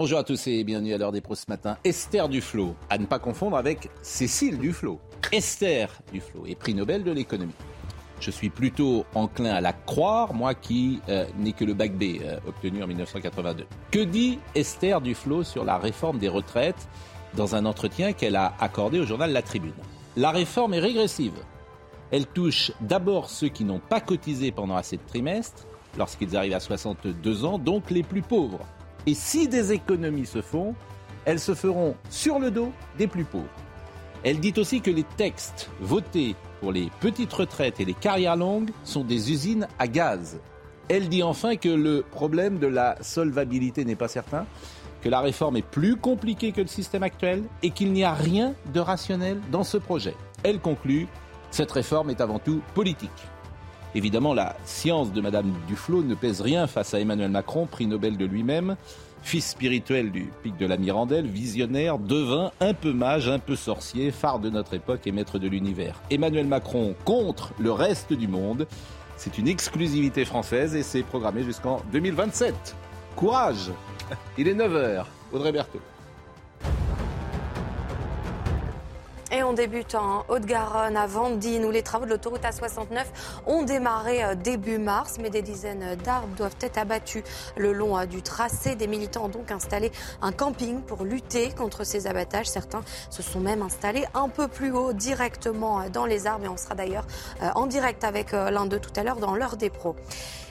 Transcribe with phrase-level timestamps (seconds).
[0.00, 1.76] Bonjour à tous et bienvenue à l'heure des pros ce matin.
[1.82, 5.00] Esther Duflo, à ne pas confondre avec Cécile Duflo.
[5.32, 7.56] Esther Duflo est prix Nobel de l'économie.
[8.20, 12.22] Je suis plutôt enclin à la croire, moi qui euh, n'ai que le bac B
[12.22, 13.66] euh, obtenu en 1982.
[13.90, 16.88] Que dit Esther Duflo sur la réforme des retraites
[17.34, 19.74] dans un entretien qu'elle a accordé au journal La Tribune?
[20.16, 21.42] La réforme est régressive.
[22.12, 25.66] Elle touche d'abord ceux qui n'ont pas cotisé pendant assez de trimestres,
[25.98, 28.64] lorsqu'ils arrivent à 62 ans, donc les plus pauvres.
[29.08, 30.74] Et si des économies se font,
[31.24, 33.48] elles se feront sur le dos des plus pauvres.
[34.22, 38.68] Elle dit aussi que les textes votés pour les petites retraites et les carrières longues
[38.84, 40.38] sont des usines à gaz.
[40.90, 44.44] Elle dit enfin que le problème de la solvabilité n'est pas certain,
[45.00, 48.52] que la réforme est plus compliquée que le système actuel et qu'il n'y a rien
[48.74, 50.16] de rationnel dans ce projet.
[50.42, 51.06] Elle conclut,
[51.50, 53.08] cette réforme est avant tout politique.
[53.94, 58.16] Évidemment, la science de Madame Duflot ne pèse rien face à Emmanuel Macron, prix Nobel
[58.16, 58.76] de lui-même,
[59.22, 64.10] fils spirituel du pic de la Mirandelle, visionnaire, devin, un peu mage, un peu sorcier,
[64.10, 66.00] phare de notre époque et maître de l'univers.
[66.10, 68.66] Emmanuel Macron contre le reste du monde.
[69.16, 72.76] C'est une exclusivité française et c'est programmé jusqu'en 2027.
[73.16, 73.72] Courage
[74.36, 75.04] Il est 9h.
[75.32, 75.80] Audrey Berthaud.
[79.30, 83.04] Et on débute en Haute-Garonne, à Vendine, où les travaux de l'autoroute A69
[83.46, 87.22] ont démarré euh, début mars, mais des dizaines d'arbres doivent être abattus
[87.54, 88.74] le long euh, du tracé.
[88.74, 92.46] Des militants ont donc installé un camping pour lutter contre ces abattages.
[92.46, 96.46] Certains se sont même installés un peu plus haut, directement euh, dans les arbres.
[96.46, 97.06] Et on sera d'ailleurs
[97.54, 99.94] en direct avec l'un d'eux tout à l'heure dans l'heure des pros.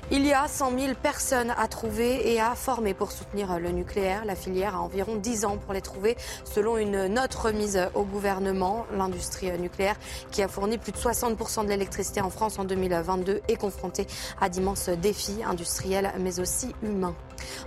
[0.09, 4.23] Il y a 100 000 personnes à trouver et à former pour soutenir le nucléaire.
[4.23, 8.85] La filière a environ 10 ans pour les trouver, selon une note remise au gouvernement.
[8.93, 9.97] L'industrie nucléaire,
[10.31, 14.07] qui a fourni plus de 60% de l'électricité en France en 2022, est confrontée
[14.39, 17.15] à d'immenses défis industriels, mais aussi humains.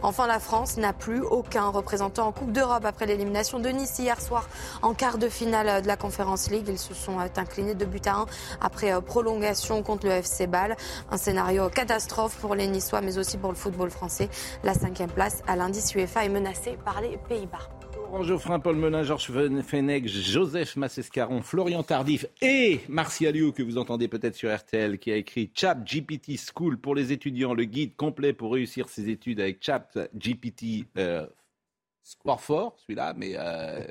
[0.02, 4.20] Enfin, la France n'a plus aucun représentant en Coupe d'Europe après l'élimination de Nice hier
[4.20, 4.48] soir
[4.82, 6.66] en quart de finale de la Conférence League.
[6.68, 8.26] Ils se sont inclinés de but à 1
[8.60, 10.76] après prolongation contre le FC Bâle.
[11.10, 14.28] Un scénario catastrophe pour les Niçois, mais aussi pour le football français.
[14.64, 17.79] La cinquième place à l'indice UEFA est menacée par les Pays-Bas.
[18.10, 19.30] Laurent Geoffrin, Paul Melun, Georges
[19.62, 25.12] Fenech, Joseph Massescaron, Florian Tardif et Martial You, que vous entendez peut-être sur RTL, qui
[25.12, 29.38] a écrit Chat GPT School pour les étudiants, le guide complet pour réussir ses études
[29.38, 31.24] avec Chat GPT euh,
[32.02, 33.84] celui-là, mais euh,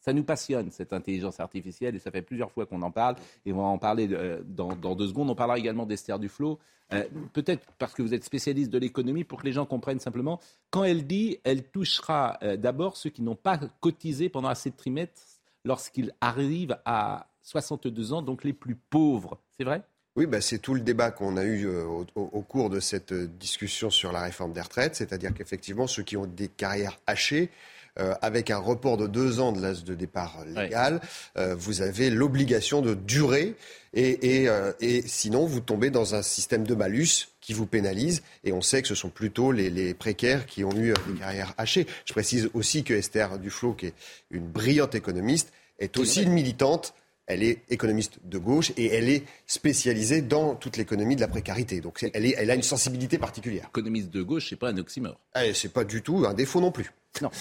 [0.00, 3.52] ça nous passionne, cette intelligence artificielle, et ça fait plusieurs fois qu'on en parle, et
[3.52, 5.30] on va en parler euh, dans, deux secondes.
[5.30, 6.58] On parlera également d'Esther Duflo,
[6.92, 10.40] euh, peut-être parce que vous êtes spécialiste de l'économie, pour que les gens comprennent simplement,
[10.70, 14.76] quand elle dit, elle touchera euh, d'abord ceux qui n'ont pas cotisé pendant assez de
[14.76, 15.22] trimestres
[15.64, 19.38] lorsqu'ils arrivent à 62 ans, donc les plus pauvres.
[19.58, 19.82] C'est vrai?
[20.16, 23.90] Oui, bah, c'est tout le débat qu'on a eu au, au, cours de cette discussion
[23.90, 27.50] sur la réforme des retraites, c'est-à-dire qu'effectivement, ceux qui ont des carrières hachées,
[27.98, 31.00] euh, avec un report de deux ans de l'âge de départ légal,
[31.36, 33.56] euh, vous avez l'obligation de durer
[33.94, 38.22] et, euh, et, sinon vous tombez dans un système de malus qui vous pénalise.
[38.44, 41.54] Et on sait que ce sont plutôt les, les précaires qui ont eu des carrières
[41.58, 41.86] hachées.
[42.04, 43.94] Je précise aussi que Esther Duflo, qui est
[44.30, 46.94] une brillante économiste, est aussi une militante
[47.30, 51.80] elle est économiste de gauche et elle est spécialisée dans toute l'économie de la précarité.
[51.80, 53.66] Donc elle, est, elle a une sensibilité particulière.
[53.68, 55.18] Économiste de gauche, c'est pas un oxymore.
[55.40, 56.92] Eh, c'est pas du tout un défaut non plus.
[57.22, 57.30] Non.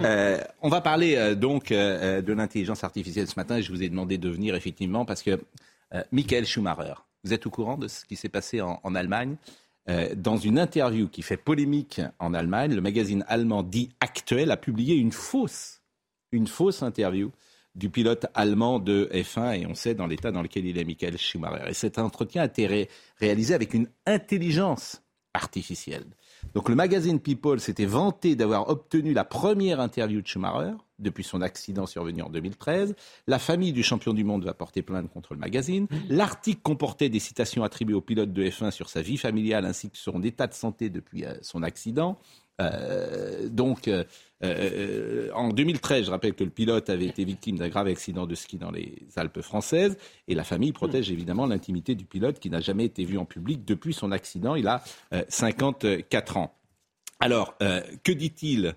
[0.00, 3.60] Euh, on va parler euh, donc euh, de l'intelligence artificielle ce matin.
[3.60, 5.40] Je vous ai demandé de venir effectivement parce que
[6.12, 6.94] Michael Schumacher,
[7.24, 9.36] vous êtes au courant de ce qui s'est passé en, en Allemagne?
[10.16, 14.96] Dans une interview qui fait polémique en Allemagne, le magazine allemand dit Actuel a publié
[14.96, 15.80] une fausse,
[16.32, 17.30] une fausse interview
[17.76, 21.18] du pilote allemand de F1 et on sait dans l'état dans lequel il est Michael
[21.18, 21.68] Schumacher.
[21.68, 22.88] Et cet entretien a été
[23.20, 25.02] réalisé avec une intelligence
[25.34, 26.06] artificielle.
[26.54, 31.42] Donc le magazine People s'était vanté d'avoir obtenu la première interview de Schumacher depuis son
[31.42, 32.94] accident survenu en 2013.
[33.26, 35.86] La famille du champion du monde va porter plainte contre le magazine.
[36.08, 39.98] L'article comportait des citations attribuées au pilote de F1 sur sa vie familiale ainsi que
[39.98, 42.16] son état de santé depuis euh, son accident.
[43.50, 43.90] donc,
[44.42, 48.58] en 2013, je rappelle que le pilote avait été victime d'un grave accident de ski
[48.58, 49.96] dans les Alpes françaises
[50.28, 53.64] et la famille protège évidemment l'intimité du pilote qui n'a jamais été vu en public
[53.64, 54.54] depuis son accident.
[54.54, 54.84] Il a
[55.28, 56.54] 54 ans.
[57.20, 58.74] Alors, que dit-il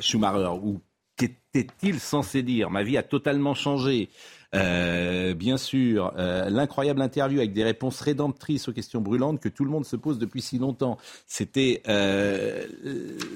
[0.00, 0.80] Schumacher ou
[1.16, 2.70] qu'était-il censé dire?
[2.70, 4.08] Ma vie a totalement changé.
[4.56, 9.64] Euh, bien sûr, euh, l'incroyable interview avec des réponses rédemptrices aux questions brûlantes que tout
[9.64, 10.98] le monde se pose depuis si longtemps.
[11.26, 12.66] C'était euh,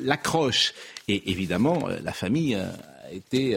[0.02, 0.74] l'accroche.
[1.08, 3.56] Et évidemment, la famille a été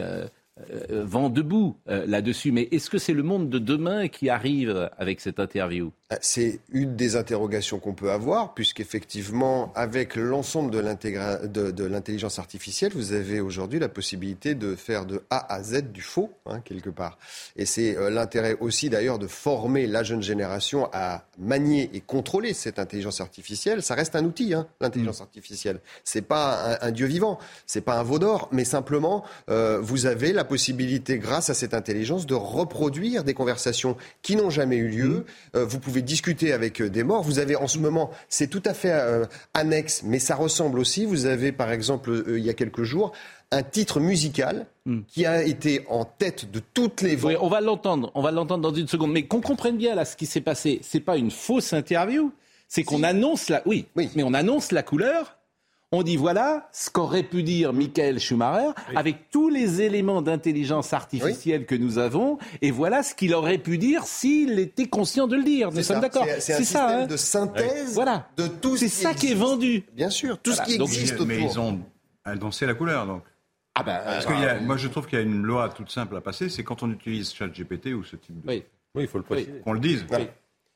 [0.90, 2.52] vent debout là-dessus.
[2.52, 5.92] Mais est-ce que c'est le monde de demain qui arrive avec cette interview?
[6.20, 13.40] C'est une des interrogations qu'on peut avoir, puisqu'effectivement, avec l'ensemble de l'intelligence artificielle, vous avez
[13.40, 17.18] aujourd'hui la possibilité de faire de A à Z du faux, hein, quelque part.
[17.56, 22.54] Et c'est euh, l'intérêt aussi, d'ailleurs, de former la jeune génération à manier et contrôler
[22.54, 23.82] cette intelligence artificielle.
[23.82, 25.24] Ça reste un outil, hein, l'intelligence mm.
[25.24, 25.80] artificielle.
[26.04, 30.32] C'est pas un, dieu vivant, c'est pas un veau d'or, mais simplement, euh, vous avez
[30.32, 35.24] la possibilité, grâce à cette intelligence, de reproduire des conversations qui n'ont jamais eu lieu.
[35.54, 35.60] Mm.
[35.60, 37.22] vous pouvez discuter avec euh, des morts.
[37.22, 39.24] Vous avez en ce moment, c'est tout à fait euh,
[39.54, 41.04] annexe, mais ça ressemble aussi.
[41.04, 43.12] Vous avez par exemple, euh, il y a quelques jours,
[43.50, 45.00] un titre musical hmm.
[45.08, 47.32] qui a été en tête de toutes les voix.
[47.32, 49.12] Oui, on va l'entendre, on va l'entendre dans une seconde.
[49.12, 52.32] Mais qu'on comprenne bien là ce qui s'est passé, c'est pas une fausse interview,
[52.68, 55.36] c'est qu'on annonce la, oui, oui, mais on annonce la couleur
[55.94, 61.66] on dit voilà ce qu'aurait pu dire Michael Schumacher avec tous les éléments d'intelligence artificielle
[61.66, 65.44] que nous avons, et voilà ce qu'il aurait pu dire s'il était conscient de le
[65.44, 65.70] dire.
[65.70, 66.26] Nous sommes d'accord.
[66.38, 67.06] C'est un ça, hein.
[67.06, 68.28] de synthèse voilà.
[68.36, 68.76] de tout.
[68.76, 69.84] C'est ça qui est vendu.
[69.94, 71.80] Bien sûr, tout ce qui existe mais, Mais ils ont
[72.24, 73.22] annoncé la couleur, donc.
[73.76, 76.20] Ah ben, Parce que moi, je trouve qu'il y a une loi toute simple à
[76.20, 78.48] passer, c'est quand on utilise ChatGPT ou ce type de.
[78.48, 78.64] Oui,
[79.02, 79.60] il faut le préciser.
[79.64, 80.06] Qu'on le dise.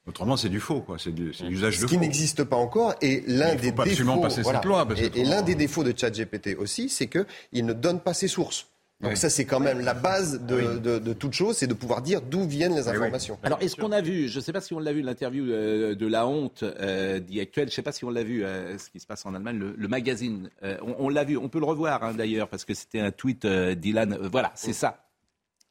[0.09, 0.97] Autrement, c'est du faux, quoi.
[0.99, 1.87] C'est l'usage de faux.
[1.87, 2.95] Ce qui n'existe pas encore.
[3.03, 4.21] Et l'un des défauts.
[4.21, 8.15] Passer cette loi, et, l'un des défauts de ChatGPT aussi, c'est qu'il ne donne pas
[8.15, 8.67] ses sources.
[9.01, 12.21] Donc ça, c'est quand même la base de, de, toute chose, c'est de pouvoir dire
[12.21, 13.39] d'où viennent les informations.
[13.45, 15.95] Alors, est-ce qu'on a vu, je ne sais pas si on l'a vu, l'interview euh,
[15.95, 18.99] de la honte euh, je ne sais pas si on l'a vu, euh, ce qui
[18.99, 20.51] se passe en Allemagne, le, magazine.
[20.65, 23.47] Euh, on, l'a vu, on peut le revoir hein, d'ailleurs, parce que c'était un tweet
[23.47, 24.17] d'Ilan.
[24.33, 25.08] voilà, c'est ça.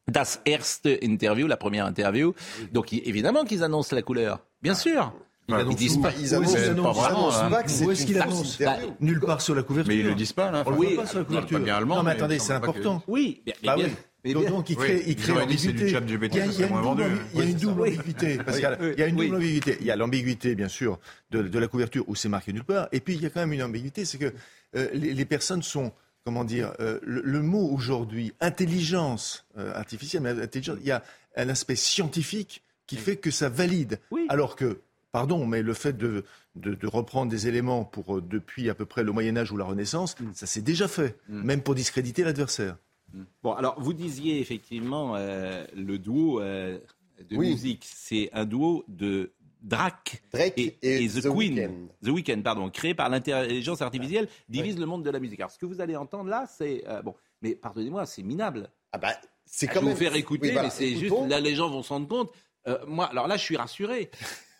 [0.10, 2.34] Das erste Interview, la première interview.
[2.72, 5.14] Donc évidemment qu'ils annoncent la couleur, bien sûr.
[5.50, 6.12] Ils, disent pas.
[6.20, 7.32] Ils annoncent, pas vraiment.
[7.34, 7.50] Hein.
[7.86, 9.94] Où est-ce qu'ils annoncent bah, Nulle part sur la couverture.
[9.94, 10.64] Mais ils le disent pas là.
[10.66, 11.60] On le voit pas sur la couverture.
[11.60, 13.02] Bien allemand, non mais attendez, c'est important.
[13.08, 13.88] Oui, bien, bah bien.
[14.26, 15.86] Mais donc, donc, il crée, il crée l'ambiguïté.
[15.86, 18.38] Il y a une double ambiguïté.
[18.38, 19.78] Parce qu'il y a une double ambiguïté.
[19.80, 21.00] Il y a l'ambiguïté, bien sûr,
[21.32, 22.90] de la couverture où c'est marqué nulle part.
[22.92, 24.34] Et puis, il y a quand même une ambiguïté, c'est que
[24.76, 25.94] euh, les personnes sont
[26.28, 31.02] comment dire, euh, le, mot aujourd'hui, intelligence euh, artificielle, mais intelligence, il y a
[31.38, 34.02] un aspect scientifique qui fait que ça valide.
[34.28, 34.82] Alors que,
[35.14, 36.26] pardon, mais le fait de,
[36.58, 39.64] de, reprendre des éléments pour euh, depuis à peu près le Moyen Âge ou la
[39.64, 40.32] Renaissance, mm.
[40.34, 41.44] ça s'est déjà fait, mm.
[41.44, 42.76] même pour discréditer l'adversaire.
[43.14, 43.22] Mm.
[43.42, 49.32] Bon, alors vous disiez effectivement le duo de musique, c'est un duo de
[49.62, 50.24] Drake,
[50.56, 55.20] et, The, Queen, The Weeknd, pardon, créé par l'intelligence artificielle, divise le monde de la
[55.20, 55.40] musique.
[55.40, 58.70] Alors, ce que vous allez entendre là, c'est euh, bon, mais pardonnez-moi, c'est minable.
[58.92, 59.14] Ah bah,
[59.46, 62.08] c'est ah, quand vous faire écouter, mais c'est juste là, les gens vont se rendre
[62.08, 62.32] compte.
[62.68, 64.10] Euh, moi, alors là, je suis rassuré.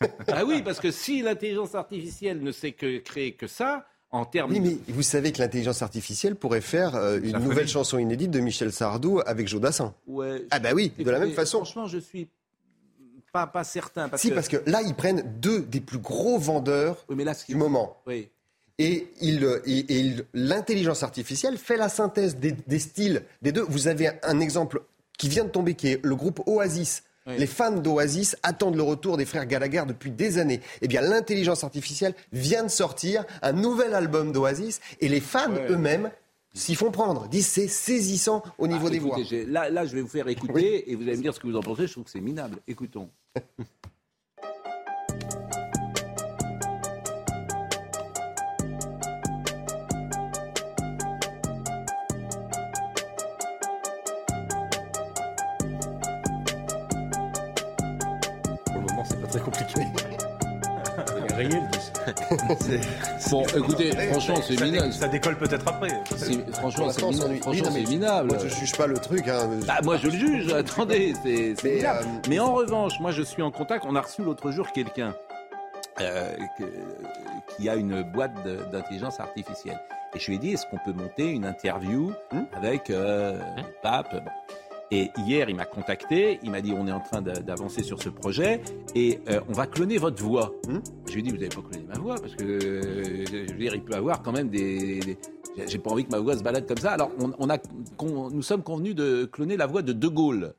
[0.28, 4.52] ah oui, parce que si l'intelligence artificielle ne sait que créer que ça, en termes.
[4.52, 8.40] Oui, mais vous savez que l'intelligence artificielle pourrait faire euh, une nouvelle chanson inédite de
[8.40, 9.94] Michel Sardou avec Jodassin.
[10.06, 10.46] Ouais.
[10.50, 11.58] Ah bah oui, de la même façon.
[11.58, 12.28] Franchement, je suis
[13.32, 14.10] pas, pas certain.
[14.16, 17.06] si, parce que là, ils prennent deux des plus gros vendeurs
[17.48, 17.96] du moment.
[18.06, 18.28] Oui.
[18.78, 23.64] Et, il, l'intelligence artificielle fait la synthèse des, styles des deux.
[23.68, 24.82] Vous avez un exemple
[25.18, 27.02] qui vient de tomber, qui est le groupe Oasis.
[27.26, 30.62] Les fans d'Oasis attendent le retour des frères Gallagher depuis des années.
[30.80, 36.10] Eh bien, l'intelligence artificielle vient de sortir un nouvel album d'Oasis et les fans eux-mêmes
[36.58, 37.28] s'y font prendre.
[37.28, 39.18] Disent c'est saisissant au niveau bah, des voix.
[39.46, 41.56] Là, là, je vais vous faire écouter et vous allez me dire ce que vous
[41.56, 41.86] en pensez.
[41.86, 42.58] Je trouve que c'est minable.
[42.66, 43.10] Écoutons.
[61.38, 64.92] Le bon, écoutez, franchement, c'est minable.
[64.92, 65.88] Ça décolle peut-être après.
[66.52, 67.36] Franchement, c'est minable.
[67.40, 68.28] Franchement, c'est minable.
[68.28, 69.28] Moi, je juge pas le truc.
[69.28, 69.48] Hein.
[69.66, 70.52] Bah, moi, je le juge.
[70.52, 72.06] Attendez, c'est minable.
[72.06, 73.84] Euh, Mais en revanche, moi, je suis en contact.
[73.86, 75.14] On a reçu l'autre jour quelqu'un
[76.00, 76.34] euh,
[77.56, 78.34] qui a une boîte
[78.72, 79.78] d'intelligence artificielle.
[80.14, 83.38] Et je lui ai dit, est-ce qu'on peut monter une interview hmm avec euh,
[83.82, 84.28] Pape?
[84.90, 88.08] Et hier, il m'a contacté, il m'a dit on est en train d'avancer sur ce
[88.08, 88.62] projet
[88.94, 90.54] et euh, on va cloner votre voix.
[90.66, 93.52] Hmm je lui ai dit vous n'avez pas cloné ma voix parce que euh, je
[93.52, 95.18] veux dire, il peut avoir quand même des.
[95.66, 96.92] J'ai pas envie que ma voix se balade comme ça.
[96.92, 97.58] Alors on, a,
[98.00, 100.54] nous sommes convenus de cloner la voix de De Gaulle.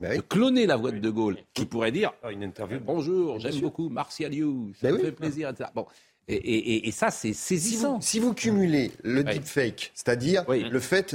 [0.00, 2.78] Ben de cloner la voix de De Gaulle, qui pourrait dire ah, une interview.
[2.84, 5.70] Bonjour, j'aime beaucoup Martial You, ça ben me fait plaisir, etc.
[5.74, 5.86] Bon,
[6.28, 8.00] et, ça, c'est saisissant.
[8.00, 11.14] Si vous, cumulez le deepfake, c'est-à-dire le fait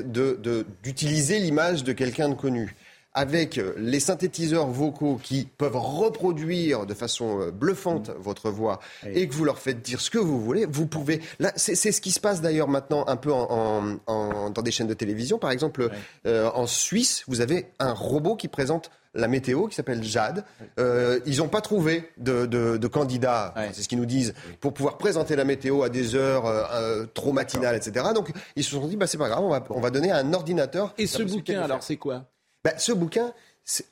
[0.84, 2.76] d'utiliser l'image de quelqu'un de connu,
[3.14, 8.14] avec euh, les synthétiseurs vocaux qui peuvent reproduire de façon euh, bluffante mm.
[8.20, 11.22] votre voix et que vous leur faites dire ce que vous voulez, vous pouvez.
[11.40, 14.94] Là, c'est ce qui se passe d'ailleurs maintenant un peu en, dans des chaînes de
[14.94, 15.40] télévision.
[15.40, 15.90] Par exemple,
[16.26, 20.46] euh, en Suisse, vous avez un robot qui présente la météo qui s'appelle Jade.
[20.80, 24.98] Euh, ils n'ont pas trouvé de, de, candidat, c'est ce qu'ils nous disent, pour pouvoir
[24.98, 28.08] présenter la météo à des heures euh, euh, trop matinales, etc.
[28.14, 30.34] Donc ils se sont dit, bah, c'est pas grave, on va, on va donner un
[30.34, 30.94] ordinateur.
[30.98, 32.26] Et ce bouquin, alors, c'est quoi?
[32.64, 33.34] Bah, Ce bouquin,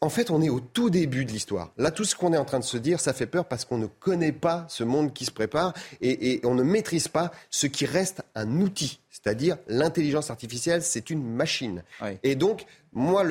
[0.02, 1.72] en fait, on est au tout début de l'histoire.
[1.78, 3.78] Là, tout ce qu'on est en train de se dire, ça fait peur parce qu'on
[3.78, 7.68] ne connaît pas ce monde qui se prépare et, et on ne maîtrise pas ce
[7.68, 9.00] qui reste un outil.
[9.10, 11.84] C'est-à-dire, l'intelligence artificielle, c'est une machine.
[12.24, 13.24] Et donc, moi,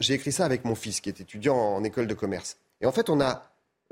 [0.00, 2.56] j'ai écrit ça avec mon fils, qui est étudiant en, école de commerce.
[2.80, 3.42] Et en fait, on a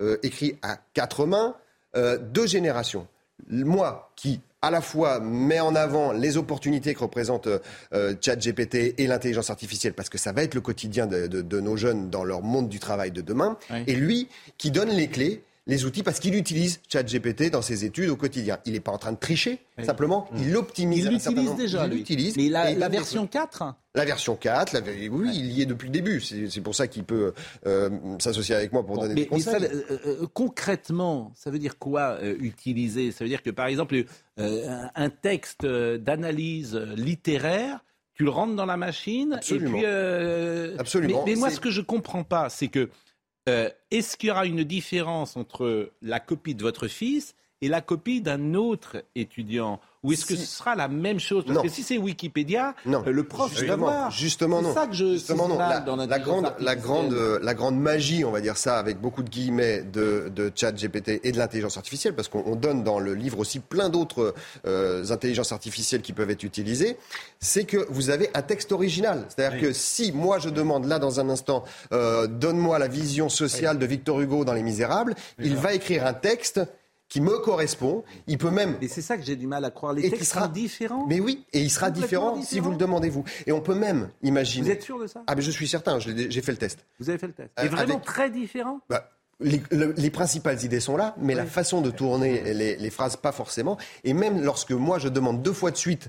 [0.00, 1.54] euh, écrit à quatre mains
[1.96, 3.06] euh, deux générations.
[3.48, 7.48] Moi, qui à la fois met en avant les opportunités que représente
[7.92, 12.08] euh, ChatGPT et l'intelligence artificielle, parce que ça va être le quotidien de, nos jeunes
[12.08, 16.02] dans leur monde du travail de demain, et lui qui donne les clés les outils
[16.02, 18.58] parce qu'il utilise ChatGPT dans ses études au quotidien.
[18.66, 21.06] Il n'est pas en train de tricher, simplement, il l'optimise.
[21.06, 22.36] Il l'utilise déjà, il l'utilise.
[22.36, 26.20] Mais la, version 4 La version 4, oui, il y est depuis le début.
[26.20, 27.32] C'est pour ça qu'il peut
[27.66, 29.56] euh, s'associer avec moi pour donner des conseils.
[29.60, 33.10] Mais euh, euh, concrètement, ça veut dire quoi utiliser?
[33.10, 34.04] Ça veut dire que, par exemple,
[34.36, 39.32] un texte d'analyse littéraire, tu le rentres dans la machine.
[39.32, 39.78] Absolument.
[39.78, 41.22] Et puis, Absolument.
[41.24, 42.90] Mais, mais moi, ce que je comprends pas, c'est que
[43.48, 47.34] euh, est-ce qu'il y aura une différence entre la copie de votre fils
[47.64, 51.44] et la copie d'un autre étudiant Ou est-ce que ce sera la même chose?
[51.46, 53.02] Parce que si c'est Wikipédia, non.
[53.06, 54.10] Euh, le prof justement, voir.
[54.10, 54.68] Justement non.
[54.68, 55.56] C'est ça que je justement non.
[55.56, 59.30] La, la grande, la grande, la grande magie, on va dire ça, avec beaucoup de
[59.30, 63.38] guillemets de, de chat GPT et de l'intelligence artificielle, parce qu'on donne dans le livre
[63.38, 64.34] aussi plein d'autres
[64.66, 66.98] euh, intelligences artificielles qui peuvent être utilisées,
[67.40, 69.24] c'est que vous avez un texte original.
[69.30, 73.78] C'est-à-dire que si moi je demande là dans un instant, euh, donne-moi la vision sociale
[73.78, 76.60] de Victor Hugo dans Les Misérables, il va écrire un texte
[77.08, 78.04] qui me correspond.
[78.26, 78.76] Il peut même.
[78.80, 79.92] Et c'est ça que j'ai du mal à croire.
[79.92, 81.06] Les textes sera différents.
[81.06, 83.24] Mais oui, et il sera différent, si vous le demandez vous.
[83.46, 84.66] Et on peut même imaginer.
[84.66, 85.22] Vous êtes sûr de ça?
[85.26, 85.98] Ah, mais je suis certain.
[85.98, 86.84] J'ai fait le test.
[86.98, 87.50] Vous avez fait le test.
[87.62, 88.80] Et euh, vraiment très différent?
[88.88, 93.76] Bah, les, principales idées sont là, mais la façon de tourner les, phrases, pas forcément.
[94.04, 96.08] Et même lorsque moi, je demande deux fois de suite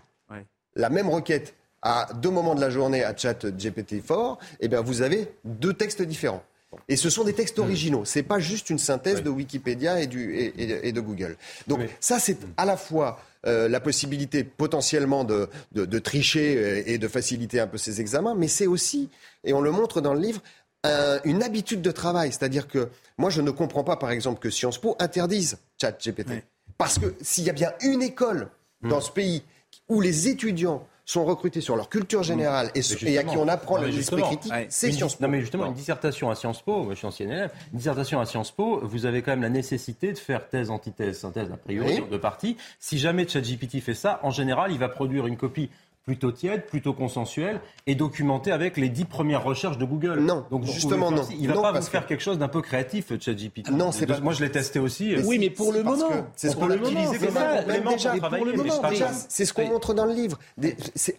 [0.76, 5.02] la même requête à deux moments de la journée à chat GPT-4, eh bien, vous
[5.02, 6.44] avez deux textes différents.
[6.88, 8.06] Et ce sont des textes originaux.
[8.06, 11.38] C'est pas juste une synthèse de Wikipédia et, du, et, de Google.
[11.68, 16.98] Donc ça, c'est à la fois euh, la possibilité potentiellement de, de, tricher euh, et
[16.98, 19.10] de faciliter un peu ces examens, mais c'est aussi,
[19.44, 20.42] et on le montre dans le livre,
[21.24, 22.32] une habitude de travail.
[22.32, 26.44] C'est-à-dire que moi, je ne comprends pas, par exemple, que Sciences Po interdise ChatGPT.
[26.78, 28.50] Parce que s'il y a bien une école
[28.84, 29.42] dans ce pays
[29.90, 34.22] où les étudiants sont recrutés sur leur culture générale et, à qui on apprend l'esprit
[34.24, 35.24] critique, c'est Sciences Po.
[35.24, 38.26] Non, mais justement, une dissertation à Sciences Po, je suis ancien élève, une dissertation à
[38.26, 42.02] Sciences Po, vous avez quand même la nécessité de faire thèse, antithèse, synthèse, a priori,
[42.10, 42.58] de partie.
[42.80, 45.70] Si jamais ChatGPT fait ça, en général, il va produire une copie
[46.06, 50.20] plutôt tiède, plutôt consensuel et documenté avec les dix premières recherches de Google.
[50.20, 51.24] Non, donc justement non.
[51.40, 53.72] Il va pas vous faire quelque chose d'un peu créatif, ChatGPT.
[53.72, 54.20] Non, c'est pas.
[54.20, 55.16] Moi, je l'ai testé aussi.
[55.26, 59.68] oui, mais pour le moment, c'est ce qu'on a utilisé comme un C'est ce qu'on
[59.68, 60.40] montre dans le livre.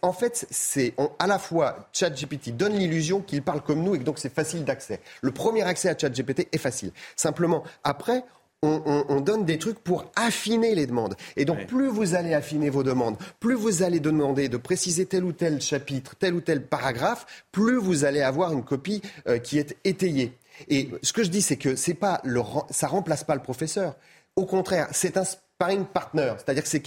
[0.02, 4.04] En fait, c'est à la fois ChatGPT donne l'illusion qu'il parle comme nous et que
[4.04, 5.00] donc c'est facile d'accès.
[5.20, 6.92] Le premier accès à ChatGPT est facile.
[7.16, 8.24] Simplement, après,
[8.62, 11.14] on, donne des trucs pour affiner les demandes.
[11.36, 15.24] Et donc, plus vous allez affiner vos demandes, plus vous allez demander de préciser tel
[15.24, 19.58] ou tel chapitre, tel ou tel paragraphe, plus vous allez avoir une copie euh, qui
[19.58, 20.32] est étayée.
[20.68, 23.96] Et ce que je dis, c'est que c'est pas le, ça remplace pas le professeur.
[24.36, 26.34] Au contraire, c'est un sparring partner.
[26.38, 26.82] C'est-à-dire que c'est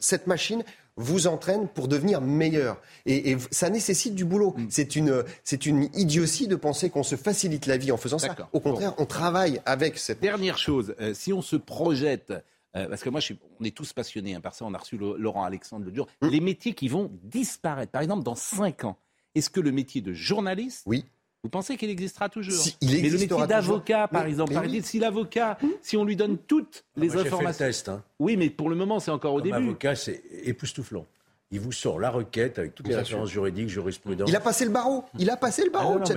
[0.00, 0.62] cette machine
[0.96, 2.80] vous entraîne pour devenir meilleur.
[3.04, 4.54] Et, ça nécessite du boulot.
[4.56, 4.66] Mm.
[4.70, 8.34] C'est une, c'est une idiotie de penser qu'on se facilite la vie en faisant ça.
[8.52, 10.20] Au contraire, on travaille avec cette...
[10.20, 12.32] Dernière chose, euh, si on se projette...
[12.74, 14.78] Euh, parce que moi, je suis, on est tous passionnés, hein, par ça, on a
[14.78, 16.06] reçu Laurent Alexandre le jour.
[16.20, 16.28] Mm.
[16.28, 18.98] Les métiers qui vont disparaître, par exemple, dans 5 ans.
[19.34, 21.04] Est-ce que le métier de journaliste oui.
[21.46, 25.96] Vous pensez qu'il existera toujours il Mais le métier d'avocat, par exemple, si l'avocat, si
[25.96, 27.38] on lui donne toutes ah, les informations.
[27.52, 28.02] Fait le test, hein.
[28.18, 29.54] Oui, mais pour le moment, c'est encore au début.
[29.54, 31.06] Avocat, c'est époustouflant.
[31.52, 34.28] Il vous sort la requête avec toutes les références juridiques, jurisprudence.
[34.28, 35.04] Il a passé le barreau.
[35.16, 36.12] Il a passé le barreau, ah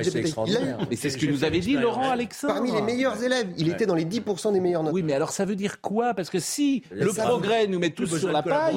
[0.90, 2.56] Mais c'est ce que nous avait dit Laurent Alexandre.
[2.56, 3.48] Parmi les meilleurs élèves.
[3.58, 4.94] Il était dans les 10% des meilleurs notes.
[4.94, 6.16] Oui, mais alors ça veut dire quoi?
[6.16, 8.76] Parce que si le progrès nous met tous sur la paille,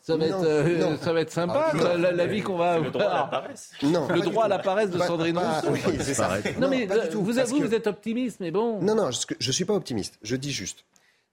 [0.00, 2.84] ça va, être, euh, ça va être sympa, ah, la, vie qu'on va avoir.
[2.84, 3.70] Le droit à la paresse.
[3.84, 4.08] Non.
[4.08, 6.22] Le droit à la paresse de Sandrine Rousseau.
[6.58, 8.80] Non, mais vous avouez, vous êtes optimiste, mais bon.
[8.80, 10.18] Non, non, je ne suis pas optimiste.
[10.22, 10.84] Je dis juste,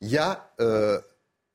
[0.02, 1.00] il y a euh,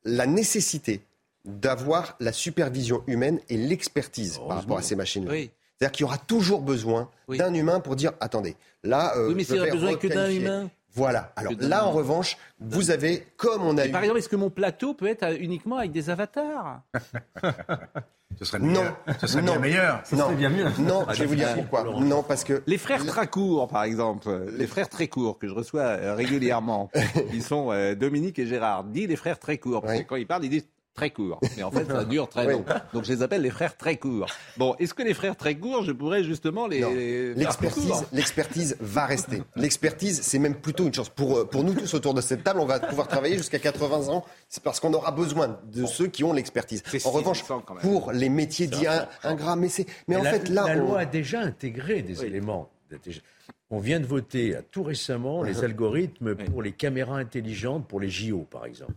[0.04, 1.00] la nécessité
[1.45, 5.29] d'avoir la supervision humaine et l'expertise par rapport à ces machines.
[5.29, 9.17] C'est-à-dire qu'il y aura toujours besoin d'un humain pour dire attendez, là.
[9.17, 10.71] Euh, oui, mais n'y a besoin que d'un humain.
[10.95, 11.33] Voilà.
[11.35, 13.91] Alors là, en revanche, vous avez, comme on a eu.
[13.91, 16.83] Par exemple, est-ce que mon plateau peut être uniquement avec des avatars?
[18.39, 18.83] Ce serait non.
[19.21, 20.03] Ce serait bien meilleur.
[20.13, 20.33] non.
[20.33, 20.67] bien mieux.
[20.79, 21.85] Non, je vais vous dire pourquoi.
[22.01, 26.15] Non, parce que les frères Tracourt, par exemple, les frères Trécourt que je reçois euh,
[26.15, 26.91] régulièrement,
[27.33, 28.85] ils sont euh, Dominique et Gérard.
[28.85, 31.41] Dit les frères Trécourt parce que quand ils parlent, ils disent très court.
[31.57, 32.65] Mais en fait, ça dure très long.
[32.93, 34.27] Donc je les appelle les frères très courts.
[34.57, 37.35] Bon, est-ce que les frères très courts, je pourrais justement les.
[37.35, 39.43] L'expertise, l'expertise va rester.
[39.57, 41.09] L'expertise, c'est même plutôt une chance.
[41.09, 44.09] Pour, euh, pour nous tous autour de cette table, on va pouvoir travailler jusqu'à 80
[44.09, 44.25] ans.
[44.49, 46.83] C'est parce qu'on aura besoin de ceux qui ont l'expertise.
[47.05, 47.45] En revanche,
[47.81, 48.87] pour les métiers dits
[49.23, 49.87] ingrats, mais c'est.
[50.09, 50.65] Mais, en fait, là.
[50.67, 52.71] La loi a déjà intégré des éléments.
[53.71, 58.47] On vient de voter tout récemment les algorithmes pour les caméras intelligentes pour les JO,
[58.50, 58.92] par exemple.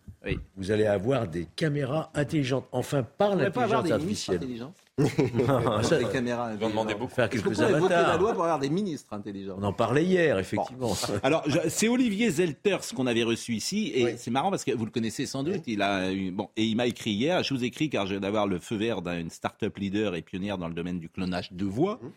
[0.57, 4.41] Vous allez avoir des caméras intelligentes, enfin par l'intelligence artificielle.
[5.83, 6.51] ça, les caméras.
[6.53, 7.13] Ils vont demander beaucoup.
[7.13, 7.89] Faire quelques avatars.
[7.89, 9.55] la loi pour avoir des ministres intelligents.
[9.57, 10.93] On en parlait hier, effectivement.
[11.23, 14.91] Alors, c'est Olivier Zelters qu'on avait reçu ici, et c'est marrant parce que vous le
[14.91, 15.63] connaissez sans doute.
[15.65, 17.41] Il a bon, et il m'a écrit hier.
[17.43, 20.57] Je vous écris car je viens d'avoir le feu vert d'une start-up leader et pionnière
[20.57, 21.99] dans le domaine du clonage de voix.
[22.01, 22.07] Mmh.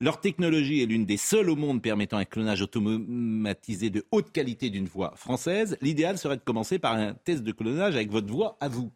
[0.00, 4.68] Leur technologie est l'une des seules au monde permettant un clonage automatisé de haute qualité
[4.68, 5.76] d'une voix française.
[5.80, 8.90] L'idéal serait de commencer par un test de clonage avec votre voix à vous.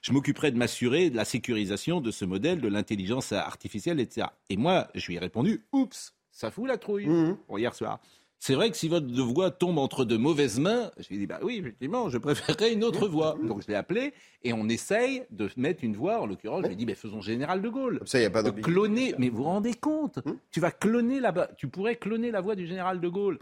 [0.00, 4.28] Je m'occuperai de m'assurer de la sécurisation de ce modèle, de l'intelligence artificielle, etc.
[4.48, 7.06] Et moi, je lui ai répondu, oups, ça fout la trouille.
[7.06, 7.36] Mmh.
[7.58, 8.00] hier soir.
[8.44, 11.26] C'est vrai que si votre voix tombe entre de mauvaises mains, je lui ai dit,
[11.28, 13.36] bah oui, effectivement, je préférerais une autre voix.
[13.40, 16.72] Donc je l'ai appelé et on essaye de mettre une voix, en l'occurrence, je lui
[16.72, 18.00] ai dit, bah, faisons Général de Gaulle.
[18.04, 21.20] Ça, y a pas de cloner, mais vous vous rendez compte hum Tu vas cloner
[21.20, 23.38] la, tu pourrais cloner la voix du Général de Gaulle.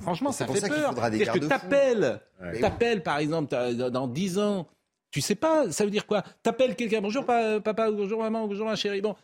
[0.00, 0.94] franchement, ça fait peur.
[1.10, 2.22] Qu'est-ce que t'appelles
[2.62, 4.68] T'appelles, par exemple, dans 10 ans,
[5.10, 6.22] tu sais pas, ça veut dire quoi?
[6.42, 9.14] T'appelles quelqu'un, bonjour papa, bonjour maman, bonjour ma chérie, bon,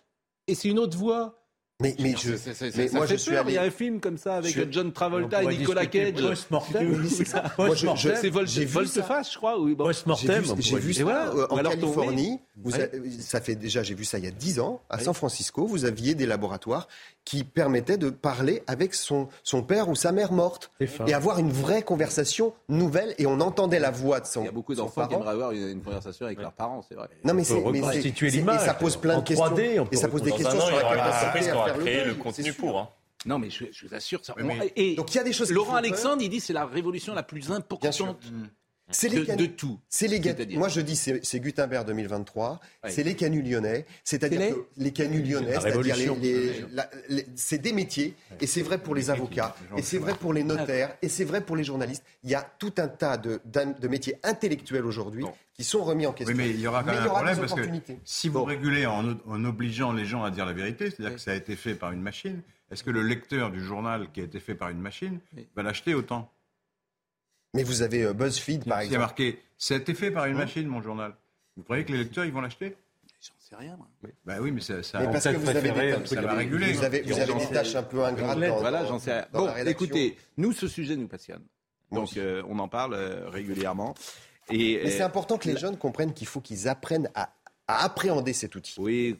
[0.46, 1.39] et c'est une autre voix.
[1.80, 2.32] Mais, mais, je,
[2.76, 3.52] mais moi, je suis allé...
[3.52, 6.12] Il y a un film comme ça avec John Travolta et Nicolas Cage.
[6.12, 7.08] Post-mortem.
[7.08, 9.58] c'est Volte-face, je crois.
[9.58, 9.84] Oui, bon.
[9.84, 10.44] Post-mortem.
[10.58, 11.32] J'ai vu ça voilà.
[11.50, 12.40] en Californie.
[12.62, 12.72] Vous
[13.20, 15.66] ça fait déjà, j'ai vu ça il y a 10 ans, à San Francisco.
[15.66, 16.88] Vous aviez des laboratoires
[17.24, 20.70] qui permettaient de parler avec son, son père ou sa mère morte
[21.06, 23.14] et avoir une vraie conversation nouvelle.
[23.18, 24.42] Et on entendait la voix de son.
[24.42, 27.08] Il y a beaucoup d'enfants qui aimeraient avoir une conversation avec leurs parents, c'est vrai.
[27.24, 27.58] Non, mais c'est.
[27.60, 29.56] Et ça pose plein de questions.
[29.90, 32.78] Et ça pose des questions sur la capacité créer le contenu pour.
[32.78, 32.88] Hein.
[33.26, 34.24] Non, mais je, je vous assure.
[34.24, 34.35] Ça,
[34.76, 35.52] et donc il y a des choses.
[35.52, 38.18] Laurent Alexandre, il dit c'est la révolution la plus importante.
[38.90, 39.79] C'est les de, tout.
[39.88, 42.61] C'est les Moi, je dis c'est Gutenberg 2023.
[42.88, 43.87] C'est les canuts lyonnais.
[44.05, 44.55] C'est-à-dire les...
[44.76, 45.96] les canuts lyonnais, c'est-à-dire
[47.09, 48.14] les, c'est des métiers.
[48.40, 49.55] Et c'est vrai pour les avocats.
[49.76, 50.96] Et c'est vrai pour les notaires.
[51.03, 52.05] Et c'est vrai pour les journalistes.
[52.24, 55.24] Il y a tout un tas de, de métiers intellectuels aujourd'hui
[55.61, 56.35] qui sont remis en question.
[56.35, 57.61] Oui, mais il y aura quand même un problème parce que
[58.05, 61.33] si vous régulez en, en, obligeant les gens à dire la vérité, c'est-à-dire que ça
[61.33, 64.40] a été fait par une machine, est-ce que le lecteur du journal qui a été
[64.40, 65.18] fait par une machine
[65.55, 66.33] va l'acheter autant?
[67.54, 68.90] Mais vous avez euh, BuzzFeed, par exemple.
[68.90, 71.14] Il y a marqué Ça a été fait par une hein machine, mon journal.
[71.56, 72.76] Vous croyez que les lecteurs, ils vont l'acheter?
[73.20, 73.88] J'en sais rien, moi.
[74.02, 74.10] Oui.
[74.24, 76.72] Bah oui, mais ça, ça mais parce que vous avez, des, ça va réguler.
[76.72, 78.38] Vous avez, vous avez des tâches un peu ingrates.
[78.38, 79.26] voilà, j'en sais rien.
[79.32, 81.42] Bon, écoutez, nous, ce sujet nous passionne.
[81.92, 83.94] Donc, euh, on en parle euh, régulièrement.
[84.50, 87.32] Et, mais c'est important que les jeunes comprennent qu'il faut qu'ils apprennent à
[87.70, 88.74] à appréhender cet outil.
[88.78, 89.16] Oui,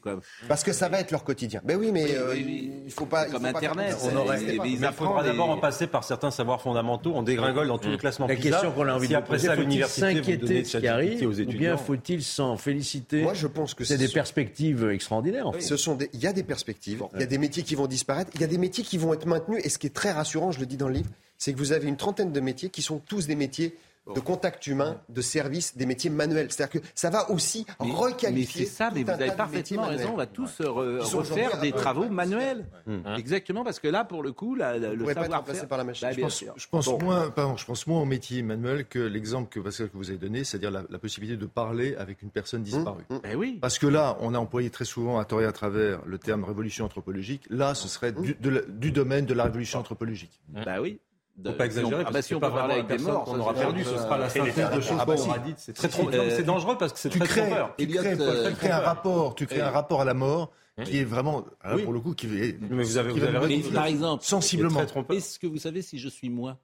[0.47, 1.61] parce que ça va être leur quotidien.
[1.63, 3.25] Ben oui, mais euh, il faut pas.
[3.25, 3.95] Comme Internet.
[4.03, 7.13] on aurait, il faudra d'abord en passer par certains savoirs fondamentaux.
[7.15, 8.27] On dégringole dans tout le classement.
[8.27, 11.31] La question qu'on a envie de après ça, l'université s'inquiéter de ce qui arrive, aux
[11.31, 11.55] étudiants.
[11.55, 15.47] ou bien faut-il s'en féliciter Moi, je pense que c'est des perspectives extraordinaires.
[15.47, 15.61] En fait.
[15.61, 17.03] Ce sont il y a des perspectives.
[17.13, 18.31] Il y a des métiers qui vont disparaître.
[18.35, 19.61] Il y a des métiers qui vont être maintenus.
[19.63, 21.71] Et ce qui est très rassurant, je le dis dans le livre, c'est que vous
[21.71, 23.75] avez une trentaine de métiers qui sont tous des métiers
[24.13, 26.51] de contact humain, de service, des métiers manuels.
[26.51, 28.61] C'est-à-dire que ça va aussi requalifier.
[28.61, 30.11] Mais c'est ça, mais vous avez parfaitement raison.
[30.13, 32.65] On va tous refaire des travaux manuels.
[32.87, 35.67] Hein Exactement, parce que là, pour le coup, la, le savoir-faire.
[35.67, 36.09] par la machine.
[36.09, 39.89] Bah, je, pense, moins, pardon, je pense moins au métier manuel que l'exemple que Pascal
[39.89, 43.03] que vous avez donné, c'est-à-dire la, possibilité de parler avec une personne disparue.
[43.09, 43.19] Mmh, mmh.
[43.23, 43.57] Ben oui.
[43.61, 46.43] Parce que là, on a employé très souvent à tort et à travers le terme
[46.43, 47.43] révolution anthropologique.
[47.49, 50.41] Là, ce serait du, domaine de la révolution anthropologique.
[50.49, 50.99] Bah oui.
[51.45, 53.83] Faut pas exagérer, parce si on, peut parler avec des morts, on aura perdu.
[53.83, 55.57] Ce sera la synthèse de choses qu'on aura dites.
[55.59, 57.75] C'est très C'est dangereux parce que c'est très trompeur.
[57.77, 60.51] Tu crées un rapport, tu crées un rapport à la mort
[60.85, 61.45] qui est vraiment,
[61.83, 62.59] pour le coup, qui est.
[62.61, 63.71] Mais vous avez, raison.
[63.71, 64.81] Par exemple, sensiblement.
[65.09, 66.57] Est-ce que vous savez si je suis moi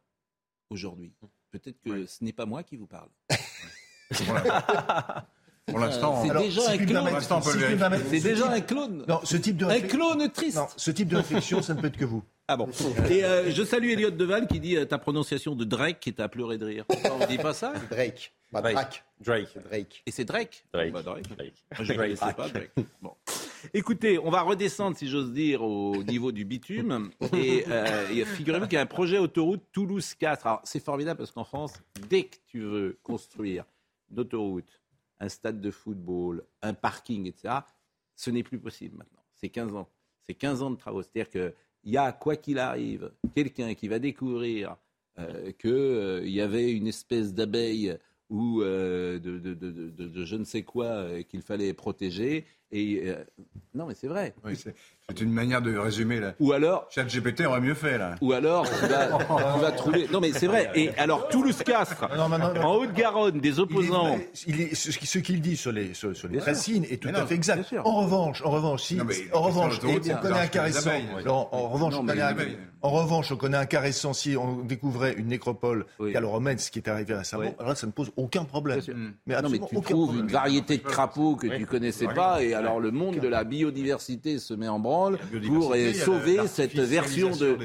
[0.70, 1.13] aujourd'hui?
[1.52, 3.10] Peut-être que ce n'est pas moi qui vous parle.
[5.68, 7.10] Pour l'instant, c'est déjà un clone.
[8.10, 9.06] C'est déjà un clone.
[9.08, 10.58] Non, ce type de un clone triste.
[10.58, 12.24] Non, ce type de réflexion, ça ne peut être que vous.
[12.47, 12.69] Ah bon.
[13.10, 16.29] Et euh, je salue Elliot Deval qui dit euh, ta prononciation de Drake est à
[16.29, 16.86] pleurer de rire.
[17.12, 18.33] On ne dit pas ça Drake.
[18.53, 19.03] Drake.
[19.19, 19.57] Drake.
[19.69, 20.03] Drake.
[20.05, 20.65] Et c'est Drake?
[20.71, 20.93] Drake.
[20.93, 21.25] Bah, Drake.
[21.79, 22.71] Je ne connaissais pas Drake.
[23.01, 23.13] Bon.
[23.73, 27.10] Écoutez, on va redescendre, si j'ose dire, au niveau du bitume.
[27.33, 30.39] Et, euh, figurez-vous qu'il y a un projet autoroute Toulouse-4.
[30.43, 31.73] Alors, c'est formidable parce qu'en France,
[32.10, 33.65] dès que tu veux construire
[34.10, 34.79] une autoroute,
[35.19, 37.55] un stade de football, un parking, etc.,
[38.15, 39.23] ce n'est plus possible maintenant.
[39.36, 39.89] C'est 15 ans.
[40.25, 41.01] C'est 15 ans de travaux.
[41.01, 41.51] C'est-à-dire
[41.82, 44.78] qu'il y a, quoi qu'il arrive, quelqu'un qui va découvrir
[45.20, 47.98] euh, qu'il euh, y avait une espèce d'abeille
[48.30, 52.46] ou euh, de, je ne sais quoi qu'il fallait protéger.
[52.71, 53.23] Et euh,
[53.73, 54.34] non, mais c'est vrai.
[54.43, 56.34] Oui, c'est une manière de résumer là.
[56.39, 56.88] Ou alors.
[56.89, 58.15] Chat GPT aurait mieux fait là.
[58.21, 60.08] Ou alors, tu vas, trouver.
[60.12, 60.69] Non, mais c'est vrai.
[60.75, 64.17] Et alors, Toulouse-Castres, en Haute-Garonne, des opposants.
[64.47, 67.73] Il est, ce qu'il dit sur les, sur, les racines est tout à fait exact.
[67.86, 68.99] En revanche, en revanche, si,
[69.32, 70.91] en revanche, on connaît un caressant.
[71.25, 72.36] En revanche, on connaît un.
[72.84, 76.88] En revanche, on connaît un caressant si on découvrait une nécropole gallo-romaine, ce qui est
[76.88, 77.53] arrivé récemment.
[77.60, 78.82] Alors là, ça ne pose aucun problème.
[79.25, 82.80] Mais, non, mais tu trouves une variété de crapauds que tu connaissais pas, et alors
[82.80, 87.58] le monde de la biodiversité se met en branle pour sauver cette version de.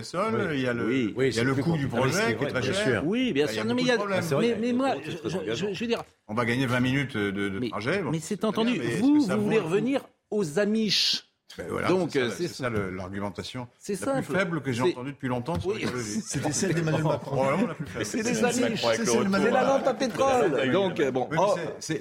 [0.54, 3.06] il y a le, il y a le coût du projet qui est très cher.
[3.06, 3.64] Oui, bien sûr.
[3.64, 4.56] Non, mais, il y a...
[4.58, 6.02] mais, moi, je, veux dire.
[6.28, 8.02] On va gagner 20 minutes de, trajet.
[8.10, 8.80] Mais c'est entendu.
[8.98, 11.31] Vous, vous voulez revenir aux Amish.
[11.58, 16.20] Ben Donc c'est ça, l'argumentation la plus faible que j'ai entendue depuis longtemps sur l'écologie.
[16.24, 17.68] C'était celle d'Emmanuel Macron.
[18.02, 20.70] C'est des Amish, c'est la lampe à pétrole.
[20.70, 21.28] Donc bon,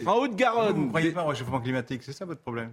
[0.06, 0.76] en Haute-Garonne.
[0.76, 2.72] Vous ne croyez pas au réchauffement climatique, c'est ça votre problème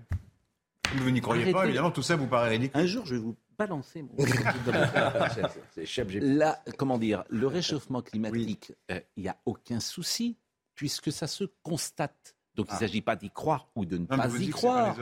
[0.96, 2.80] vous n'y croyez pas, évidemment, tout ça vous paraît ridicule.
[2.80, 4.16] Un jour, je vais vous balancer mon.
[6.20, 10.36] Là, comment dire, le réchauffement climatique, euh, il n'y a aucun souci,
[10.74, 12.34] puisque ça se constate.
[12.54, 12.80] Donc il ne ah.
[12.80, 14.96] s'agit pas d'y croire ou de ne pas y croire.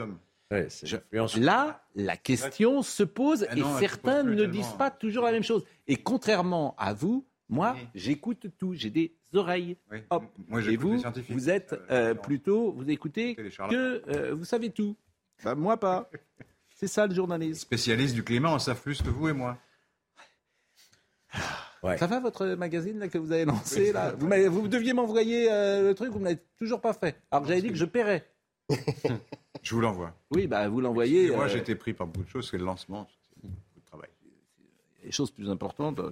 [0.49, 5.63] Là, la question se pose ah et certains ne disent pas toujours la même chose.
[5.87, 9.77] Et contrairement à vous, moi, j'écoute tout, j'ai des oreilles.
[10.09, 10.23] Hop.
[10.69, 14.95] et vous, vous êtes euh, plutôt, vous écoutez que euh, vous savez tout.
[15.43, 16.09] Bah, moi pas.
[16.75, 17.61] C'est ça le journaliste.
[17.61, 19.57] Spécialiste du climat, on savent plus que vous et moi.
[21.97, 24.13] Ça va votre magazine là, que vous avez lancé là?
[24.17, 27.15] vous, vous, deviez m'envoyer euh, le truc, vous ne l'avez toujours pas fait.
[27.31, 28.27] Alors j'avais dit que je paierais.
[29.61, 30.13] je vous l'envoie.
[30.31, 31.31] Oui, bah vous l'envoyez.
[31.31, 33.07] Moi, euh, j'ai été pris par beaucoup de choses, c'est le lancement
[35.03, 35.99] les choses plus importantes.
[35.99, 36.11] Euh,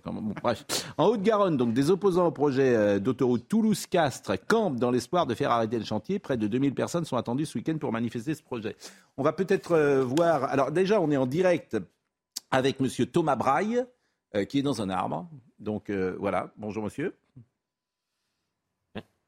[0.98, 5.52] en Haute-Garonne, donc des opposants au projet euh, d'autoroute Toulouse-Castres campent dans l'espoir de faire
[5.52, 6.18] arrêter le chantier.
[6.18, 8.78] Près de 2000 personnes sont attendues ce week-end pour manifester ce projet.
[9.18, 10.46] On va peut-être voir.
[10.46, 11.78] Alors déjà, on est en direct
[12.52, 13.86] avec Monsieur Thomas Braille,
[14.48, 15.28] qui est dans un arbre.
[15.60, 16.54] Donc voilà.
[16.56, 17.16] Bonjour Monsieur.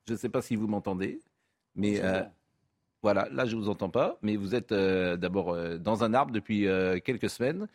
[0.07, 1.19] Je ne sais pas si vous m'entendez,
[1.75, 2.01] mais
[3.03, 4.17] voilà, là je ne vous entends pas.
[4.21, 6.67] Mais vous êtes d'abord dans un arbre depuis
[7.03, 7.67] quelques semaines.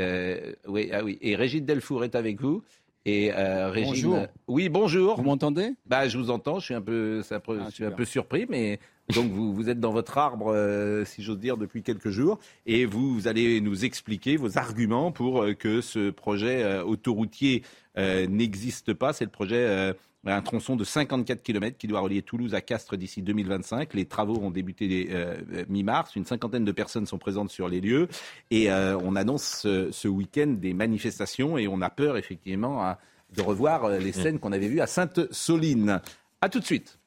[0.00, 1.18] Euh, oui, ah oui.
[1.20, 2.62] Et Régine Delfour est avec vous.
[3.04, 4.26] Et euh, Régine, bonjour.
[4.48, 5.16] Oui, bonjour.
[5.16, 5.70] Vous m'entendez?
[5.86, 8.78] Bah, Je vous entends, je suis un peu, un peu, ah, un peu surpris, mais
[9.14, 12.84] donc vous, vous êtes dans votre arbre, euh, si j'ose dire, depuis quelques jours, et
[12.84, 17.62] vous, vous, allez nous expliquer vos arguments pour que ce projet autoroutier
[17.96, 19.12] n'existe pas.
[19.12, 19.94] C'est le projet
[20.32, 23.94] un tronçon de 54 km qui doit relier Toulouse à Castres d'ici 2025.
[23.94, 25.36] Les travaux ont débuté euh,
[25.68, 26.16] mi-mars.
[26.16, 28.08] Une cinquantaine de personnes sont présentes sur les lieux.
[28.50, 32.96] Et euh, on annonce ce, week-end des manifestations et on a peur effectivement
[33.34, 36.00] de revoir euh, les scènes qu'on avait vues à Sainte-Soline.
[36.40, 36.98] A tout de suite.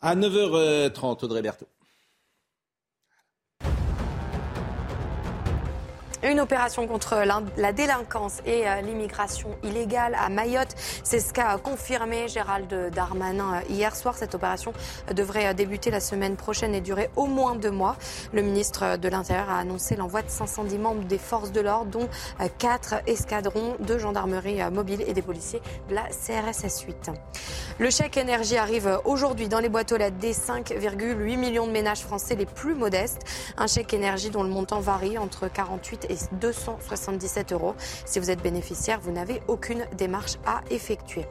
[0.00, 1.68] À 9h30, Audrey Berthaud.
[6.24, 7.22] Une opération contre
[7.56, 10.74] la délinquance et euh, l'immigration illégale à Mayotte.
[11.04, 14.16] C'est ce qu'a confirmé Gérald Darmanin euh, hier soir.
[14.16, 14.72] Cette opération
[15.14, 17.96] devrait euh, débuter la semaine prochaine et durer au moins deux mois.
[18.32, 22.08] Le ministre de l'Intérieur a annoncé l'envoi de 510 membres des forces de l'ordre, dont
[22.58, 27.10] quatre escadrons de gendarmerie mobile et des policiers de la CRSS 8.
[27.78, 32.00] Le chèque énergie arrive aujourd'hui dans les boîtes aux lettres des 5,8 millions de ménages
[32.00, 33.22] français les plus modestes.
[33.56, 37.74] Un chèque énergie dont le montant varie entre 48 et 277 euros.
[38.04, 41.26] Si vous êtes bénéficiaire, vous n'avez aucune démarche à effectuer.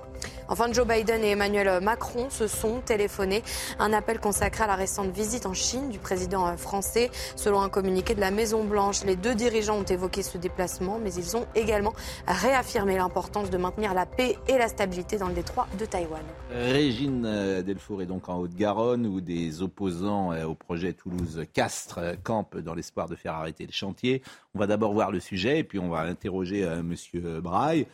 [0.50, 3.44] Enfin, Joe Biden et Emmanuel Macron se sont téléphonés.
[3.80, 7.12] Un appel consacré à la récente visite en Chine du président français.
[7.36, 11.36] Selon un communiqué de la Maison-Blanche, les deux dirigeants ont évoqué ce déplacement, mais ils
[11.36, 11.94] ont également
[12.28, 16.22] réaffirmé l'importance de maintenir la paix et la stabilité dans le détroit de Taïwan.
[16.52, 22.14] Régine euh, Delfour est donc en Haute-Garonne où des opposants euh, au projet Toulouse-Castres euh,
[22.22, 24.22] campent dans l'espoir de faire arrêter le chantier.
[24.54, 26.96] On va d'abord voir le sujet et puis on va interroger M.
[27.42, 27.86] Braille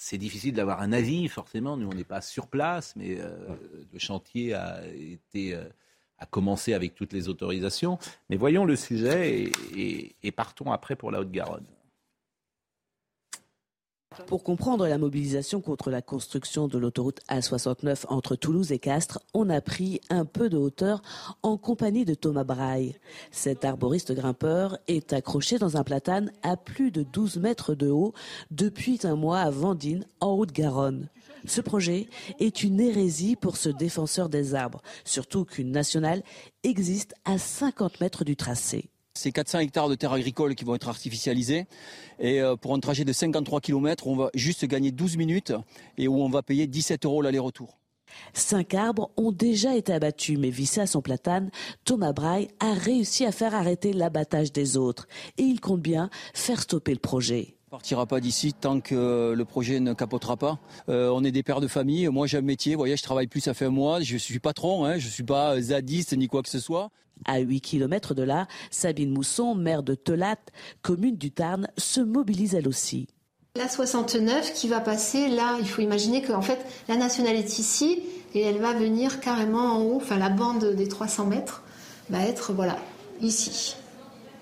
[0.00, 1.76] c'est difficile d'avoir un avis, forcément.
[1.76, 3.36] Nous, on n'est pas sur place, mais euh,
[3.92, 5.64] le chantier a été euh,
[6.20, 7.98] a commencé avec toutes les autorisations.
[8.30, 11.66] Mais voyons le sujet et partons après pour la Haute-Garonne.
[14.26, 19.50] Pour comprendre la mobilisation contre la construction de l'autoroute A69 entre Toulouse et Castres, on
[19.50, 21.02] a pris un peu de hauteur
[21.42, 22.96] en compagnie de Thomas Braille.
[23.30, 28.14] Cet arboriste grimpeur est accroché dans un platane à plus de 12 mètres de haut
[28.50, 31.08] depuis un mois à Vendine, en Haute-Garonne.
[31.46, 32.08] Ce projet
[32.40, 36.22] est une hérésie pour ce défenseur des arbres, surtout qu'une nationale
[36.64, 38.90] existe à 50 mètres du tracé.
[39.18, 41.66] C'est 400 hectares de terres agricoles qui vont être artificialisés.
[42.20, 45.52] Et euh, pour un trajet de 53 km, on va juste gagner 12 minutes
[45.96, 47.78] et où on va payer 17 euros l'aller-retour.
[48.32, 51.50] Cinq arbres ont déjà été abattus, mais vissé à son platane,
[51.84, 55.08] Thomas Braille a réussi à faire arrêter l'abattage des autres.
[55.36, 57.56] Et il compte bien faire stopper le projet.
[57.66, 60.60] On partira pas d'ici tant que le projet ne capotera pas.
[60.88, 62.06] Euh, on est des pères de famille.
[62.06, 62.74] Moi, j'ai un métier.
[62.74, 64.00] Vous voyez, je travaille plus, ça fait un mois.
[64.00, 64.84] Je suis patron.
[64.84, 66.90] Hein, je suis pas zadiste ni quoi que ce soit.
[67.24, 70.38] À 8 km de là, Sabine Mousson, maire de Telat,
[70.82, 73.08] commune du Tarn, se mobilise elle aussi.
[73.56, 78.02] La 69 qui va passer là, il faut imaginer qu'en fait la nationale est ici
[78.34, 81.62] et elle va venir carrément en haut, enfin la bande des 300 mètres
[82.10, 82.78] va être voilà
[83.20, 83.74] ici.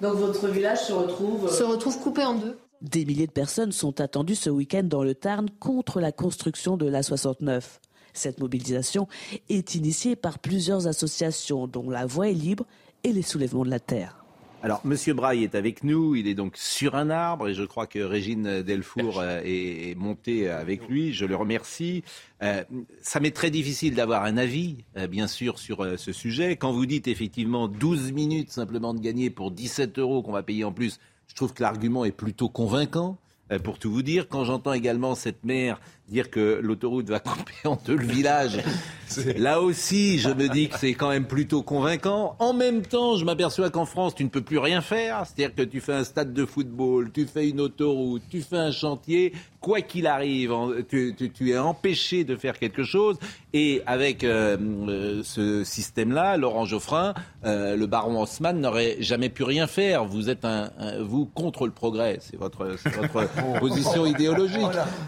[0.03, 2.59] Donc votre village se retrouve se retrouve coupé en deux.
[2.83, 6.87] Des milliers de personnes sont attendues ce week-end dans le Tarn contre la construction de
[6.87, 7.81] la 69.
[8.17, 9.09] Cette mobilisation
[9.49, 12.67] est initiée par plusieurs associations dont La Voix est libre
[13.05, 14.27] et les soulèvements de la terre.
[14.63, 16.17] Alors, Monsieur Braille est avec nous.
[16.17, 20.49] Il est donc sur un arbre et je crois que Régine Delfour euh, est montée
[20.49, 21.13] avec lui.
[21.13, 22.03] Je le remercie.
[22.43, 22.65] Euh,
[23.01, 26.57] ça m'est très difficile d'avoir un avis, euh, bien sûr, sur ce sujet.
[26.57, 30.65] Quand vous dites effectivement 12 minutes simplement de gagner pour 17 euros qu'on va payer
[30.65, 30.99] en plus,
[31.29, 33.19] je trouve que l'argument est plutôt convaincant.
[33.63, 37.79] pour tout vous dire, quand j'entends également cette mère dire que l'autoroute va couper en
[37.85, 38.59] deux le village,
[39.37, 42.37] là aussi, je me dis que c'est quand même plutôt convaincant.
[42.39, 45.25] En même temps, je m'aperçois qu'en France, tu ne peux plus rien faire.
[45.27, 48.73] C'est-à-dire que tu fais un stade de football, tu fais une autoroute, tu fais un
[48.73, 50.55] chantier, quoi qu'il arrive,
[50.89, 53.19] tu, es empêché de faire quelque chose.
[53.53, 57.15] Et avec euh, euh, ce système-là, Laurent Geoffrin,
[57.45, 60.05] euh, le baron Haussmann n'aurait jamais pu rien faire.
[60.05, 62.77] Vous êtes un, vous contre le progrès, c'est votre,
[63.13, 64.61] votre position idéologique.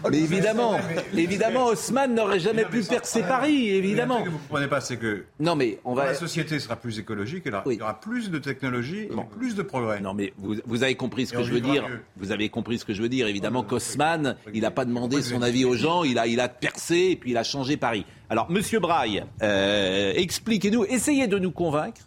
[0.09, 0.77] Mais évidemment,
[1.15, 4.19] évidemment, Haussmann n'aurait jamais pu percer Paris, évidemment.
[4.19, 6.05] Ce que vous ne comprenez pas, c'est que non, mais on va...
[6.05, 9.99] la société sera plus écologique, il y aura plus de technologie, et plus de progrès.
[10.01, 11.85] Non, mais vous, avez compris ce que je veux dire.
[12.17, 13.27] Vous avez compris ce que je veux dire.
[13.27, 17.09] Évidemment qu'Haussmann, il n'a pas demandé son avis aux gens, il a, il a percé
[17.11, 18.05] et puis il a changé Paris.
[18.29, 22.01] Alors, Monsieur Braille, euh, expliquez-nous, essayez de nous convaincre,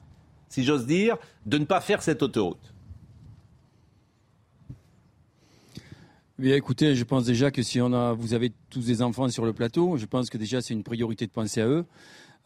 [0.49, 1.17] si j'ose dire,
[1.47, 2.72] de ne pas faire cette autoroute.
[6.39, 9.45] Bien, écoutez, je pense déjà que si on a, vous avez tous des enfants sur
[9.45, 11.85] le plateau, je pense que déjà c'est une priorité de penser à eux.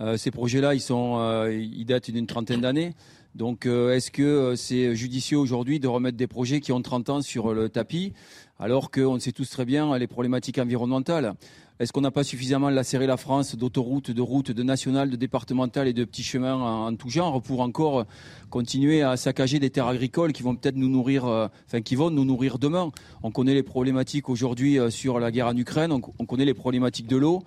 [0.01, 2.95] Euh, ces projets-là, ils sont, euh, ils datent d'une trentaine d'années.
[3.37, 7.21] Donc, euh, est-ce que c'est judicieux aujourd'hui de remettre des projets qui ont 30 ans
[7.21, 8.15] sur le tapis,
[8.59, 11.35] alors qu'on sait tous très bien les problématiques environnementales?
[11.79, 15.87] Est-ce qu'on n'a pas suffisamment lacéré la France d'autoroutes, de routes, de nationales, de départementales
[15.87, 18.07] et de petits chemins en, tout genre pour encore
[18.49, 22.09] continuer à saccager des terres agricoles qui vont peut-être nous nourrir, euh, enfin qui vont
[22.09, 22.91] nous nourrir demain?
[23.23, 27.09] On connaît les problématiques aujourd'hui euh, sur la guerre en Ukraine, on, connaît les problématiques
[27.09, 27.43] de l'eau.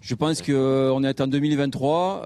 [0.00, 2.22] Je pense qu'on euh, est en 2023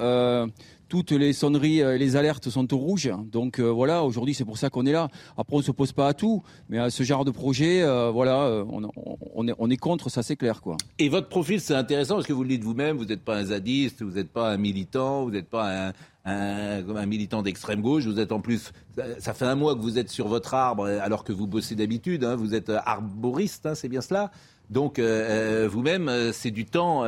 [0.89, 3.11] toutes les sonneries et les alertes sont au rouge.
[3.31, 5.09] Donc euh, voilà, aujourd'hui c'est pour ça qu'on est là.
[5.37, 8.43] Après on se pose pas à tout, mais à ce genre de projet, euh, voilà,
[8.43, 10.77] euh, on, est, on, est, contre, ça c'est clair quoi.
[10.99, 13.45] Et votre profil c'est intéressant parce que vous le dites vous-même, vous n'êtes pas un
[13.45, 15.93] zadiste, vous n'êtes pas un militant, vous n'êtes pas un,
[16.25, 18.05] un, militant d'extrême gauche.
[18.05, 18.73] Vous êtes en plus,
[19.19, 22.25] ça, fait un mois que vous êtes sur votre arbre alors que vous bossez d'habitude.
[22.25, 24.31] Hein, vous êtes arboriste, hein, c'est bien cela.
[24.71, 27.05] Donc euh, euh, vous-même, euh, c'est du temps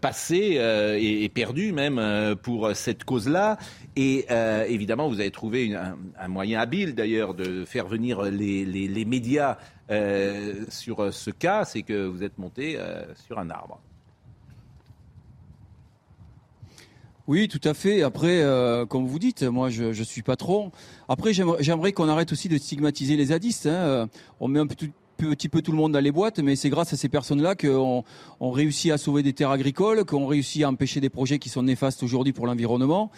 [0.00, 0.58] passé
[1.00, 3.58] et, perdu même pour cette cause-là.
[3.96, 4.26] Et
[4.68, 9.56] évidemment, vous avez trouvé un, moyen habile d'ailleurs de faire venir les, médias
[10.68, 12.78] sur ce cas, c'est que vous êtes monté
[13.26, 13.80] sur un arbre.
[17.26, 18.02] Oui, tout à fait.
[18.02, 18.42] Après,
[18.88, 20.70] comme vous dites, moi, je, suis patron.
[21.08, 23.66] Après, j'aimerais qu'on arrête aussi de stigmatiser les zadistes.
[23.66, 24.08] Hein.
[24.40, 24.90] On met un peu tout,
[25.30, 28.04] petit peu tout le monde dans les boîtes, mais c'est grâce à ces personnes-là qu'on
[28.40, 31.62] on réussit à sauver des terres agricoles, qu'on réussit à empêcher des projets qui sont
[31.62, 33.10] néfastes aujourd'hui pour l'environnement.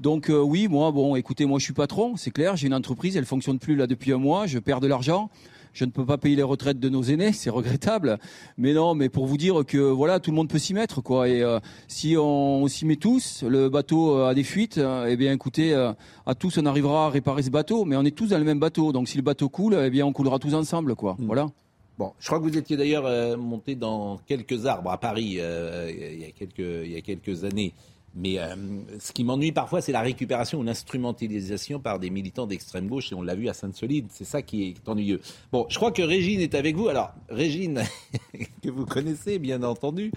[0.00, 3.16] Donc euh, oui, moi, bon, écoutez, moi je suis patron, c'est clair, j'ai une entreprise,
[3.16, 5.30] elle fonctionne plus là depuis un mois, je perds de l'argent
[5.74, 8.18] je ne peux pas payer les retraites de nos aînés, c'est regrettable.
[8.56, 11.28] Mais non, mais pour vous dire que voilà, tout le monde peut s'y mettre, quoi.
[11.28, 11.58] Et euh,
[11.88, 14.80] si on, s'y met tous, le bateau a des fuites.
[15.08, 18.28] eh bien, écoutez, à tous, on arrivera à réparer ce bateau, mais on est tous
[18.28, 18.92] dans le même bateau.
[18.92, 21.16] Donc, si le bateau coule, eh bien, on coulera tous ensemble, quoi.
[21.18, 21.26] Mm.
[21.26, 21.50] Voilà.
[21.98, 26.24] Bon, je crois que vous étiez d'ailleurs monté dans quelques arbres à Paris il, y
[26.24, 27.72] a quelques, il y a quelques années.
[28.16, 28.54] Mais euh,
[29.00, 33.14] ce qui m'ennuie parfois, c'est la récupération ou l'instrumentalisation par des militants d'extrême gauche, et
[33.14, 34.06] on l'a vu à Sainte-Solide.
[34.10, 35.20] C'est ça qui est ennuyeux.
[35.50, 36.88] Bon, je crois que Régine est avec vous.
[36.88, 37.82] Alors, Régine,
[38.62, 40.12] que vous connaissez bien entendu,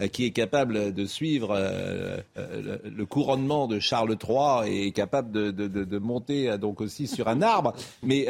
[0.00, 5.50] euh, qui est capable de suivre euh, le, couronnement de Charles III et capable de,
[5.50, 7.74] de, monter donc aussi sur un arbre.
[8.02, 8.26] Mais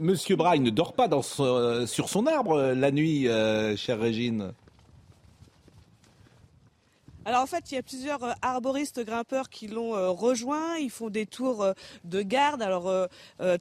[0.00, 3.28] Monsieur Braille ne dort pas sur son arbre la nuit,
[3.76, 4.52] chère Régine.
[7.26, 10.76] Alors en fait, il y a plusieurs euh, arboristes grimpeurs qui l'ont euh, rejoint.
[10.76, 11.72] Ils font des tours euh,
[12.04, 12.60] de garde.
[12.60, 13.08] Alors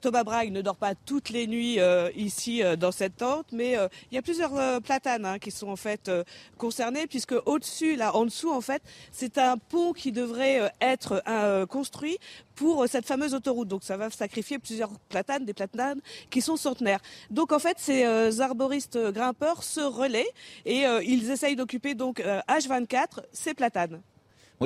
[0.02, 1.80] Thomas Braille ne dort pas toutes les nuits
[2.16, 3.78] ici dans cette tente, mais
[4.12, 6.12] il y a plusieurs platanes hein, qui sont en fait
[6.58, 11.24] concernés, puisque au-dessus, là en dessous, en fait, c'est un pont qui devrait être
[11.68, 12.18] construit
[12.56, 13.68] pour cette fameuse autoroute.
[13.68, 17.00] Donc ça va sacrifier plusieurs platanes, des platanes qui sont centenaires.
[17.30, 18.04] Donc en fait, ces
[18.42, 20.30] arboristes grimpeurs se relaient
[20.66, 24.02] et ils essayent d'occuper donc H24 ces platanes.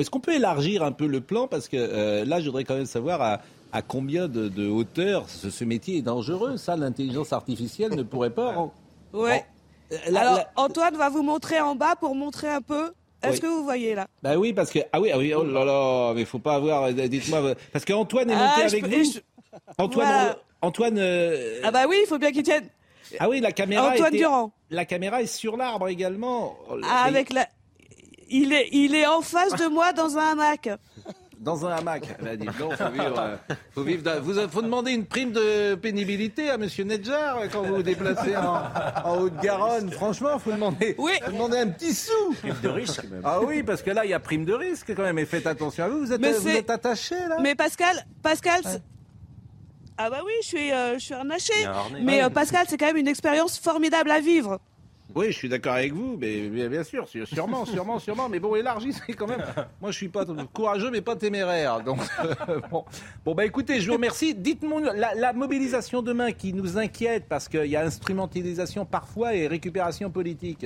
[0.00, 1.48] Est-ce qu'on peut élargir un peu le plan?
[1.48, 3.40] Parce que euh, là, je voudrais quand même savoir
[3.72, 6.56] à, combien de, hauteur ce, métier est dangereux.
[6.56, 8.70] Ça, l'intelligence artificielle ne pourrait pas.
[9.12, 9.44] Ouais.
[9.92, 12.92] Euh, Alors, Antoine va vous montrer en bas pour montrer un peu.
[13.22, 14.06] Est-ce que vous voyez là?
[14.22, 16.84] Bah oui, parce que ah oui, ah oui, oh là là, mais faut pas avoir.
[16.84, 19.12] Euh, dites-moi, parce qu'Antoine est monté ah, avec vous.
[19.76, 20.98] Antoine, Antoine.
[21.64, 22.68] Ah bah oui, il faut bien qu'il tienne.
[23.18, 23.92] Ah oui, la caméra.
[23.92, 24.52] Antoine Durand.
[24.70, 26.56] La caméra est sur l'arbre également.
[26.84, 27.48] Ah, avec la.
[28.30, 30.68] Il est, il est en face de moi dans un hamac.
[31.40, 32.20] Dans un hamac.
[32.20, 33.36] Donc, faut vivre, euh,
[33.72, 36.66] faut vivre vous faut demander une prime de pénibilité à M.
[36.84, 39.90] Nedjar quand vous vous déplacez en, Haute-Garonne.
[39.90, 41.12] Franchement, faut demander, oui.
[41.24, 42.34] faut demander un petit sou.
[42.40, 43.22] Prime de risque même.
[43.24, 45.18] Ah oui, parce que là, il y a prime de risque quand même.
[45.18, 46.00] Et faites attention à vous.
[46.00, 47.38] Vous êtes, vous êtes attaché là.
[47.40, 48.62] Mais Pascal, Pascal.
[50.00, 51.52] Ah bah oui, je suis, euh, je suis harnaché.
[52.02, 54.60] Mais euh, Pascal, c'est quand même une expérience formidable à vivre.
[55.18, 58.28] Oui, je suis d'accord avec vous, mais bien, sûr, sûrement, sûrement, sûrement.
[58.28, 59.42] Mais bon, élargissez quand même.
[59.80, 61.80] Moi, je suis pas courageux, mais pas téméraire.
[61.82, 61.98] Donc,
[62.70, 62.84] bon.
[63.24, 64.32] bon, bah écoutez, je vous remercie.
[64.32, 70.08] Dites-moi la, mobilisation demain qui nous inquiète parce qu'il y a instrumentalisation parfois et récupération
[70.08, 70.64] politique.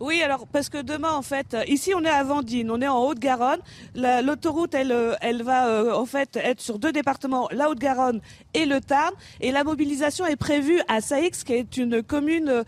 [0.00, 2.88] Oui, alors parce que demain, en fait, euh, ici on est à Vendine, on est
[2.88, 3.60] en Haute-Garonne.
[3.94, 8.22] L'autoroute, elle, euh, elle va euh, en fait être sur deux départements, la Haute-Garonne
[8.54, 9.12] et le Tarn.
[9.42, 12.64] Et la mobilisation est prévue à Saïx, qui est une commune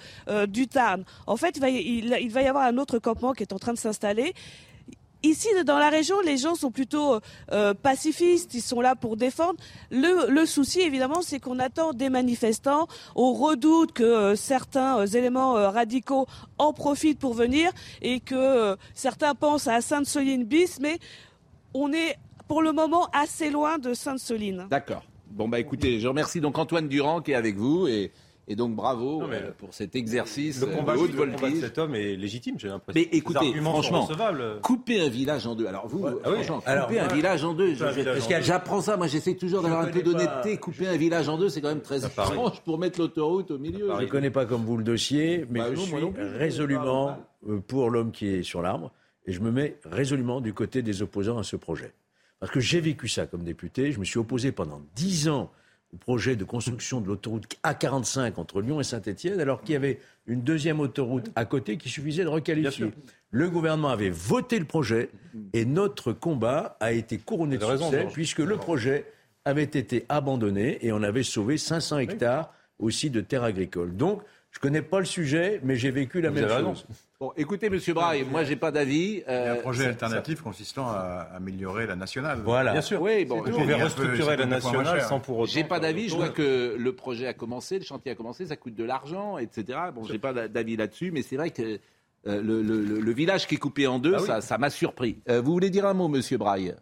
[0.49, 1.05] du Tarn.
[1.27, 3.73] En fait, il va, il va y avoir un autre campement qui est en train
[3.73, 4.35] de s'installer.
[5.25, 7.21] Ici, dans la région, les gens sont plutôt
[7.53, 9.59] euh, pacifistes, ils sont là pour défendre.
[9.91, 12.89] Le, souci, évidemment, c'est qu'on attend des manifestants.
[13.15, 16.27] On redoute que euh, certains euh, éléments radicaux
[16.59, 20.99] en profitent pour venir et que certains pensent à Sainte-Soline bis, mais
[21.73, 22.17] on est
[22.49, 24.67] pour le moment assez loin de Sainte-Soline.
[24.71, 25.05] D'accord.
[25.31, 28.13] Bon, bah écoutez, je remercie donc Antoine Durand qui est avec vous et
[28.49, 32.57] et donc bravo euh, pour cet exercice le combat, de de cet homme est légitime,
[32.59, 33.01] j'ai l'impression.
[33.01, 34.09] Mais écoutez, franchement,
[34.63, 35.67] couper un village en deux.
[35.67, 37.75] Alors vous, ah franchement, couper un village en deux.
[38.41, 38.97] J'apprends ça.
[38.97, 40.57] Moi, j'essaie toujours d'avoir un peu d'honnêteté.
[40.57, 43.91] Couper un village en deux, c'est quand même très étrange pour mettre l'autoroute au milieu.
[43.97, 47.17] Je ne connais pas comme vous le dossier, mais bah je suis résolument
[47.49, 48.93] euh, pour l'homme qui est sur l'arbre,
[49.27, 51.93] et je me mets résolument du côté des opposants à ce projet.
[52.41, 53.93] Parce que j'ai vécu ça comme député.
[53.93, 55.51] Je me suis opposé pendant dix ans
[55.93, 60.01] au projet de construction de l'autoroute A45 entre Lyon et Saint-Etienne, alors qu'il y avait
[60.27, 62.93] une deuxième autoroute à côté qui suffisait de requalifier.
[63.31, 65.11] Le gouvernement avait voté le projet
[65.53, 69.07] et notre combat a été couronné de succès puisque le projet
[69.45, 73.97] avait été abandonné et on avait sauvé 500 hectares aussi de terres agricoles.
[73.97, 76.87] Donc, je ne connais pas le sujet, mais j'ai vécu la même chose.
[77.23, 79.23] Bon, écoutez, Monsieur Braille, moi, j'ai pas d'avis.
[79.29, 82.41] Il y a un euh, projet alternatif consistant à améliorer la nationale.
[82.43, 82.73] Voilà.
[82.73, 83.01] Bien sûr.
[83.01, 85.53] Oui, bon, vous pouvez restructurer la nationale sans pour autant.
[85.53, 86.09] J'ai pas d'avis.
[86.09, 89.39] Je vois que le projet a commencé, le chantier a commencé, ça coûte de l'argent,
[89.39, 89.79] etc.
[89.95, 91.79] Bon, j'ai pas d'avis là-dessus, mais c'est vrai que
[92.27, 95.19] euh, le, village qui est coupé en deux, ah ça m'a surpris.
[95.29, 96.75] Euh, vous voulez dire un mot, Monsieur Braille?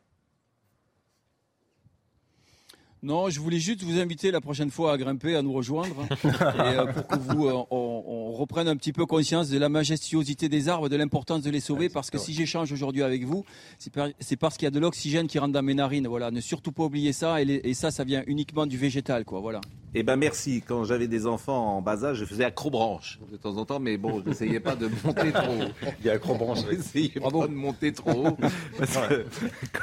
[3.03, 6.27] Non, je voulais juste vous inviter la prochaine fois à grimper, à nous rejoindre, et,
[6.27, 7.90] euh, pour que vous, euh, on,
[8.31, 11.59] on reprenne un petit peu conscience de la majestuosité des arbres, de l'importance de les
[11.59, 13.45] sauver, parce que si j'échange aujourd'hui avec vous,
[13.79, 16.07] c'est parce qu'il y a de l'oxygène qui rentre dans mes narines.
[16.07, 19.41] Voilà, ne surtout pas oublier ça, et, ça, ça vient uniquement du végétal, quoi.
[19.41, 19.61] Voilà.
[19.95, 20.63] Eh ben merci.
[20.65, 23.97] Quand j'avais des enfants en bas âge, je faisais acrobranche de temps en temps, mais
[23.97, 25.89] bon, je n'essayais pas de monter trop haut.
[25.99, 26.65] Il y a acrobranche.
[26.71, 28.37] N'essayez pas de monter trop haut,
[28.79, 29.27] parce que,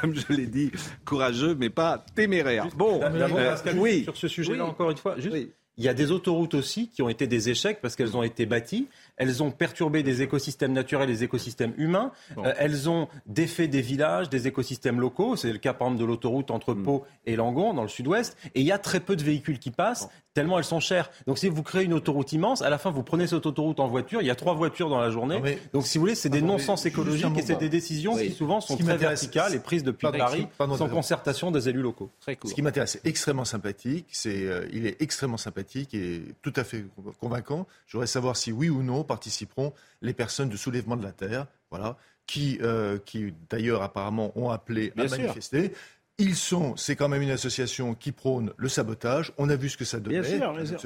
[0.00, 0.70] comme je l'ai dit,
[1.04, 2.68] courageux, mais pas téméraire.
[2.74, 4.04] Bon, euh, oui.
[4.04, 5.36] Sur ce sujet-là, encore une fois, juste.
[5.78, 8.46] Il y a des autoroutes aussi qui ont été des échecs parce qu'elles ont été
[8.46, 8.88] bâties
[9.18, 12.12] elles ont perturbé des écosystèmes naturels, des écosystèmes humains.
[12.38, 15.36] Euh, elles ont défait des villages, des écosystèmes locaux.
[15.36, 16.82] C'est le cas, par exemple, de l'autoroute entre mm.
[16.82, 18.36] Pau et Langon, dans le sud-ouest.
[18.54, 21.10] Et il y a très peu de véhicules qui passent, tellement elles sont chères.
[21.26, 23.88] Donc, si vous créez une autoroute immense, à la fin, vous prenez cette autoroute en
[23.88, 24.22] voiture.
[24.22, 25.58] Il y a trois voitures dans la journée.
[25.72, 28.76] Donc, si vous voulez, c'est des non-sens écologiques et c'est des décisions qui, souvent, sont
[28.76, 30.46] très verticales et prises depuis Paris,
[30.76, 32.10] sans concertation des élus locaux.
[32.26, 34.06] Ce qui m'intéresse, c'est extrêmement sympathique.
[34.10, 36.84] C'est, euh, il est extrêmement sympathique et tout à fait
[37.20, 37.66] convaincant.
[37.86, 41.46] Je voudrais savoir si oui ou non, participeront les personnes de soulèvement de la terre,
[41.70, 41.96] voilà,
[42.28, 45.72] qui, euh, qui d'ailleurs apparemment ont appelé à manifester.
[46.20, 49.32] Ils sont, c'est quand même une association qui prône le sabotage.
[49.38, 50.82] On a vu ce que ça donnait, bien sûr,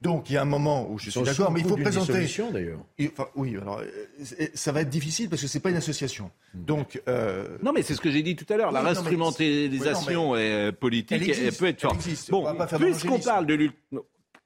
[0.00, 2.24] Donc il y a un moment où je suis d'accord, mais il faut présenter.
[2.52, 2.78] d'ailleurs.
[3.00, 6.30] Enfin, oui, alors euh, ça va être difficile parce que c'est pas une association.
[6.54, 6.64] Hmm.
[6.64, 7.58] Donc euh...
[7.64, 8.70] non, mais c'est ce que j'ai dit tout à l'heure.
[8.70, 10.34] la instrumentalisation
[10.78, 12.08] politique, elle, peut être forte.
[12.30, 12.46] Bon,
[12.78, 13.74] puisqu'on parle de lutte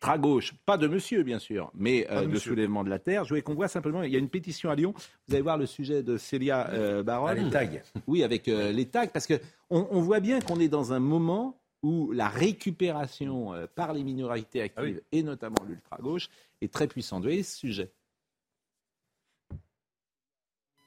[0.00, 3.24] très gauche, pas de monsieur bien sûr, mais euh, de, soulèvement de la terre.
[3.24, 4.94] Je voulais qu'on voit simplement, il y a une pétition à Lyon.
[5.28, 7.26] Vous allez voir le sujet de Célia euh, Baron.
[7.26, 7.68] Ah, les tags.
[8.06, 9.34] Oui, avec euh, les tags, parce que
[9.68, 15.00] on, voit bien qu'on est dans un moment où la récupération par les minorités actives,
[15.00, 16.28] ah et notamment l'ultra-gauche,
[16.60, 17.18] est très puissante.
[17.18, 17.92] Vous voyez ce sujet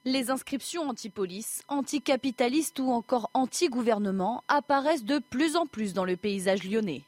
[0.05, 6.65] les inscriptions anti-police, anticapitalistes ou encore anti-gouvernement apparaissent de plus en plus dans le paysage
[6.65, 7.03] lyonnais.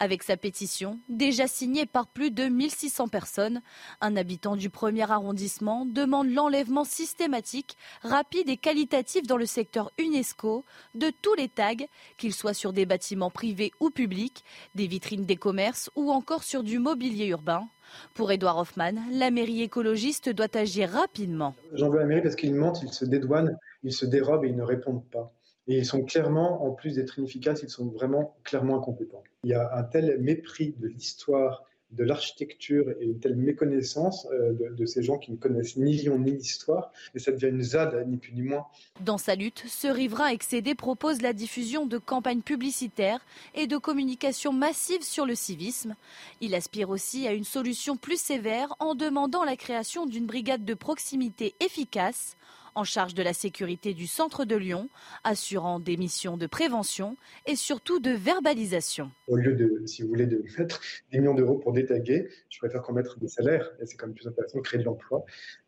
[0.00, 3.62] Avec sa pétition, déjà signée par plus de 1600 personnes,
[4.00, 10.64] un habitant du premier arrondissement demande l'enlèvement systématique, rapide et qualitatif dans le secteur UNESCO
[10.94, 11.74] de tous les tags,
[12.16, 14.44] qu'ils soient sur des bâtiments privés ou publics,
[14.74, 17.66] des vitrines des commerces ou encore sur du mobilier urbain.
[18.14, 21.54] Pour Edouard Hoffman, la mairie écologiste doit agir rapidement.
[21.74, 24.56] J'en veux la mairie parce qu'ils mentent, ils se dédouanent, ils se dérobent et ils
[24.56, 25.32] ne répondent pas.
[25.66, 29.22] Et ils sont clairement, en plus d'être inefficaces, ils sont vraiment clairement incompétents.
[29.44, 34.52] Il y a un tel mépris de l'histoire, de l'architecture et une telle méconnaissance euh,
[34.52, 38.06] de, ces gens qui ne connaissent ni Lyon ni l'histoire, et ça devient une ZAD,
[38.08, 38.66] ni plus ni moins.
[39.00, 44.52] Dans sa lutte, ce riverain excédé propose la diffusion de campagnes publicitaires et de communication
[44.52, 45.94] massive sur le civisme.
[46.40, 50.74] Il aspire aussi à une solution plus sévère en demandant la création d'une brigade de
[50.74, 52.36] proximité efficace
[52.74, 54.88] en charge de la sécurité du centre de Lyon,
[55.22, 57.16] assurant des missions de prévention
[57.46, 59.10] et surtout de verbalisation.
[59.28, 60.80] Au lieu de, si vous voulez, de mettre
[61.12, 64.14] des millions d'euros pour détaguer, je préfère qu'on mette des salaires, et c'est quand même
[64.14, 65.24] plus intéressant de créer de l'emploi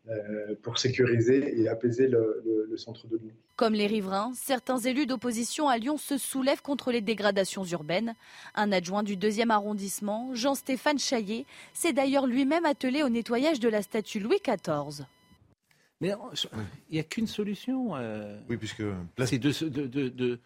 [0.09, 3.33] euh, pour sécuriser et apaiser le, le centre de Lyon.
[3.55, 8.15] Comme les riverains, certains élus d'opposition à Lyon se soulèvent contre les dégradations urbaines.
[8.55, 13.81] Un adjoint du deuxième arrondissement, Jean-Stéphane Chaillet, s'est d'ailleurs lui-même attelé au nettoyage de la
[13.81, 15.05] statue Louis XIV.
[16.01, 16.13] Mais
[16.89, 17.95] il n'y a qu'une solution.
[17.95, 18.83] Euh, oui, puisque
[19.25, 20.39] c'est de, de,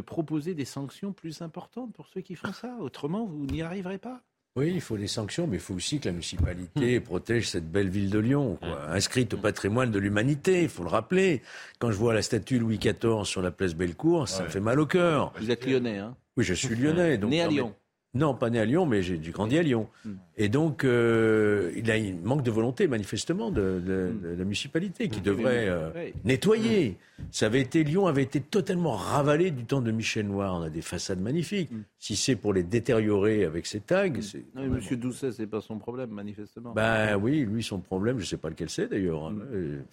[0.00, 2.76] proposer des sanctions plus importantes pour ceux qui font ça.
[2.80, 4.22] Autrement, vous n'y arriverez pas.
[4.56, 7.02] Oui, il faut des sanctions, mais il faut aussi que la municipalité hmm.
[7.02, 11.42] protège cette belle ville de Lyon, inscrite au patrimoine de l'humanité, il faut le rappeler.
[11.78, 14.80] Quand je vois la statue Louis XIV sur la place Bellecour, ça me fait mal
[14.80, 15.32] au cœur.
[15.38, 17.18] Vous êtes lyonnais, hein Oui, je suis lyonnais.
[17.18, 17.74] Donc, Né à Lyon.
[18.18, 19.88] Non, pas né à Lyon, mais j'ai grandi à Lyon.
[20.04, 20.14] Hmm.
[20.36, 24.36] Et donc, euh, il a un manque de volonté, manifestement, de, hmm.
[24.38, 25.90] la municipalité qui devrait euh,
[26.24, 26.96] nettoyer.
[27.30, 30.54] Ça avait été, Lyon avait été totalement ravalé du temps de Michel Noir.
[30.54, 31.70] On a des façades magnifiques.
[31.70, 31.82] Hmm.
[32.00, 34.44] Si c'est pour les détériorer avec ses tags, c'est.
[34.56, 36.72] Non, mais Monsieur Doucet, c'est pas son problème, manifestement.
[36.72, 39.28] Ben oui, lui, son problème, je ne sais pas lequel c'est d'ailleurs.
[39.28, 39.36] Hein.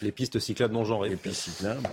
[0.02, 1.10] Les pistes cyclables non genrées.
[1.10, 1.88] Les pistes cyclables.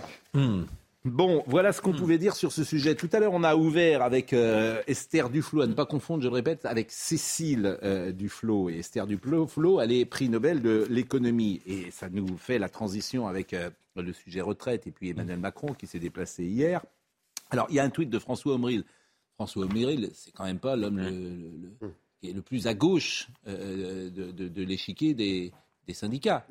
[1.05, 1.97] Bon, voilà ce qu'on hmm.
[1.97, 2.95] pouvait dire sur ce sujet.
[2.95, 6.29] Tout à l'heure, on a ouvert avec euh, Esther Duflo, à ne pas confondre, je
[6.29, 8.69] le répète, avec Cécile euh, Duflo.
[8.69, 11.61] Et Esther Duflo, elle est prix Nobel de l'économie.
[11.65, 15.73] Et ça nous fait la transition avec euh, le sujet retraite et puis Emmanuel Macron
[15.73, 16.85] qui s'est déplacé hier.
[17.49, 18.85] Alors, il y a un tweet de François Omril.
[19.35, 21.89] François Omril, c'est quand même pas l'homme le,
[22.21, 25.51] qui est le plus à gauche de, l'échiquier des,
[25.91, 26.47] syndicats.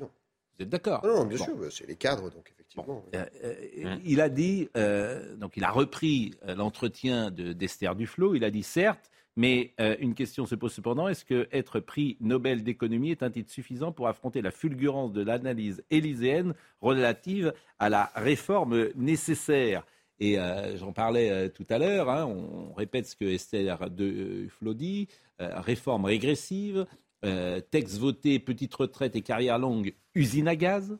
[0.57, 4.69] Vous êtes d'accord Non, bien sûr, c'est les cadres, donc euh, euh, il a dit,
[4.77, 10.45] euh, donc il a repris l'entretien d'Esther Duflo, il a dit certes, mais une question
[10.45, 14.41] se pose cependant, est-ce que être prix Nobel d'économie est un titre suffisant pour affronter
[14.43, 19.85] la fulgurance de l'analyse élyséenne relative à la réforme nécessaire?
[20.19, 20.37] Et
[20.75, 25.07] j'en parlais tout à l'heure, hein, on répète ce que Esther Duflo dit,
[25.39, 26.85] réforme régressive,
[27.23, 30.97] euh, texte voté, petite retraite et carrière longue, usine à gaz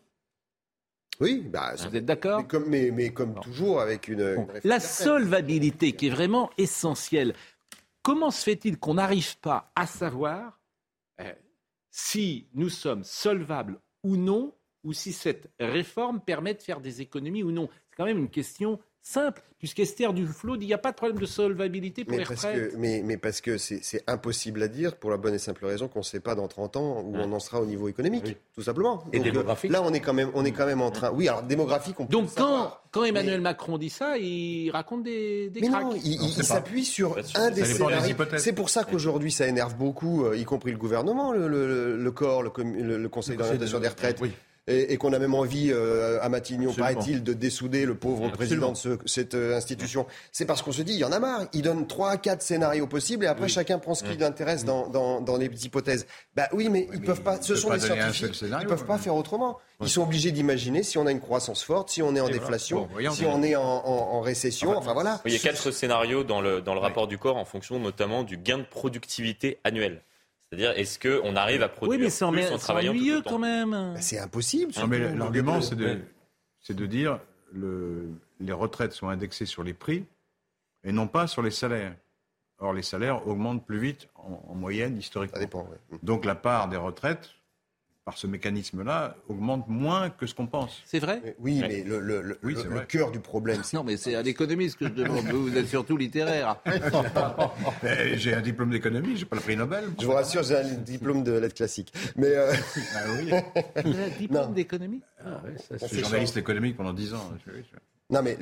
[1.19, 4.47] oui, bah, vous êtes d'accord mais, mais, comme toujours, avec une.
[4.63, 7.35] la solvabilité qui est vraiment essentielle.
[8.01, 10.59] Comment se fait-il qu'on n'arrive pas à savoir
[11.21, 11.31] euh,
[11.91, 14.53] si nous sommes solvables ou non,
[14.83, 17.69] ou si cette réforme permet de faire des économies ou non?
[17.89, 21.19] C'est quand même une question simple, puisqu'Esther Duflo dit qu'il n'y a pas de problème
[21.19, 22.73] de solvabilité pour mais les retraites.
[22.77, 25.99] mais, mais, parce que c'est impossible à dire pour la bonne et simple raison qu'on
[25.99, 29.03] ne sait pas dans 30 ans où on en sera au niveau économique, tout simplement.
[29.11, 29.71] Et démographique.
[29.71, 31.11] Là, on est quand même, on est quand même en train.
[31.11, 35.49] Oui, alors démographique, on peut Donc quand, quand Emmanuel Macron dit ça, il raconte des,
[35.49, 38.15] des mais Non, il, s'appuie sur un des scénarios.
[38.37, 43.09] C'est pour ça qu'aujourd'hui, ça énerve beaucoup, euh, y compris le gouvernement, le, corps, le,
[43.09, 44.21] Conseil d'orientation des retraites
[44.67, 48.97] et, qu'on a même envie, euh, à Matignon, paraît-il, de dessouder le pauvre président de
[49.05, 50.05] cette euh, institution.
[50.31, 51.47] C'est parce qu'on se dit, il y en a marre.
[51.53, 54.87] Il donne trois à quatre scénarios possibles et après chacun prend ce qui l'intéresse dans,
[54.87, 56.07] dans, dans, les hypothèses.
[56.35, 57.41] Bah oui, mais ils peuvent pas.
[57.41, 58.41] Ce sont des scientifiques.
[58.41, 59.59] Ils peuvent pas faire autrement.
[59.81, 62.87] Ils sont obligés d'imaginer si on a une croissance forte, si on est en déflation,
[63.11, 64.77] si on est en, en, récession.
[64.77, 65.19] Enfin voilà.
[65.25, 68.23] Il y a quatre scénarios dans le, dans le rapport du corps en fonction notamment
[68.23, 70.01] du gain de productivité annuel.
[70.55, 73.71] C'est-à-dire, est-ce qu'on arrive à produire oui, mais c'est plus en travaillant ennuyeux quand même.
[73.71, 74.71] Bah, c'est impossible.
[74.77, 75.99] Non, mais l'argument, c'est de,
[76.69, 77.19] de, dire
[77.51, 80.05] le, les retraites sont indexées sur les prix
[80.83, 81.95] et non pas sur les salaires.
[82.59, 85.37] Or, les salaires augmentent plus vite en, moyenne historiquement.
[85.37, 85.67] Ça dépend,
[86.03, 87.31] Donc, la part des retraites
[88.05, 90.81] par ce mécanisme-là, augmente moins que ce qu'on pense.
[90.85, 93.61] C'est vrai Oui, mais le, le, cœur du problème...
[93.73, 95.25] Non, mais c'est à l'économiste que je demande.
[95.25, 96.57] vous êtes surtout littéraire.
[98.15, 99.85] j'ai un diplôme d'économie, j'ai pas le prix Nobel.
[99.99, 101.93] Je vous rassure, j'ai un diplôme de lettres classiques.
[102.15, 102.53] Mais euh...
[102.95, 103.31] ah oui.
[103.85, 105.01] un diplôme d'économie?
[105.25, 105.41] Ah,
[105.71, 107.31] Je suis journaliste économique pendant 10 ans.
[108.09, 108.37] Non, mais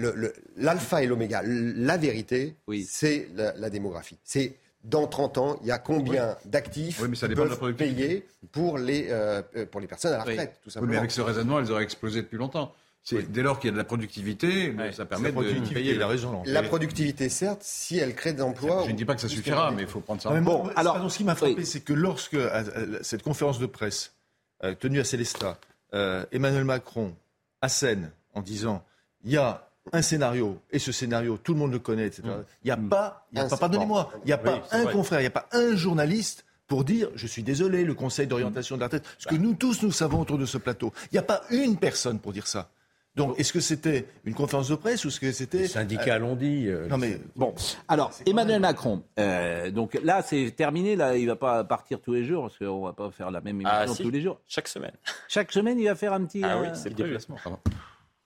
[0.58, 2.86] l'alpha et l'oméga, la vérité, oui.
[2.90, 4.18] c'est la, la démographie.
[4.24, 9.08] C'est dans 30 ans, il y a combien d'actifs oui, qui peuvent payer pour les,
[9.10, 10.92] euh, pour les personnes à la retraite, tout simplement.
[10.94, 12.74] mais avec ce raisonnement, elles auraient explosé depuis longtemps.
[13.12, 15.96] Dès lors qu'il y a de la productivité, ça permet de payer.
[15.96, 18.84] La, raison, la productivité, certes, si elle crée des emplois.
[18.86, 20.44] Je ne dis pas que ça suffira, mais il faut prendre ça en compte.
[20.44, 22.38] Bon, alors, ce qui m'a frappé, c'est que lorsque
[23.02, 24.14] cette conférence de presse
[24.64, 25.58] euh, tenue à Célestat,
[25.94, 27.16] euh, Emmanuel Macron
[27.62, 28.84] assène en disant
[29.24, 32.24] il y a un scénario, et ce scénario, tout le monde le connaît, etc.
[32.26, 32.44] Mm.
[32.64, 35.24] Il n'y a pas, y a pas pardonnez-moi, il n'y a pas un confrère, il
[35.24, 38.90] n'y a pas un journaliste pour dire, je suis désolé, le Conseil d'orientation de la
[38.90, 40.94] tête, ce que nous tous nous savons autour de ce plateau.
[41.12, 42.70] Il n'y a pas une personne pour dire ça.
[43.16, 45.58] Donc, est-ce que c'était une conférence de presse ou est-ce que c'était...
[45.58, 46.70] Les syndicats l'ont dit.
[46.70, 47.54] Euh, non mais bon.
[47.90, 49.04] Alors, Emmanuel Macron.
[49.20, 50.96] Euh, donc là, c'est terminé.
[50.96, 53.62] Là, il va pas partir tous les jours parce qu'on va pas faire la même
[53.66, 54.40] ah, émission tous les jours.
[54.48, 54.94] Chaque semaine.
[55.28, 56.42] Chaque semaine, il va faire un petit.
[56.42, 57.36] Ah oui, euh, c'est déplacement.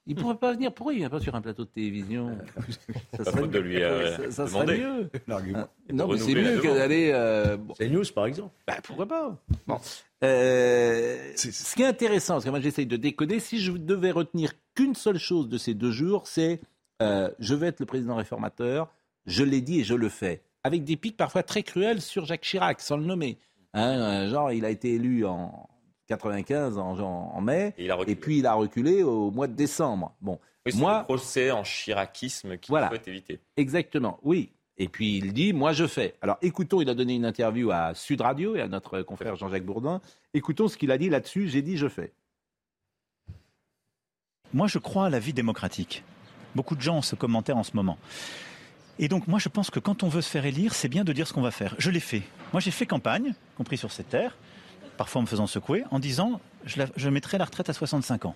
[0.08, 0.72] Il ne pourrait pas venir.
[0.72, 2.38] Pourquoi il ne vient pas sur un plateau de télévision
[3.18, 5.10] Ça serait, de lui euh, ça, serait mieux.
[5.92, 7.10] Non, mais c'est mieux que d'aller.
[7.14, 8.54] Euh, C'est news, par exemple.
[8.68, 9.36] Bah, pourquoi pas
[9.66, 9.78] bon.
[10.24, 14.52] euh, Ce qui est intéressant, parce que moi j'essaye de décoder, si je devais retenir
[14.76, 16.62] qu'une seule chose de ces deux jours, c'est
[17.02, 18.94] euh, je vais être le président réformateur,
[19.26, 20.42] je l'ai dit et je le fais.
[20.64, 23.38] Avec des pics parfois très cruels sur Jacques Chirac, sans le nommer.
[23.74, 25.68] Hein, genre, il a été élu en
[26.08, 30.14] 95 en, en mai, et, puis il a reculé au mois de décembre.
[30.22, 30.40] Bon,
[30.74, 33.40] moi, le procès en chiracisme qu'il voilà, faut éviter.
[33.58, 34.52] Exactement, oui.
[34.78, 36.16] Et puis il dit, moi je fais.
[36.22, 39.66] Alors écoutons, il a donné une interview à Sud Radio et à notre confrère Jean-Jacques
[39.66, 40.02] Bourdin.
[40.34, 41.48] Écoutons ce qu'il a dit là-dessus.
[41.48, 42.12] J'ai dit, je fais.
[44.54, 46.04] Moi je crois à la vie démocratique.
[46.56, 47.98] Beaucoup de gens ont ce commentaire en ce moment.
[49.00, 51.14] Et donc moi je pense que quand on veut se faire élire, c'est bien de
[51.14, 51.76] dire ce qu'on va faire.
[51.78, 52.24] Je l'ai fait.
[52.52, 54.36] Moi j'ai fait campagne, compris sur cette terre
[54.96, 58.36] parfois me faisant secouer, en disant je, mettrai la retraite à 65 ans.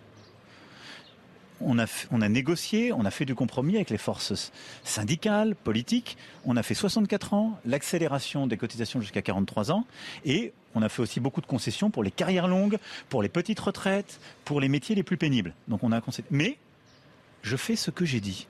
[1.61, 4.51] On a, on a, négocié, on a fait du compromis avec les forces
[4.85, 6.17] syndicales, politiques.
[6.45, 9.85] On a fait 64 ans, l'accélération des cotisations jusqu'à 43 ans,
[10.23, 12.77] et on a fait aussi beaucoup de concessions pour les carrières longues,
[13.09, 15.53] pour les petites retraites, pour les métiers les plus pénibles.
[15.67, 16.01] Donc on a
[16.31, 16.57] Mais
[17.41, 18.47] je fais ce que j'ai dit.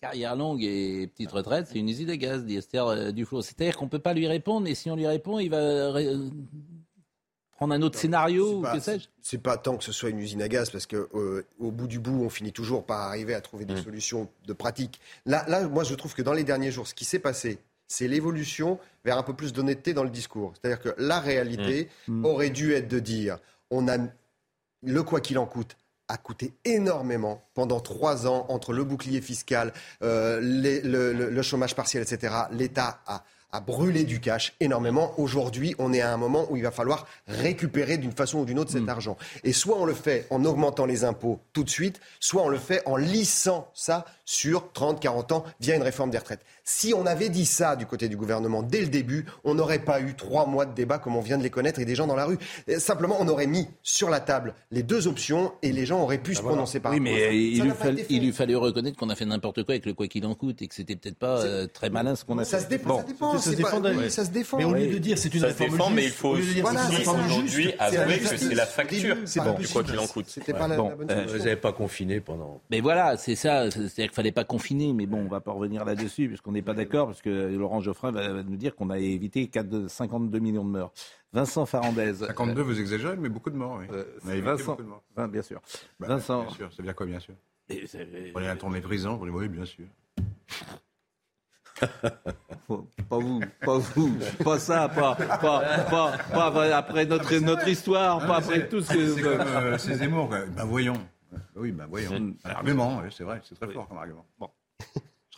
[0.00, 3.42] Carrière longue et petite retraite, c'est une usine de gaz, dit Esther euh, Duflo.
[3.42, 5.92] C'est-à-dire qu'on ne peut pas lui répondre, et si on lui répond, il va
[7.60, 9.08] prendre un autre scénario, que sais-je?
[9.20, 11.88] C'est pas tant que ce soit une usine à gaz, parce que euh, au bout
[11.88, 13.82] du bout, on finit toujours par arriver à trouver des mm.
[13.82, 14.98] solutions de pratique.
[15.26, 18.08] Là, là, moi, je trouve que dans les derniers jours, ce qui s'est passé, c'est
[18.08, 20.54] l'évolution vers un peu plus d'honnêteté dans le discours.
[20.54, 22.20] C'est-à-dire que la réalité mm.
[22.20, 22.24] Mm.
[22.24, 23.38] aurait dû être de dire,
[23.70, 23.98] on a
[24.82, 25.76] le quoi qu'il en coûte
[26.08, 32.34] a coûté énormément pendant trois ans entre le bouclier fiscal, euh, le, chômage partiel, etc.
[32.50, 35.14] L'État a a brûlé du cash énormément.
[35.18, 38.58] Aujourd'hui, on est à un moment où il va falloir récupérer d'une façon ou d'une
[38.58, 38.88] autre cet hmm.
[38.88, 39.16] argent.
[39.44, 42.58] Et soit on le fait en augmentant les impôts tout de suite, soit on le
[42.58, 46.44] fait en lissant ça sur 30, 40 ans via une réforme des retraites.
[46.62, 50.00] Si on avait dit ça du côté du gouvernement dès le début, on n'aurait pas
[50.00, 52.14] eu trois mois de débat comme on vient de les connaître et des gens dans
[52.14, 52.38] la rue.
[52.78, 56.36] Simplement, on aurait mis sur la table les deux options et les gens auraient pu
[56.36, 57.72] se ah, prononcer par Oui, mais il lui,
[58.08, 60.62] il lui, fallait reconnaître qu'on a fait n'importe quoi avec le quoi qu'il en coûte
[60.62, 62.64] et que c'était peut-être pas euh, très malin ce qu'on a ça fait.
[62.64, 64.58] Se dépend, Ça dépend, ça, se défend, ça se défend.
[64.58, 68.36] Mais au lieu de dire c'est une réforme juste, mais il faut aujourd'hui avouer que
[68.36, 69.16] c'est la facture
[69.58, 70.26] du quoi qu'il en coûte.
[70.28, 72.60] C'était pas la bonne euh, Vous n'avez pas confiné pendant.
[72.70, 73.70] Mais voilà, c'est ça.
[73.70, 76.74] C'est-à-dire qu'il fallait pas confiner, mais bon, on va pas revenir là-dessus puisqu'on n'est pas
[76.74, 80.70] d'accord parce que Laurent Geoffrin va, nous dire qu'on a évité 4, 52 millions de
[80.70, 80.92] morts.
[81.32, 82.14] Vincent Farandez.
[82.14, 83.86] 52, vous exagérez, mais beaucoup de morts, oui.
[83.92, 85.28] Euh, Vincent, beaucoup de morts.
[85.28, 85.60] bien sûr.
[86.00, 86.42] Bah, Vincent.
[86.42, 87.34] Bien sûr, c'est bien quoi, bien sûr
[88.34, 89.86] On est un tour méprisant, vous oui, bien sûr.
[93.08, 98.68] Pas vous, pas vous, pas ça, pas, pas, pas, après notre, notre histoire, pas après
[98.68, 99.14] tout ce que.
[99.14, 101.00] C'est comme euh, ces Zemmour, ben voyons.
[101.56, 102.34] Oui, ben voyons.
[102.44, 104.24] Un argument, c'est vrai, c'est très fort comme argument.
[104.38, 104.50] Bon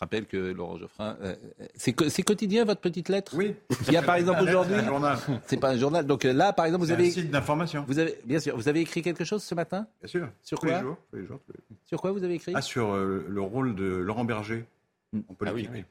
[0.03, 1.36] rappelle que Laurent Geoffrin, euh,
[1.74, 3.32] c'est quotidien votre petite lettre?
[3.36, 3.55] Oui.
[3.86, 4.74] Il y a par exemple aujourd'hui.
[4.74, 5.18] un journal.
[5.47, 6.07] C'est pas un journal.
[6.07, 7.09] Donc euh, là, par exemple, vous avez.
[7.09, 7.84] un site d'information.
[7.86, 9.86] Vous avez, bien sûr, vous avez écrit quelque chose ce matin?
[10.01, 10.28] Bien sûr.
[10.43, 10.76] Sur tous quoi?
[10.76, 11.40] les jours, tous les jours,
[11.86, 12.53] Sur quoi vous avez écrit?
[12.55, 14.64] Ah, sur euh, le rôle de Laurent Berger
[15.14, 15.68] en politique.
[15.70, 15.84] Ah, oui, va-t-il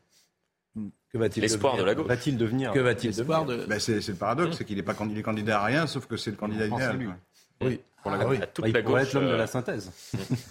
[1.13, 2.07] L'espoir de la gauche.
[2.07, 3.65] Va-il devenir Que va-t-il devenir de...
[3.65, 6.37] ben C'est le paradoxe, c'est qu'il n'est pas candidat à rien, sauf que c'est le
[6.37, 7.17] candidat idéal.
[7.61, 7.79] Oui.
[8.01, 8.39] Pour la, ah, oui.
[8.51, 9.91] toute bah, la gauche, être l'homme de la euh, synthèse.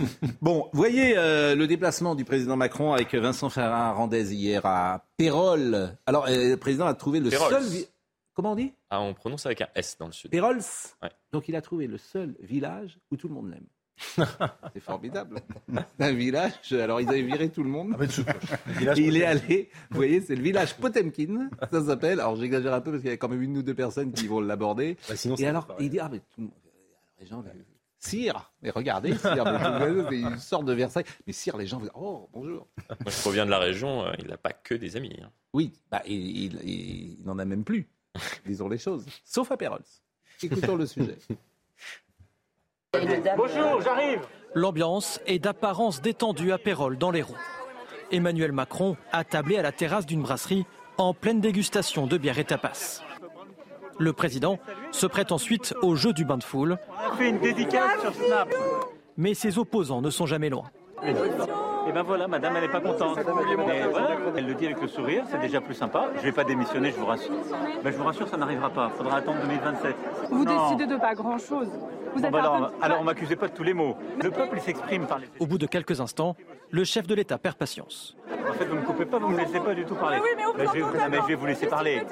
[0.40, 5.96] bon, voyez euh, le déplacement du président Macron avec Vincent Ferrand-Randez hier à Pérol.
[6.06, 7.64] Alors, euh, le président a trouvé le seul...
[8.34, 8.72] Comment on dit?
[8.88, 10.30] Ah, on prononce avec un S dans le sud.
[10.30, 10.62] Pérols
[11.02, 11.10] ouais.
[11.32, 13.66] Donc il a trouvé le seul village où tout le monde l'aime.
[14.74, 15.40] C'est formidable.
[15.98, 17.96] un village, alors ils avaient viré tout le monde.
[17.98, 22.20] Ah, il est allé, vous voyez, c'est le village Potemkin, ça s'appelle.
[22.20, 24.26] Alors j'exagère un peu parce qu'il y a quand même une ou deux personnes qui
[24.26, 24.96] vont l'aborder.
[25.08, 26.50] Bah, et alors, il dit, ah mais tout,
[27.20, 27.44] les gens,
[27.98, 29.44] Sire, mais regardez, Sire,
[30.08, 31.04] c'est une sorte de Versailles.
[31.26, 32.66] Mais Sire, les gens, vous oh, bonjour.
[32.88, 35.18] Moi, je reviens de la région, euh, il n'a pas que des amis.
[35.22, 35.30] Hein.
[35.52, 37.88] Oui, bah, il, n'en a même plus,
[38.46, 39.84] disons les choses, sauf à Pérols.
[40.42, 41.18] Écoutons le sujet.
[42.92, 44.20] Bonjour, j'arrive.
[44.54, 47.36] L'ambiance est d'apparence détendue à Pérol, dans les roues.
[48.10, 50.66] Emmanuel Macron a tablé à la terrasse d'une brasserie
[50.98, 53.02] en pleine dégustation de bière et tapas.
[53.98, 54.58] Le président
[54.90, 56.78] se prête ensuite au jeu du bain de foule.
[56.88, 58.52] On a fait une dédicace sur Snap.
[59.16, 60.64] Mais ses opposants ne sont jamais loin.
[61.02, 61.12] Et
[61.88, 63.18] eh ben voilà, madame, elle n'est pas contente.
[64.36, 66.08] elle le dit avec le sourire, c'est déjà plus sympa.
[66.14, 67.32] Je ne vais pas démissionner, je vous rassure.
[67.82, 68.90] Ben, je vous rassure, ça n'arrivera pas.
[68.92, 69.96] Il faudra attendre 2027.
[70.30, 71.68] Vous décidez de pas grand-chose.
[72.14, 73.96] Vous êtes alors, alors, on m'accusait pas de tous les mots.
[74.22, 75.26] Le peuple s'exprime par les...
[75.38, 76.36] Au bout de quelques instants,
[76.70, 78.16] le chef de l'État perd patience.
[78.48, 80.18] En fait, vous ne me coupez pas, vous ne me laissez pas du tout parler.
[80.18, 82.02] Mais oui, mais, on je, vais, mais je vais vous laisser parler.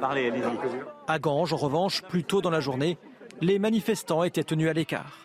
[0.00, 0.42] Parlez, allez-y.
[1.06, 2.98] À Ganges, en revanche, plus tôt dans la journée,
[3.40, 5.18] les manifestants étaient tenus à l'écart.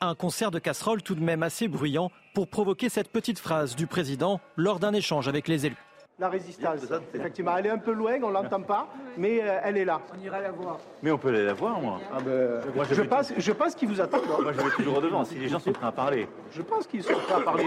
[0.00, 3.86] Un concert de casseroles tout de même assez bruyant pour provoquer cette petite phrase du
[3.86, 5.76] président lors d'un échange avec les élus
[6.20, 6.80] la résistance.
[7.14, 10.00] Effectivement, elle est un peu loin, on l'entend pas, mais euh, elle est là.
[10.14, 10.78] On ira la voir.
[11.02, 11.98] Mais on peut aller la voir, moi.
[12.12, 12.60] Ah ben,
[12.90, 14.26] je, pense, je pense qu'ils vous attendent.
[14.26, 16.28] Moi, je vais toujours devant, si les gens sont prêts à parler.
[16.52, 17.64] Je pense qu'ils sont prêts à parler.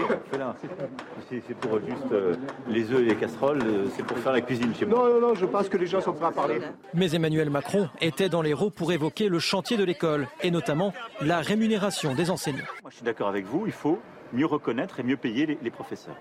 [1.28, 2.36] C'est pour juste euh,
[2.68, 4.98] les œufs et les casseroles, euh, c'est pour faire la cuisine chez moi.
[4.98, 6.60] Non, non, non, je pense que les gens sont prêts à parler.
[6.94, 10.92] Mais Emmanuel Macron était dans les roues pour évoquer le chantier de l'école, et notamment
[11.20, 12.64] la rémunération des enseignants.
[12.82, 13.98] Moi, je suis d'accord avec vous, il faut
[14.32, 16.16] mieux reconnaître et mieux payer les professeurs.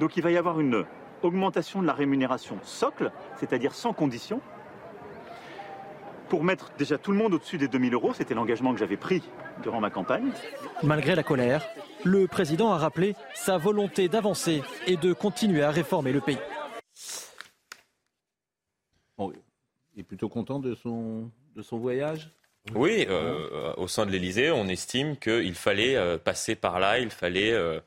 [0.00, 0.84] Donc il va y avoir une
[1.24, 4.40] augmentation de la rémunération socle, c'est-à-dire sans condition,
[6.28, 8.12] pour mettre déjà tout le monde au-dessus des 2000 euros.
[8.14, 9.22] C'était l'engagement que j'avais pris
[9.62, 10.30] durant ma campagne.
[10.82, 11.64] Malgré la colère,
[12.02, 16.38] le président a rappelé sa volonté d'avancer et de continuer à réformer le pays.
[19.96, 22.30] il est plutôt content de son, de son voyage?
[22.74, 27.10] Oui, euh, au sein de l'Élysée, on estime qu'il fallait euh, passer par là, il
[27.10, 27.78] fallait euh,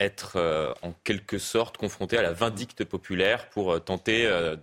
[0.00, 4.56] être euh, en quelque sorte confronté à la vindicte populaire pour euh, tenter euh,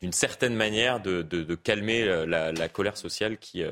[0.00, 1.22] d'une certaine manière de,
[1.56, 3.64] calmer la, colère sociale qui,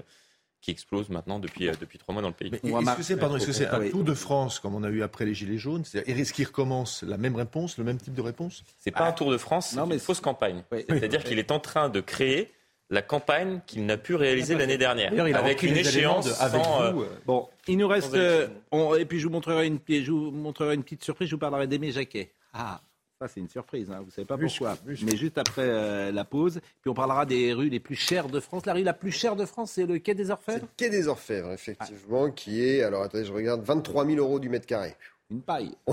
[0.61, 2.50] qui explose maintenant depuis, depuis trois mois dans le pays.
[2.52, 5.34] Est-ce que c'est est -ce un tour de France comme on a eu après les
[5.34, 8.64] Gilets jaunes Est-ce qu'il recommence la même réponse, le même type de réponse?
[8.80, 10.64] C'est pas un tour de France, c'est une fausse campagne.
[10.88, 12.50] C'est-à-dire qu'il est en train de créer
[12.91, 17.49] la campagne qu'il n'a pu réaliser l'année dernière, avec une échéance sans, euh, euh, Bon,
[17.66, 18.14] il nous reste...
[18.14, 18.49] Euh,
[18.99, 21.66] et puis je vous, montrerai une, je vous montrerai une petite surprise, je vous parlerai
[21.66, 22.30] d'Aimé Jacquet.
[22.53, 22.80] Ah
[23.18, 24.01] ça, c'est une surprise, hein.
[24.01, 24.76] vous ne savez pas pourquoi.
[25.03, 28.66] Mais juste après la pause, puis on parlera des rues les plus chères de France.
[28.66, 30.59] La rue la plus chère de France, c'est le Quai des Orfèvres?
[30.59, 34.39] C'est le Quai des Orfèvres, effectivement, qui est, alors attendez, je regarde, 23 000 euros
[34.39, 34.97] du mètre carré.
[35.31, 35.72] Une paille.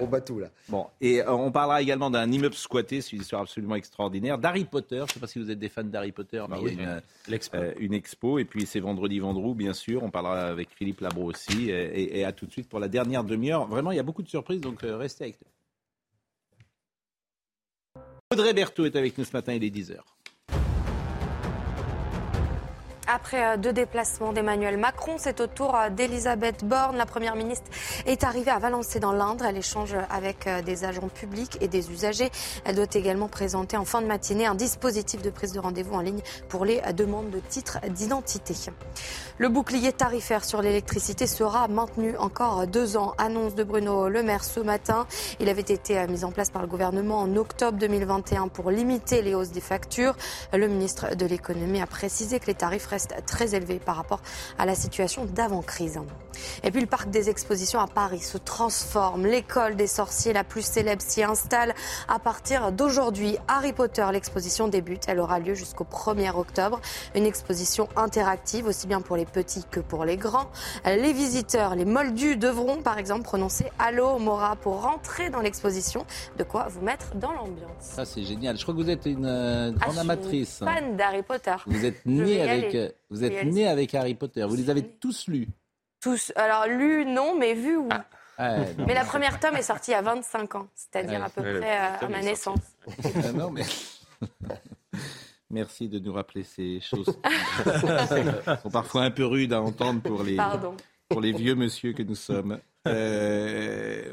[0.00, 0.48] On bat, tout là.
[0.68, 4.38] Bon, et euh, on parlera également d'un immeuble squatté, c'est une histoire absolument extraordinaire.
[4.38, 6.62] D'Harry Potter, je ne sais pas si vous êtes des fans d'Harry Potter, mais bah
[6.62, 7.02] il y a une,
[7.54, 8.38] euh, une, expo.
[8.38, 10.02] Et puis c'est vendredi Vendroux, bien sûr.
[10.04, 11.70] On parlera avec Philippe Labro aussi.
[11.70, 13.66] Et, et, à tout de suite pour la dernière demi-heure.
[13.66, 15.48] Vraiment, il y a beaucoup de surprises, donc euh, restez avec nous.
[18.32, 19.98] Audrey Berthaud est avec nous ce matin, il est 10h.
[23.06, 26.96] Après euh, deux déplacements d'Emmanuel Macron, c'est au tour euh, d'Elisabeth Borne.
[26.96, 27.70] La Première ministre
[28.06, 29.44] est arrivée à Valençay dans l'Indre.
[29.44, 32.30] Elle échange avec euh, des agents publics et des usagers.
[32.64, 36.00] Elle doit également présenter en fin de matinée un dispositif de prise de rendez-vous en
[36.00, 38.54] ligne pour les demandes de titres d'identité.
[39.38, 43.14] Le bouclier tarifaire sur l'électricité sera maintenu encore deux ans.
[43.18, 45.06] Annonce de Bruno Le Maire ce matin.
[45.40, 49.34] Il avait été mis en place par le gouvernement en octobre 2021 pour limiter les
[49.34, 50.14] hausses des factures.
[50.52, 54.20] Le ministre de l'économie a précisé que les tarifs reste très élevé par rapport
[54.58, 56.00] à la situation d'avant-crise.
[56.62, 59.26] Et puis le parc des expositions à Paris se transforme.
[59.26, 61.74] L'école des sorciers la plus célèbre s'y installe
[62.08, 63.36] à partir d'aujourd'hui.
[63.48, 65.04] Harry Potter, l'exposition débute.
[65.08, 66.80] Elle aura lieu jusqu'au 1er octobre.
[67.14, 70.50] Une exposition interactive aussi bien pour les petits que pour les grands.
[70.84, 76.04] Les visiteurs, les moldus devront par exemple prononcer Allo Mora pour rentrer dans l'exposition.
[76.38, 77.70] De quoi vous mettre dans l'ambiance.
[77.80, 78.56] Ça c'est génial.
[78.56, 80.58] Je crois que vous êtes une euh, grande ah, amatrice.
[80.58, 81.56] fan d'Harry Potter.
[81.66, 84.44] Vous êtes né avec euh, vous êtes né avec Harry Potter.
[84.48, 85.48] Vous les avez tous lus
[86.04, 86.32] Tous.
[86.36, 87.88] Alors, lus, non, mais vus, oui.
[88.36, 88.58] Ah.
[88.86, 92.08] mais la première tome est sortie à 25 ans, c'est-à-dire à peu près euh, à
[92.08, 92.58] ma naissance.
[93.24, 93.62] Ah non, mais...
[95.50, 97.06] Merci de nous rappeler ces choses.
[98.62, 100.36] sont parfois un peu rudes à entendre pour les,
[101.08, 102.58] pour les vieux monsieur que nous sommes.
[102.86, 104.12] Euh,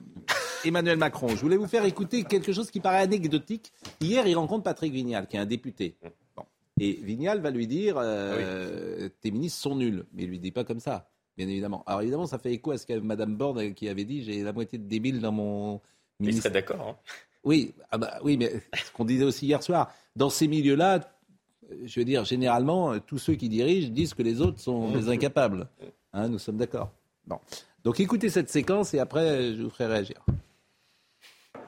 [0.63, 3.73] Emmanuel Macron, je voulais vous faire écouter quelque chose qui paraît anecdotique.
[3.99, 5.97] Hier, il rencontre Patrick Vignal, qui est un député.
[6.79, 10.05] Et Vignal va lui dire euh, Tes ministres sont nuls.
[10.13, 11.11] Mais il lui dit pas comme ça,
[11.41, 11.83] bien évidemment.
[11.87, 14.53] Alors évidemment, ça fait écho à ce que Mme Borne qui avait dit J'ai la
[14.53, 15.81] moitié de débiles dans mon
[16.19, 16.51] ministère.
[16.51, 16.87] Il serait d'accord.
[16.87, 16.95] Hein.
[17.43, 18.51] Oui, ah bah, oui, mais
[18.85, 20.99] ce qu'on disait aussi hier soir, dans ces milieux-là,
[21.83, 25.67] je veux dire, généralement, tous ceux qui dirigent disent que les autres sont des incapables.
[26.13, 26.91] Hein, nous sommes d'accord.
[27.25, 27.39] Bon.
[27.83, 30.23] Donc écoutez cette séquence et après, je vous ferai réagir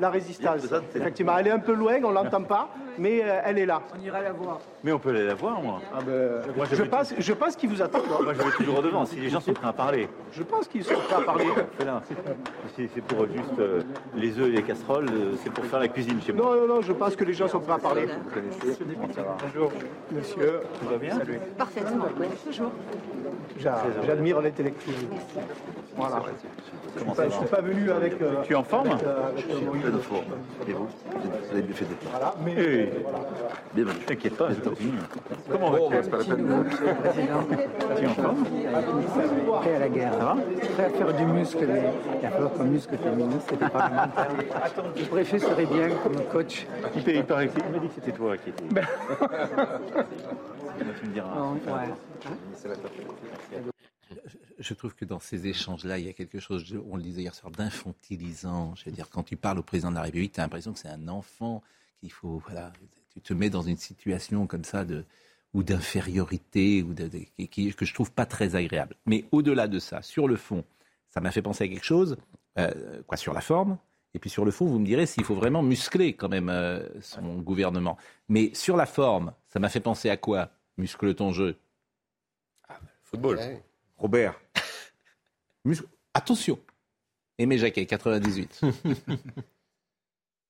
[0.04, 0.62] la résistance.
[0.96, 3.82] Effectivement, elle est un peu loin, on l'entend pas, mais euh, elle est là.
[3.98, 4.60] On ira la voir.
[4.84, 5.82] Mais on peut aller la voir, moi.
[5.94, 6.42] Ah ben,
[6.72, 8.04] je, pense, je pense qu'ils vous attendent.
[8.08, 10.10] Moi, je vais toujours devant, si les gens sont prêts à parler.
[10.34, 11.46] Je pense qu'ils sont prêts à parler.
[12.76, 13.82] C'est pour juste euh,
[14.16, 16.46] les œufs et les casseroles, euh, c'est pour faire la cuisine chez moi.
[16.46, 18.08] Non, non, non, je pense que les gens sont prêts à parler.
[19.42, 19.72] Bonjour.
[20.12, 20.60] Monsieur.
[20.82, 21.18] Tout va bien
[21.58, 22.28] Parfaitement, oui.
[22.46, 22.72] Bonjour.
[24.06, 24.96] J'admire l'intellectuel.
[25.96, 26.22] Voilà.
[26.96, 28.14] Je ne suis pas venu avec.
[28.46, 30.24] tu es en forme de forme.
[30.68, 32.10] Et vous Vous avez bien fait d'être là.
[32.12, 32.54] Voilà, mais.
[32.54, 32.90] Hey.
[33.74, 35.02] Bien, ne t'inquiète pas, c'est opinion.
[35.50, 36.66] Comment C'est pas la peine.
[37.98, 38.46] Tu es en forme
[39.62, 40.14] Prêt à la guerre.
[40.14, 40.38] Ça va
[40.74, 41.68] Prêt à faire du muscle.
[41.68, 44.10] Il va falloir qu'on muscle tes ministres, c'était pas
[44.96, 46.68] Le préfet serait bien comme coach.
[46.96, 48.64] Il, il paraît m'a dit que c'était toi qui étais.
[48.72, 48.86] Ben...
[51.00, 51.36] tu me diras.
[51.36, 51.94] Non, ouais
[54.60, 57.36] je trouve que dans ces échanges-là, il y a quelque chose, on le disait hier
[57.36, 58.76] soir, d'infantilisant.
[58.76, 60.80] Je veux dire, quand tu parles au président de la République, tu as l'impression que
[60.80, 61.64] c'est un enfant,
[62.00, 62.72] qu'il faut, voilà,
[63.14, 65.06] tu te mets dans une situation comme ça de,
[65.54, 68.96] ou d'infériorité, ou de, que je trouve pas très agréable.
[69.06, 70.64] Mais au-delà de ça, sur le fond,
[71.10, 72.18] ça m'a fait penser à quelque chose,
[72.58, 73.78] euh, quoi, sur la forme,
[74.14, 76.88] et puis sur le fond, vous me direz s'il faut vraiment muscler quand même euh,
[77.02, 77.98] son gouvernement.
[78.30, 80.50] Mais sur la forme, ça m'a fait penser à quoi?
[80.78, 81.56] Muscle ton jeu?
[82.68, 83.40] Ah, football.
[84.04, 84.34] Robert.
[86.14, 86.60] Attention.
[87.40, 88.62] Aimé Jacquet, 98.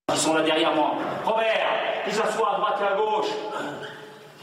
[0.10, 0.97] Ils sont là derrière moi.
[1.24, 3.30] Robert, qu'ils s'assoient à droite et à gauche.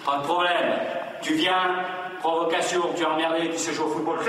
[0.07, 0.79] Pas de problème.
[1.23, 1.85] Tu viens,
[2.21, 4.21] provocation, tu es emmerdé, tu sais jouer au football.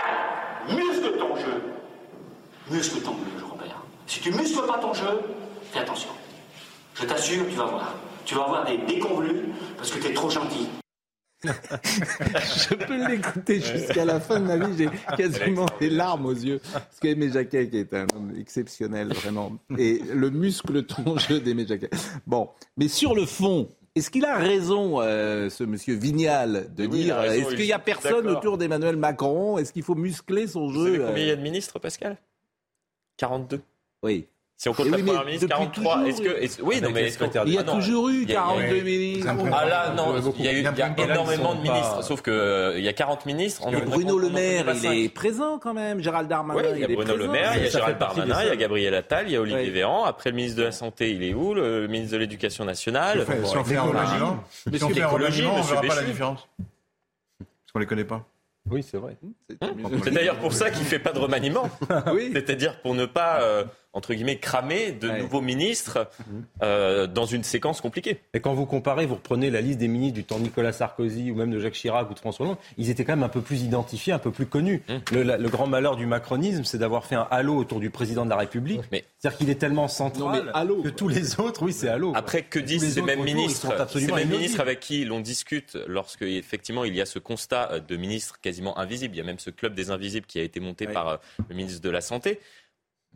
[0.67, 1.63] muscle ton jeu.
[2.71, 3.83] Muscle ton jeu, Robert.
[4.07, 5.21] Si tu muscles pas ton jeu,
[5.71, 6.09] fais attention.
[6.95, 7.93] Je t'assure, tu vas voir.
[8.25, 9.45] Tu vas avoir des déconvenus
[9.77, 10.67] parce que tu es trop gentil.
[11.43, 14.77] je peux l'écouter jusqu'à la fin de ma vie.
[14.77, 16.61] J'ai quasiment des larmes aux yeux.
[16.71, 19.53] Parce qu'Aimé Jacquet, qui est un homme exceptionnel, vraiment.
[19.77, 21.89] Et le muscle troncheux d'Aimé Jacquet.
[22.27, 22.49] Bon.
[22.77, 27.55] Mais sur le fond, est-ce qu'il a raison, euh, ce monsieur Vignal, de dire est-ce
[27.55, 29.57] qu'il n'y a personne autour d'Emmanuel Macron?
[29.57, 32.17] Est-ce qu'il faut muscler son jeu savez combien il y a de ministres, Pascal?
[33.17, 33.61] 42.
[34.03, 34.27] Oui.
[34.61, 36.05] Si on compte oui, la première ministre, 43.
[36.05, 39.27] Est-ce que, oui, non, mais est-ce Il y a toujours eu 42 ministres.
[39.51, 42.03] Ah là, non, il y a, eu, il y a énormément de ministres.
[42.03, 43.67] Sauf qu'il euh, il y a 40 ministres.
[43.73, 45.99] Et Bruno Le Maire, il est présent quand même.
[45.99, 48.51] Gérald Darmanin, il, y a Bruno Le Maire, il y a Gérald Darmanin, il y
[48.51, 50.03] a Gabriel Attal, il y a Olivier Véran.
[50.03, 53.25] Après, le ministre de la Santé, il est où Le ministre de l'Éducation nationale.
[53.45, 56.47] Si on fait un remaniement, on ne verra pas la différence.
[57.39, 58.27] Parce qu'on ne les connaît pas.
[58.69, 59.17] Oui, c'est vrai.
[60.03, 61.67] C'est d'ailleurs pour ça qu'il ne fait pas de remaniement.
[62.13, 62.29] oui.
[62.33, 66.07] C'est-à-dire pour ne pas euh, entre guillemets, cramer de nouveaux ministres
[66.63, 68.21] euh, dans une séquence compliquée.
[68.33, 71.29] Et quand vous comparez, vous reprenez la liste des ministres du temps de Nicolas Sarkozy
[71.29, 73.41] ou même de Jacques Chirac ou de François Hollande, ils étaient quand même un peu
[73.41, 74.81] plus identifiés, un peu plus connus.
[74.87, 75.01] Hum.
[75.11, 78.37] Le, grand malheur du macronisme, c'est d'avoir fait un halo autour du président de la
[78.37, 78.81] République.
[78.91, 80.51] C'est-à-dire qu'il est tellement central
[80.83, 82.13] que tous les autres, oui, c'est halo.
[82.15, 86.85] Après, que disent ces mêmes ministres Ces mêmes ministres avec qui l'on discute lorsque, effectivement,
[86.85, 89.15] il y a ce constat de ministres quasiment invisibles.
[89.15, 91.17] Il y a même ce club des invisibles qui a été monté par euh,
[91.49, 92.39] le ministre de la Santé.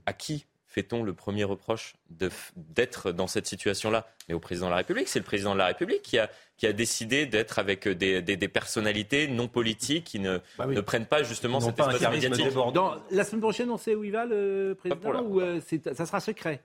[0.05, 0.45] À qui
[0.75, 4.05] fait-on le premier reproche d'être dans cette situation-là?
[4.27, 6.67] Mais au président de la République, c'est le président de la République qui a, qui
[6.67, 11.23] a décidé d'être avec des, des, personnalités non politiques qui ne, bah ne prennent pas
[11.23, 12.47] justement cette espace médiatique.
[13.09, 15.61] la semaine prochaine, on sait où il va, le président, ou euh,
[15.93, 16.61] ça sera secret?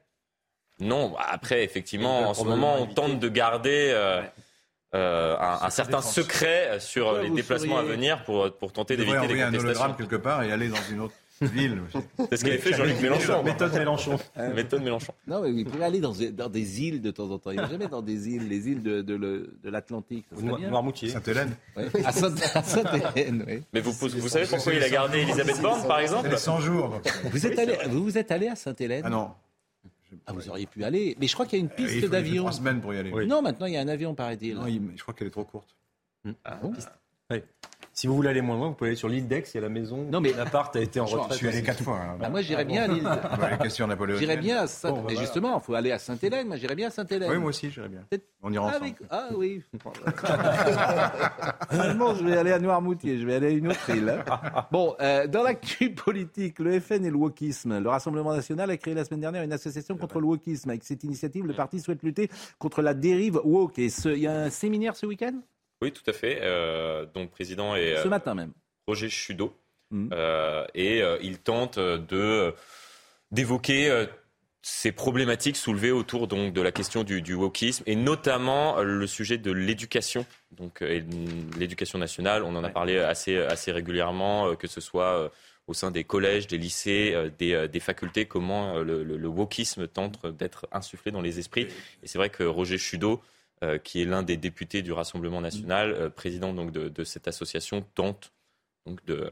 [0.81, 3.93] Non, après, effectivement, en ce moment, on tente de garder...
[3.95, 4.23] Euh,
[4.93, 9.85] euh, un, certain secret sur les déplacements à venir pour, pour tenter d'éviter les contestations.
[9.85, 11.83] un quelque part et aller dans une autre ville.
[12.31, 13.43] C'est ce qu'avait fait Jean-Luc Mélenchon.
[13.43, 14.19] Méthode Mélenchon.
[14.55, 15.15] Méthode Mélenchon.
[15.27, 17.51] Non, mais il pourrait aller dans, dans, des îles de temps en temps.
[17.51, 20.27] Il va jamais dans des îles, les îles de, de, de l'Atlantique.
[20.41, 21.09] Noirmoutier.
[21.11, 21.55] Sainte-Hélène.
[22.05, 23.63] À Sainte-Hélène, oui.
[23.73, 27.01] Mais vous, vous savez pourquoi il a gardé Elisabeth Borne, par exemple 100 jours.
[27.31, 29.03] Vous êtes allé, vous, vous êtes allé à Sainte-Hélène?
[29.07, 29.31] Ah non.
[30.27, 31.17] Ah, vous auriez pu aller.
[31.21, 32.43] Mais je crois qu'il y a une euh, piste d'avion.
[32.43, 33.27] trois semaines pour y aller.
[33.27, 34.55] Non, maintenant il y a un avion, paraît-il.
[34.57, 35.77] Non, je crois qu'elle est trop courte.
[36.45, 36.73] Ah, bon?
[37.31, 37.43] Oui.
[38.01, 39.61] Si vous voulez aller moins loin, vous pouvez aller sur l'île d'Aix, il y a
[39.61, 40.07] la maison.
[40.11, 41.33] Non, mais l'appart a été en retraite.
[41.33, 41.99] Je suis allé quatre fois.
[41.99, 42.17] Hein.
[42.19, 43.07] Bah, moi, j'irais bien à l'île.
[44.19, 44.93] J'irais bien à Saint.
[44.93, 46.47] Bon, bah, mais justement, il faut aller à Sainte-Hélène.
[46.47, 47.31] Moi, j'irais bien à Sainte-Hélène.
[47.31, 48.07] Oui, moi aussi, j'irais bien.
[48.43, 48.95] On ira ensemble.
[49.11, 49.63] Ah oui.
[51.71, 53.19] Finalement, je vais aller à Noirmoutier.
[53.19, 54.25] Je vais aller à une autre île.
[54.71, 57.81] Bon, euh, dans l'actu politique, le FN et le wokisme.
[57.81, 60.71] Le Rassemblement national a créé la semaine dernière une association contre le wokisme.
[60.71, 63.79] Avec cette initiative, le parti souhaite lutter contre la dérive woke.
[63.79, 65.35] Et il y a un séminaire ce week-end?
[65.83, 66.41] Oui, tout à fait.
[66.43, 68.03] Euh, donc, président est.
[68.03, 68.53] Ce matin même.
[68.87, 69.55] Roger Chudo.
[69.91, 70.11] Mmh.
[70.13, 72.55] Euh, et euh, il tente de
[73.33, 74.07] d'évoquer
[74.63, 79.39] ces problématiques soulevées autour donc de la question du, du wokisme et notamment le sujet
[79.39, 80.27] de l'éducation.
[80.51, 85.31] Donc, l'éducation nationale, on en a parlé assez assez régulièrement, que ce soit
[85.69, 90.27] au sein des collèges, des lycées, des, des, facultés, comment le, le, le wokisme tente
[90.27, 91.69] d'être insufflé dans les esprits.
[92.03, 93.23] Et c'est vrai que Roger Chudo
[93.63, 97.85] euh, qui est l'un des députés du Rassemblement national, euh, président donc de, cette association,
[97.95, 98.33] tente
[98.87, 99.31] donc de.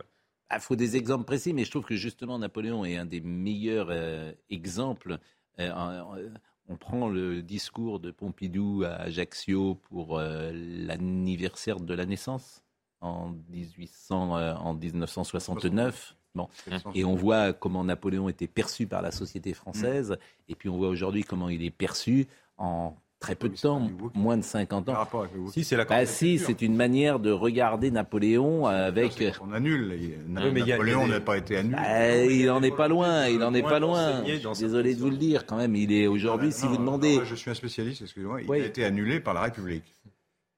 [0.51, 3.23] Il ah, faut des exemples précis, mais je trouve que justement Napoléon est un des
[3.23, 5.19] meilleurs euh, exemples.
[5.59, 12.63] on prend le discours de Pompidou à Ajaccio pour l'anniversaire de la naissance
[13.01, 16.17] en, 1800, en 1969.
[16.35, 16.51] Bon.
[16.95, 20.19] Et on voit comment Napoléon était perçu par la société française,
[20.49, 24.37] et puis on voit aujourd'hui comment il est perçu en très peu de temps, moins
[24.37, 25.09] de 50 ans.
[25.53, 29.13] Si, c'est la bah, si, c'est une manière de regarder Napoléon avec.
[29.41, 29.99] On annule.
[30.29, 31.77] Napoléon n'a pas été annulé.
[31.77, 33.27] Bah, il n'en est pas loin.
[33.27, 34.23] Il n'en est pas loin.
[34.59, 35.75] Désolé de vous le dire, quand même.
[35.77, 37.21] Il est aujourd'hui, si vous demandez.
[37.25, 38.03] je suis un spécialiste.
[38.03, 38.43] Excusez-moi.
[38.43, 39.85] Il a été annulé par la République.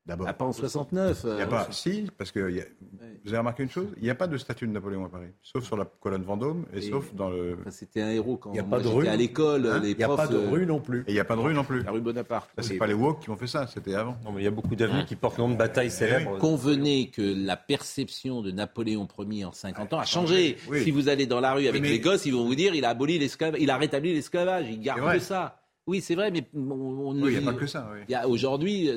[0.07, 0.27] D'abord.
[0.29, 1.27] Ah, pas en 69.
[1.27, 4.15] Il y a pas, si, parce que vous avez remarqué une chose Il n'y a
[4.15, 7.29] pas de statue de Napoléon à Paris, sauf sur la colonne Vendôme et, sauf dans
[7.29, 7.59] le.
[7.69, 8.51] C'était un héros quand.
[8.51, 9.67] Il n'y a pas de rue à l'école.
[9.67, 11.01] Hein il n'y a pas de rue non plus.
[11.01, 11.83] Et il n'y a pas de rue non plus.
[11.83, 12.51] La rue Bonaparte.
[12.59, 14.17] c'est pas les woke qui ont fait ça, c'était avant.
[14.25, 16.39] Non, mais il y a beaucoup d'avenues qui portent le nom de batailles célèbres.
[16.39, 20.57] Convenez que la perception de Napoléon Ier en 50 ans a changé.
[20.83, 22.91] Si vous allez dans la rue avec les gosses, ils vont vous dire il a
[22.91, 25.57] aboli l'esclavage, il a rétabli l'esclavage, il garde ça.
[25.87, 27.91] Oui, c'est vrai, mais on, il n'y a pas que ça.
[28.09, 28.91] Il y a aujourd'hui.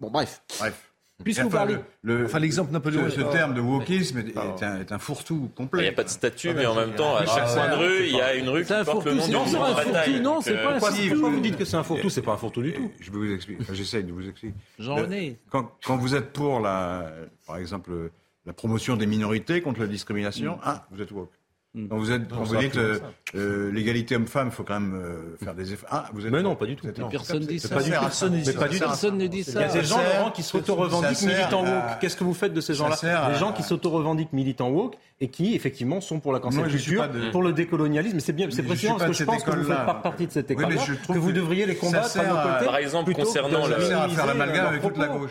[0.00, 0.42] Bon, bref.
[0.58, 0.88] Bref.
[1.24, 1.76] Puisque vous parlez.
[2.02, 3.10] Le, enfin, l'exemple Napoléon.
[3.10, 5.80] Ce, terme de wokisme est, un, est un fourre-tout complet.
[5.80, 8.06] Il n'y a pas de statut, mais en même temps, à chaque coin de rue,
[8.06, 10.20] il y a une rue qui porte le nom du mouvement de bataille.
[10.20, 11.30] Non, c'est pas un fourre-tout.
[11.30, 12.90] vous dites que c'est un fourre-tout, c'est pas un fourre-tout du tout?
[13.00, 13.64] Je vais vous expliquer.
[13.72, 14.54] J'essaye de vous expliquer.
[14.78, 15.38] Jean-René.
[15.50, 17.10] Quand, quand vous êtes pour la,
[17.46, 18.10] par exemple,
[18.46, 20.60] la promotion des minorités contre la discrimination, mm.
[20.62, 21.32] ah, vous êtes woke.
[21.74, 22.98] Quand vous, êtes, quand vous dites euh,
[23.34, 25.88] euh, l'égalité homme-femme, il faut quand même euh, faire des efforts.
[25.92, 26.86] Ah, vous êtes mais non, pas du tout.
[27.10, 27.68] Personne ne dit ça.
[27.68, 29.60] Personne ne dit ça.
[29.60, 32.00] Il y a des gens, Laurent, qui s'auto-revendiquent militants woke.
[32.00, 32.96] Qu'est-ce que vous faites de ces gens-là
[33.30, 37.42] Des gens qui s'auto-revendiquent militants woke et qui, effectivement, sont pour la cancel culture, pour
[37.42, 38.20] le décolonialisme.
[38.20, 40.50] C'est bien, c'est précisément parce que je pense que vous faites pas partie de cette
[40.50, 42.64] école que vous devriez les combattre à nos côtés.
[42.64, 43.66] Par exemple, concernant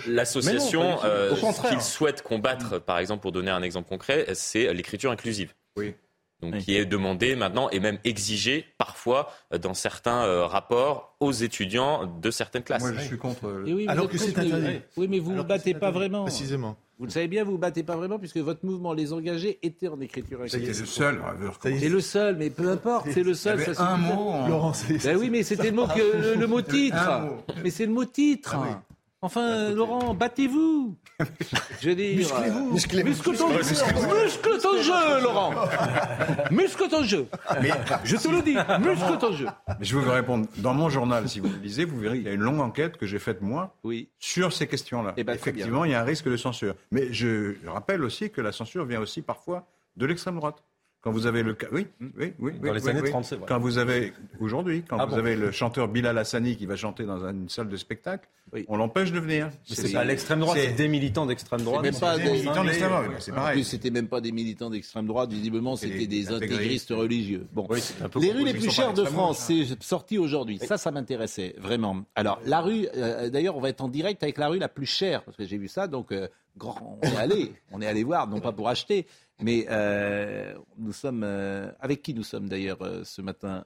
[0.07, 5.53] l'association, ce qu'ils souhaitent combattre, par exemple, pour donner un exemple concret, c'est l'écriture inclusive.
[5.75, 5.95] Oui
[6.41, 11.31] donc qui est demandé maintenant et même exigé parfois euh, dans certains euh, rapports aux
[11.31, 12.83] étudiants de certaines classes.
[12.83, 13.63] Moi, je suis contre.
[13.65, 14.81] Oui, Alors que c'est interdit.
[14.97, 16.23] Oui, mais vous ne vous battez pas vraiment.
[16.23, 16.77] Précisément.
[16.99, 19.59] Vous le savez bien, vous ne vous battez pas vraiment puisque votre mouvement, les engagés,
[19.61, 21.21] était en écriture C'était le seul.
[21.61, 23.59] C'est le seul, mais peu importe, c'est le seul.
[23.73, 24.29] Ça un mot.
[24.29, 24.71] En...
[25.03, 26.97] Ben oui, mais c'était le mot que le, mot titre.
[27.63, 28.55] Mais c'est le mot titre.
[28.55, 28.81] Ah
[29.21, 30.95] Enfin, Laurent, battez-vous.
[31.81, 32.73] Je veux dire, musclez-vous.
[32.73, 35.53] Muscle ton, muscle ton jeu, Laurent.
[36.51, 37.27] Muscle ton jeu.
[37.59, 37.71] Mais
[38.03, 39.47] je te le dis, muscle ton jeu.
[39.79, 40.47] Mais je vais vous répondre.
[40.57, 42.97] Dans mon journal, si vous le lisez, vous verrez qu'il y a une longue enquête
[42.97, 44.09] que j'ai faite moi oui.
[44.19, 45.13] sur ces questions-là.
[45.17, 46.75] Eh ben, Effectivement, il y a un risque de censure.
[46.91, 49.65] Mais je rappelle aussi que la censure vient aussi parfois
[49.95, 50.63] de l'extrême droite.
[51.07, 51.87] Quand vous avez le cas, oui,
[52.17, 53.45] oui, oui, dans les années 30, vrai.
[53.47, 57.05] Quand vous avez aujourd'hui, quand ah vous avez le chanteur Bilal Hassani qui va chanter
[57.05, 58.27] dans une salle de spectacle,
[58.67, 59.49] on l'empêche de venir.
[59.63, 61.81] C'est pas l'extrême droite, c'est des militants d'extrême droite.
[61.81, 63.63] Même pas des militants d'extrême droite, c'est pareil.
[63.63, 67.47] C'était même pas des militants d'extrême droite, visiblement, c'était des intégristes religieux.
[67.53, 67.69] Bon,
[68.19, 70.59] les rues les plus chères de France, c'est sorti aujourd'hui.
[70.59, 72.03] Ça, ça m'intéressait vraiment.
[72.15, 74.85] Alors, la rue, euh, d'ailleurs, on va être en direct avec la rue la plus
[74.85, 76.11] chère parce que j'ai vu ça, donc.
[76.11, 76.27] Euh,
[76.57, 79.05] grand, on est allé, on est allé voir, non pas pour acheter,
[79.39, 83.65] mais euh, nous sommes euh, avec qui nous sommes d'ailleurs euh, ce matin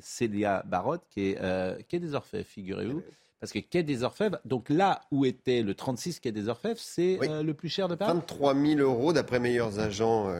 [0.00, 3.02] Célia Barotte qui est quai des Orfèvres, figurez-vous.
[3.40, 7.18] Parce que Quai des Orfèvres, donc là où était le 36 Quai des Orfèvres, c'est
[7.42, 8.12] le plus cher de Paris?
[8.12, 10.32] 23 000 euros d'après meilleurs agents.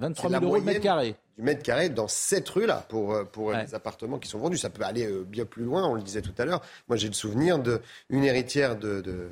[0.00, 1.14] 23 000 euros du mètre carré.
[1.36, 4.56] Du mètre carré dans cette rue-là pour, pour les appartements qui sont vendus.
[4.56, 6.60] Ça peut aller bien plus loin, on le disait tout à l'heure.
[6.88, 9.28] Moi j'ai le souvenir d'une héritière de de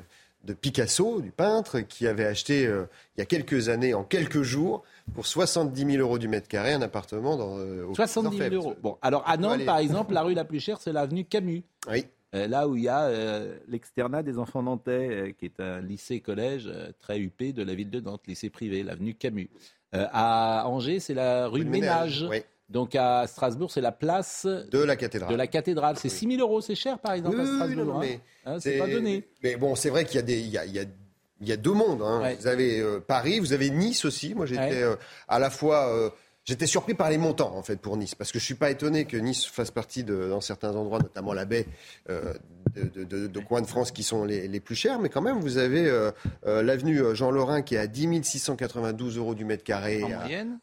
[0.53, 2.85] Picasso, du peintre, qui avait acheté euh,
[3.15, 4.83] il y a quelques années, en quelques jours,
[5.13, 7.57] pour 70 000 euros du mètre carré, un appartement dans.
[7.57, 8.75] Euh, 70 000 euros.
[8.81, 11.63] Bon, alors à Nantes, par exemple, la rue la plus chère, c'est l'avenue Camus.
[11.89, 12.05] Oui.
[12.35, 16.69] Euh, là où il y a euh, l'externat des enfants nantais, qui est un lycée-collège
[16.99, 19.49] très huppé de la ville de Nantes, lycée privé, l'avenue Camus.
[19.93, 22.25] à Angers, c'est la rue, Ménage.
[22.29, 22.43] Oui.
[22.69, 25.31] Donc à Strasbourg, c'est la place de la cathédrale.
[25.31, 28.01] De la cathédrale, c'est 6 000 euros, c'est cher par exemple à Strasbourg.
[28.03, 28.17] Hein.
[28.45, 29.25] Hein, c'est pas donné.
[29.41, 31.73] Mais bon, c'est vrai qu'il y a des, il y a, il y a, deux
[31.73, 32.01] mondes.
[32.01, 32.35] Hein.
[32.39, 34.35] Vous avez euh, Paris, vous avez Nice aussi.
[34.35, 34.95] Moi, j'étais euh,
[35.29, 36.09] à la fois euh,
[36.47, 39.03] J'étais surpris par les montants, en fait, pour Nice, parce que je suis pas étonné
[39.03, 41.65] que Nice fasse partie, de, dans certains endroits, notamment la baie,
[42.09, 42.33] euh,
[42.73, 44.97] de, de, de, coins de France qui sont les, les, plus chers.
[44.99, 46.09] Mais quand même, vous avez euh,
[46.45, 50.03] euh l'avenue Jean Lorrain qui est à 10 692 euros du mètre carré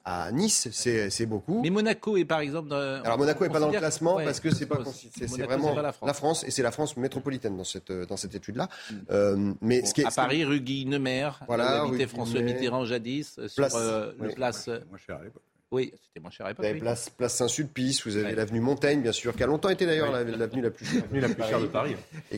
[0.06, 0.68] à, à, Nice.
[0.72, 1.60] C'est beaucoup.
[1.62, 2.72] Mais Monaco est, par exemple...
[2.72, 6.06] Alors, Monaco n'est pas dans le classement parce que c'est pas c'est vraiment la France.
[6.06, 6.44] la France.
[6.44, 8.70] et c'est la France métropolitaine dans cette, dans cette étude-là.
[8.90, 8.94] Mm.
[9.10, 13.64] Euh, mais ce qui est, à Paris, rue Guy-Nemer, voilà, où François Mitterrand jadis, sur
[13.64, 14.68] le place...
[14.68, 15.42] Moi, cher à l'époque.
[15.74, 16.64] Oui, c'était moins cher à l'époque.
[16.64, 19.86] Vous avez place, place Saint-Sulpice, vous avez l'avenue Montaigne, bien sûr, qui a longtemps été
[19.86, 21.02] d'ailleurs l'avenue la plus chère.
[21.12, 21.96] la plus chère de Paris.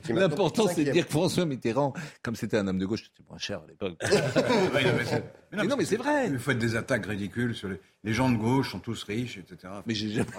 [0.08, 3.38] L'important, c'est de dire que François Mitterrand, comme c'était un homme de gauche, c'était moins
[3.38, 3.98] cher à l'époque.
[5.52, 6.30] mais, non, mais c'est vrai.
[6.30, 9.74] Vous faites des attaques ridicules sur les, les gens de gauche sont tous riches, etc.
[9.84, 10.30] Mais j'ai jamais.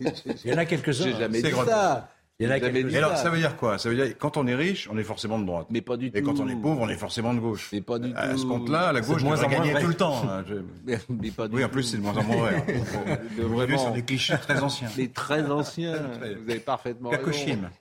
[0.44, 1.04] Il y en a quelques-uns.
[1.04, 2.08] J'ai jamais dit ça.
[2.42, 3.78] Il y a alors, ça veut dire quoi?
[3.78, 5.66] Ça veut dire quand on est riche, on est forcément de droite.
[5.70, 6.18] Mais pas du tout.
[6.18, 7.68] Et quand on est pauvre, on est forcément de gauche.
[7.72, 8.18] Mais pas du tout.
[8.18, 10.22] À ce compte-là, la gauche moins en gagner tout le temps.
[10.28, 10.44] Hein,
[11.08, 12.64] mais, pas du oui, en plus, c'est de moins en moins vrai.
[13.38, 13.78] Vraiment.
[13.78, 14.88] sur des clichés très anciens.
[14.96, 15.92] Les très anciens.
[16.20, 17.30] vous avez parfaitement raison.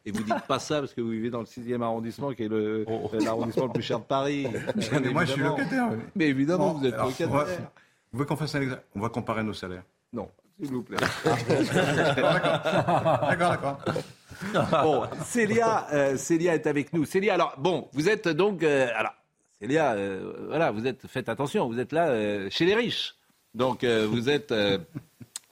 [0.05, 2.49] Et vous dites pas ça parce que vous vivez dans le 6e arrondissement, qui est
[2.51, 3.11] oh.
[3.19, 4.47] l'arrondissement le plus cher de Paris.
[4.91, 5.89] mais moi, je suis locataire.
[6.15, 7.29] Mais évidemment, vous êtes locataire.
[8.11, 8.61] Vous voulez qu'on fasse un
[8.95, 9.83] On va comparer nos salaires.
[10.11, 10.27] Non,
[10.61, 10.97] s'il vous plaît.
[13.29, 13.77] d'accord, d'accord.
[14.71, 17.05] bon, Célia, euh, Célia est avec nous.
[17.05, 19.13] Célia, alors bon, vous êtes donc, euh, alors
[19.59, 23.15] Célia, euh, voilà, vous êtes, faites attention, vous êtes là chez les riches.
[23.53, 24.53] Donc vous êtes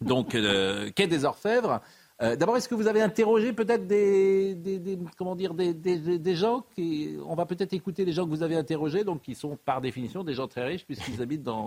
[0.01, 1.81] donc quai des Orfèvres.
[2.21, 4.57] Euh, d'abord, est-ce que vous avez interrogé peut-être des,
[5.17, 9.05] comment dire, des, gens qui, on va peut-être écouter les gens que vous avez interrogés,
[9.05, 11.65] donc qui sont par définition des gens très riches puisqu'ils habitent dans,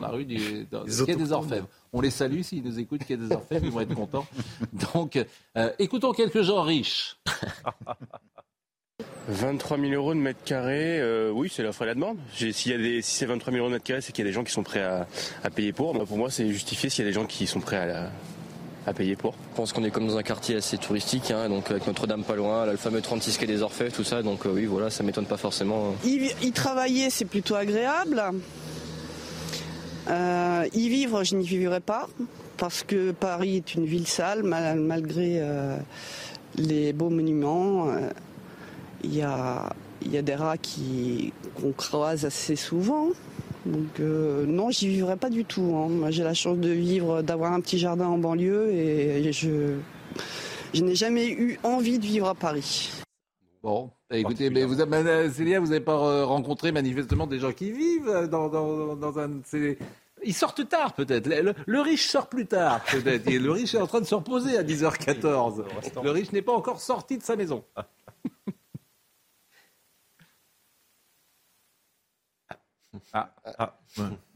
[0.00, 0.66] la rue du
[1.04, 1.68] quai des Orfèvres.
[1.92, 4.26] On les salue s'ils nous écoutent, quai des Orfèvres, ils vont être contents.
[4.94, 5.22] Donc,
[5.56, 7.18] euh, écoutons quelques gens riches.
[9.28, 12.16] 23 000 euros de mètre carré, euh, oui, c'est l'offre et la demande.
[12.34, 14.44] Si, si c'est 23 000 euros de mètre carré, c'est qu'il y a des gens
[14.44, 15.06] qui sont prêts à,
[15.54, 15.92] payer pour.
[16.06, 18.10] pour moi, c'est justifié s'il y a des gens qui sont prêts à,
[18.90, 19.34] à payer pour.
[19.52, 22.36] Je pense qu'on est comme dans un quartier assez touristique, hein, donc avec Notre-Dame pas
[22.36, 25.02] loin, là, le fameux 36 quai des Orfèvres, tout ça, donc euh, oui, voilà, ça
[25.02, 25.94] m'étonne pas forcément.
[26.04, 28.22] Y, travailler, c'est plutôt agréable.
[30.08, 32.08] Euh, y vivre, je n'y vivrai pas,
[32.56, 35.76] parce que Paris est une ville sale, malgré euh,
[36.56, 37.86] les beaux monuments.
[39.02, 39.70] Il y, a,
[40.04, 43.08] y a des rats qu'on croise assez souvent.
[43.66, 45.74] Donc euh, non, j'y vivrai pas du tout.
[45.76, 46.10] Hein.
[46.10, 49.76] j'ai la chance de vivre, d'avoir un petit jardin en banlieue et je,
[50.72, 52.90] je n'ai jamais eu envie de vivre à Paris.
[53.62, 57.72] Bon, écoutez, mais vous avez, Célia, vous n'avez pas euh, rencontré manifestement des gens qui
[57.72, 59.42] vivent dans, dans, un...
[60.24, 61.28] Ils sortent tard peut-être.
[61.66, 63.30] Le, riche sort plus tard peut-être.
[63.30, 65.64] le riche est en train de se reposer à 10h14.
[66.02, 67.62] Le riche n'est pas encore sorti de sa maison.
[73.12, 73.76] Ah, ah.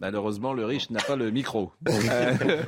[0.00, 1.72] Malheureusement, le riche n'a pas le micro.
[2.14, 2.62] Euh,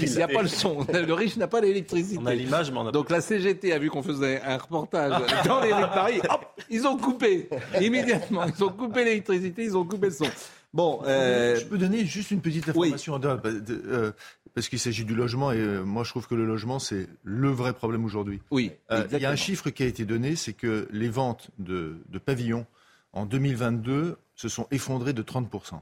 [0.00, 0.86] il n'y a pas le son.
[0.92, 2.18] Le riche n'a pas l'électricité.
[2.20, 5.12] On a l'image, mais on a Donc la CGT a vu qu'on faisait un reportage
[5.44, 6.20] dans les rues de Paris.
[6.28, 7.48] Hop, ils ont coupé
[7.80, 8.44] immédiatement.
[8.44, 10.26] Ils ont coupé l'électricité, ils ont coupé le son.
[10.72, 11.56] Bon, euh...
[11.56, 14.12] je peux donner juste une petite information euh,
[14.54, 17.48] parce qu'il s'agit du logement et euh, moi je trouve que le logement c'est le
[17.48, 18.40] vrai problème aujourd'hui.
[18.50, 18.72] Oui.
[18.90, 22.18] il y a un chiffre qui a été donné, c'est que les ventes de, de
[22.18, 22.66] pavillons
[23.12, 25.80] en 2022 se sont effondrés de 30%.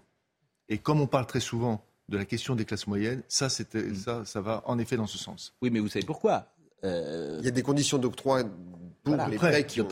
[0.69, 4.41] Et comme on parle très souvent de la question des classes moyennes, ça, ça, ça
[4.41, 5.55] va en effet dans ce sens.
[5.63, 6.49] Oui, mais vous savez pourquoi
[6.85, 8.45] euh, Il y a des conditions d'octroi
[9.05, 9.85] pour les prêts, qui, ont,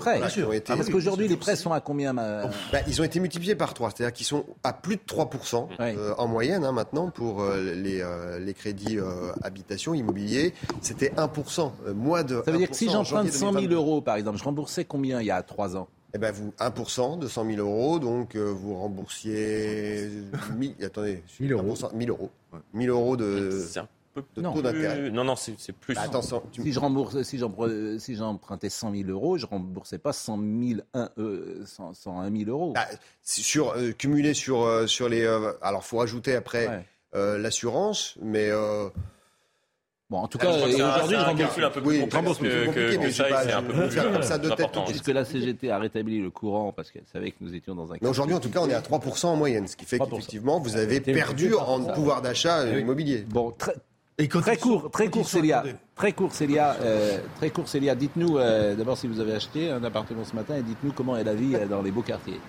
[0.53, 0.73] été.
[0.73, 2.51] Ah, parce qu'aujourd'hui, les prêts sont à combien bah,
[2.89, 6.27] Ils ont été multipliés par 3, c'est-à-dire qu'ils sont à plus de 3% euh, en
[6.27, 8.03] moyenne hein, maintenant pour euh, les,
[8.41, 8.99] les, crédits
[9.43, 10.53] habitation, immobilier.
[10.81, 12.43] C'était 1%, moins de.
[12.45, 15.27] Ça veut dire que si j'emprunte 100 000 euros, par exemple, je remboursais combien il
[15.27, 15.89] y a 3 ans?
[16.15, 20.09] Eh ben vous, 1% de 100 000 euros, donc euh, vous remboursiez
[20.57, 21.75] 1000, attendez, 1000 euros.
[21.93, 22.31] 1000 euros.
[22.73, 23.67] 1000 euros de,
[24.37, 25.11] de taux d'intérêt.
[25.11, 25.95] Non, non, c'est plus.
[25.95, 30.81] Bah, attention, si je rembourse, si j'empruntais 100 000 euros, je remboursais pas 100 000,
[30.95, 32.73] 1, euh, 101 000 euros.
[32.75, 32.87] Bah,
[33.23, 35.23] sur, euh, cumulé sur, euh, sur les.
[35.23, 38.51] Euh, alors, faut rajouter après l'assurance, mais.
[40.11, 41.59] Bon, en tout cas, aujourd'hui, je rembourse.
[41.59, 44.71] un peu plus complexe que, que, ça, c'est un peu plus comme ça de tête.
[44.87, 47.97] Puisque la CGT a rétabli le courant parce qu'elle savait que nous étions dans un.
[48.03, 50.61] Mais aujourd'hui, en tout cas, on est à 3% en moyenne, ce qui fait qu'effectivement,
[50.61, 53.25] vous avez perdu en pouvoir d'achat immobilier.
[53.29, 53.75] Bon, très.
[54.29, 55.65] très court, très court, Célia.
[55.95, 56.77] Très court, Célia.
[56.83, 57.95] Euh, très court, Célia.
[57.95, 61.25] Dites-nous euh, d'abord si vous avez acheté un appartement ce matin et dites-nous comment est
[61.25, 62.41] la vie euh, dans les beaux quartiers.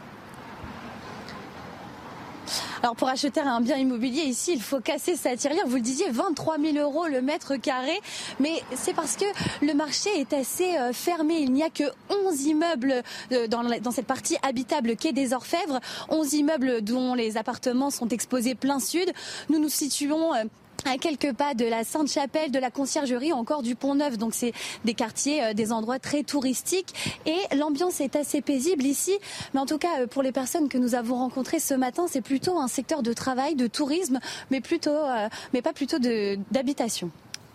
[2.81, 5.63] Alors pour acheter un bien immobilier ici, il faut casser sa tirelire.
[5.67, 7.99] Vous le disiez, 23 000 euros le mètre carré.
[8.39, 9.25] Mais c'est parce que
[9.65, 11.35] le marché est assez euh, fermé.
[11.39, 15.79] Il n'y a que 11 immeubles euh, dans, cette partie habitable quai des Orfèvres.
[16.09, 19.11] 11 immeubles dont les appartements sont exposés plein sud.
[19.49, 20.43] Nous nous situons euh,
[20.83, 24.17] à quelques pas de la Sainte-Chapelle, de la Conciergerie, encore du Pont-Neuf.
[24.17, 24.53] Donc c'est
[24.83, 26.93] des quartiers, euh, des endroits très touristiques
[27.25, 29.17] et l'ambiance est assez paisible ici.
[29.53, 32.21] Mais en tout cas, euh, pour les personnes que nous avons rencontrées ce matin, c'est
[32.21, 34.19] plutôt un secteur de travail, de tourisme,
[34.51, 37.09] mais plutôt, euh, mais pas plutôt d'habitation.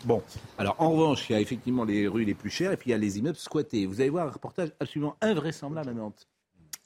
[0.05, 0.23] Bon,
[0.57, 2.93] alors en revanche, il y a effectivement les rues les plus chères et puis il
[2.93, 3.85] y a les immeubles squattés.
[3.85, 6.27] Vous allez voir un reportage absolument invraisemblable à Nantes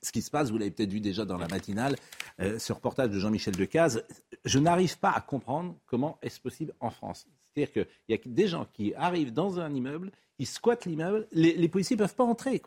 [0.05, 1.97] ce qui se passe, vous l'avez peut-être vu déjà dans la matinale,
[2.41, 4.05] euh, ce reportage de Jean-Michel Decaze,
[4.45, 7.27] je n'arrive pas à comprendre comment est-ce possible en France.
[7.55, 11.69] C'est-à-dire qu'il y a des gens qui arrivent dans un immeuble, ils squattent l'immeuble, les,
[11.69, 12.61] policiers ne peuvent pas entrer.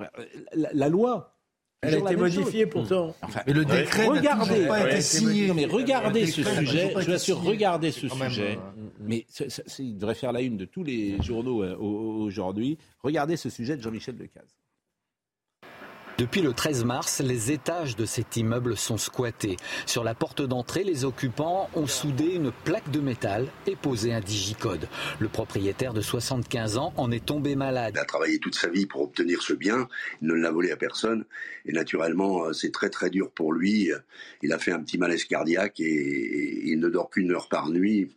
[0.53, 1.33] La, loi
[1.81, 3.15] elle a été modifiée pourtant.
[3.45, 5.53] mais le décret regardez, pas été signé.
[5.53, 6.93] mais regardez ce sujet.
[6.97, 8.57] Je vous assure, regardez ce sujet.
[8.99, 9.25] Mais
[9.77, 12.77] il devrait faire la une de tous les journaux euh, aujourd'hui.
[13.03, 14.55] Regardez ce sujet de Jean-Michel Decaze.
[16.17, 19.55] Depuis le 13 mars, les étages de cet immeuble sont squattés.
[19.85, 24.19] Sur la porte d'entrée, les occupants ont soudé une plaque de métal et posé un
[24.19, 24.89] digicode.
[25.19, 27.93] Le propriétaire de 75 ans en est tombé malade.
[27.95, 29.87] Il a travaillé toute sa vie pour obtenir ce bien,
[30.23, 31.23] il ne l'a volé à personne
[31.67, 33.91] et naturellement c'est très très dur pour lui.
[34.41, 38.09] Il a fait un petit malaise cardiaque et il ne dort qu'une heure par nuit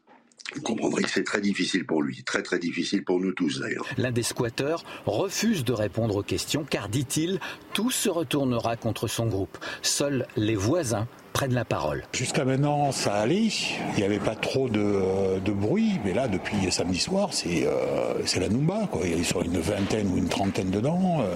[0.54, 3.86] vous comprendrez que c'est très difficile pour lui, très très difficile pour nous tous d'ailleurs.
[3.98, 7.40] L'un des squatteurs refuse de répondre aux questions car, dit-il,
[7.72, 9.58] tout se retournera contre son groupe.
[9.82, 12.04] Seuls les voisins prennent la parole.
[12.12, 13.48] Jusqu'à maintenant, ça allait.
[13.94, 15.92] Il n'y avait pas trop de, bruit.
[16.04, 18.88] Mais là, depuis samedi soir, c'est euh, la Numba.
[18.90, 19.02] Quoi.
[19.04, 21.18] Il y a sur une vingtaine ou une trentaine dedans.
[21.20, 21.34] Euh,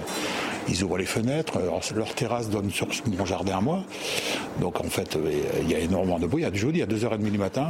[0.67, 1.59] ils ouvrent les fenêtres.
[1.95, 2.87] leur terrasse donne sur
[3.17, 3.83] mon jardin à moi.
[4.59, 5.31] Donc, en fait, euh,
[5.61, 6.45] il y a énormément de bruit.
[6.53, 7.69] Je vous dis, à 2h30 du matin,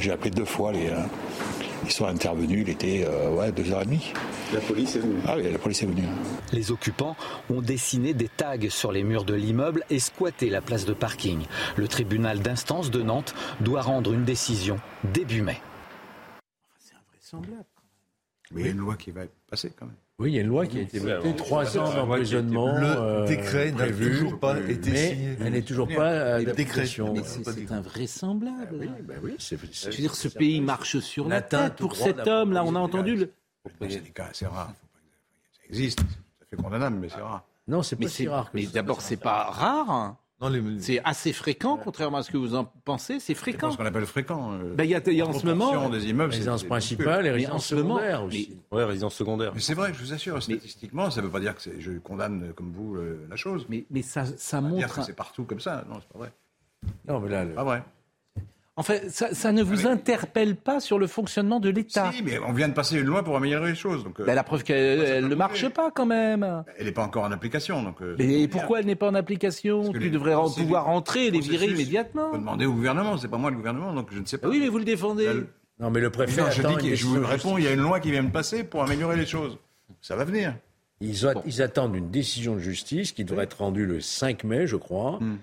[0.00, 0.90] j'ai appelé deux fois les
[1.86, 4.12] ils sont intervenus, il était euh, ouais, 2h30.
[4.52, 6.02] La police est venue Ah oui, la police est venue.
[6.52, 7.16] Les occupants
[7.48, 11.46] ont dessiné des tags sur les murs de l'immeuble et squatté la place de parking.
[11.76, 15.60] Le tribunal d'instance de Nantes doit rendre une décision début mai.
[16.78, 17.64] C'est invraisemblable.
[18.50, 19.94] Mais il y a une loi qui va être passée quand même.
[20.18, 22.78] Oui, il y a une loi qui a été votée, trois ans d'emprisonnement.
[22.78, 25.36] Le euh, décret n'a toujours pas été signé.
[25.38, 27.14] Elle n'est toujours pas d'application.
[27.22, 28.78] C'est invraisemblable.
[28.78, 32.26] Ben oui, ben oui, je veux dire, ce pays marche sur la tête pour cet
[32.26, 32.52] homme.
[32.52, 33.30] Là, on a entendu le.
[34.32, 34.72] C'est rare.
[35.52, 36.00] Ça existe.
[36.00, 37.44] Ça fait condamnable, mais c'est rare.
[37.68, 38.50] Non, c'est pas si rare.
[38.54, 40.16] mais d'abord, c'est pas rare.
[40.80, 43.20] C'est assez fréquent, contrairement à ce que vous en pensez.
[43.20, 43.68] C'est fréquent.
[43.70, 44.52] C'est ce qu'on appelle fréquent.
[44.52, 48.24] Euh, ben, il y, a, en ce moment des immeubles, résidence principale et résidence secondaire
[48.24, 48.58] aussi.
[48.70, 49.52] Oui, résidence secondaire.
[49.54, 52.52] Mais c'est vrai, je vous assure, statistiquement, ça ne veut pas dire que je condamne
[52.54, 52.96] comme vous
[53.28, 53.66] la chose.
[53.68, 55.04] Mais, mais ça, ça montre.
[55.04, 55.84] c'est partout comme ça.
[55.88, 56.32] Non, c'est pas vrai.
[57.08, 57.82] Non, mais là, pas vrai.
[58.78, 62.12] En fait, ça, ne vous interpelle pas sur le fonctionnement de l'État.
[62.12, 64.04] Si, mais on vient de passer une loi pour améliorer les choses.
[64.04, 66.62] Donc, euh, ben, la preuve qu'elle ne marche pas quand même.
[66.76, 67.82] Elle n'est pas encore en application.
[67.82, 71.40] Donc, euh, mais pourquoi elle n'est pas en application Tu devrais pouvoir rentrer et les
[71.40, 72.30] virer immédiatement.
[72.30, 74.48] Vous demander au gouvernement, c'est pas moi le gouvernement, donc je ne sais pas.
[74.48, 75.30] Oui, mais vous le défendez.
[75.80, 76.42] Non, mais le préfet.
[76.50, 78.82] je, dis je vous réponds, il y a une loi qui vient de passer pour
[78.82, 79.58] améliorer les choses.
[80.02, 80.54] Ça va venir.
[81.00, 84.76] Ils, ils attendent une décision de justice qui devrait être rendue le 5 mai, je
[84.76, 85.18] crois.
[85.20, 85.36] Hmm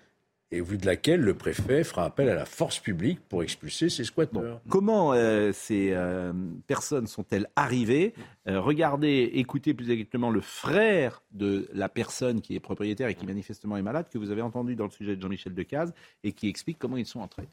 [0.53, 3.89] et au vu de laquelle le préfet fera appel à la force publique pour expulser
[3.89, 4.61] ces squatteurs.
[4.69, 6.31] comment euh, ces euh,
[6.67, 8.13] personnes sont-elles arrivées?
[8.47, 13.25] Euh, Regardez, écoutez plus exactement le frère de la personne qui est propriétaire et qui
[13.25, 15.91] manifestement est malade, que vous avez entendu dans le sujet de Jean-Michel Decaze,
[16.23, 17.47] et qui explique comment ils sont entrés.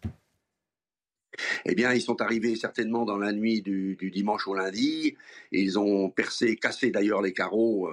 [1.64, 5.16] Eh bien, ils sont arrivés certainement dans la nuit du, dimanche au lundi.
[5.52, 7.89] Ils ont percé, cassé d'ailleurs les carreaux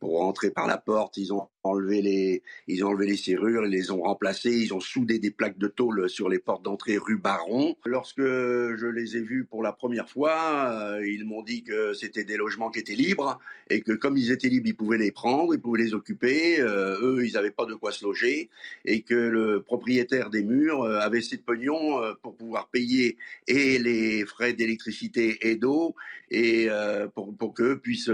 [0.00, 3.70] pour rentrer par la porte, ils ont enlevé les, ils ont enlevé les serrures, ils
[3.70, 7.16] les ont remplacées, ils ont soudé des plaques de tôle sur les portes d'entrée rue
[7.16, 7.76] Baron.
[7.84, 12.24] Lorsque je les ai vus pour la première fois, euh, ils m'ont dit que c'était
[12.24, 13.38] des logements qui étaient libres
[13.70, 16.60] et que comme ils étaient libres, ils pouvaient les prendre, ils pouvaient les occuper.
[16.60, 18.50] Euh, eux, ils n'avaient pas de quoi se loger
[18.84, 23.16] et que le propriétaire des murs euh, avait de pognon pour pouvoir payer
[23.48, 25.94] et les frais d'électricité et d'eau
[26.30, 26.68] et
[27.14, 28.10] pour, pour qu'eux puissent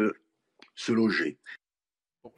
[0.75, 1.39] se loger.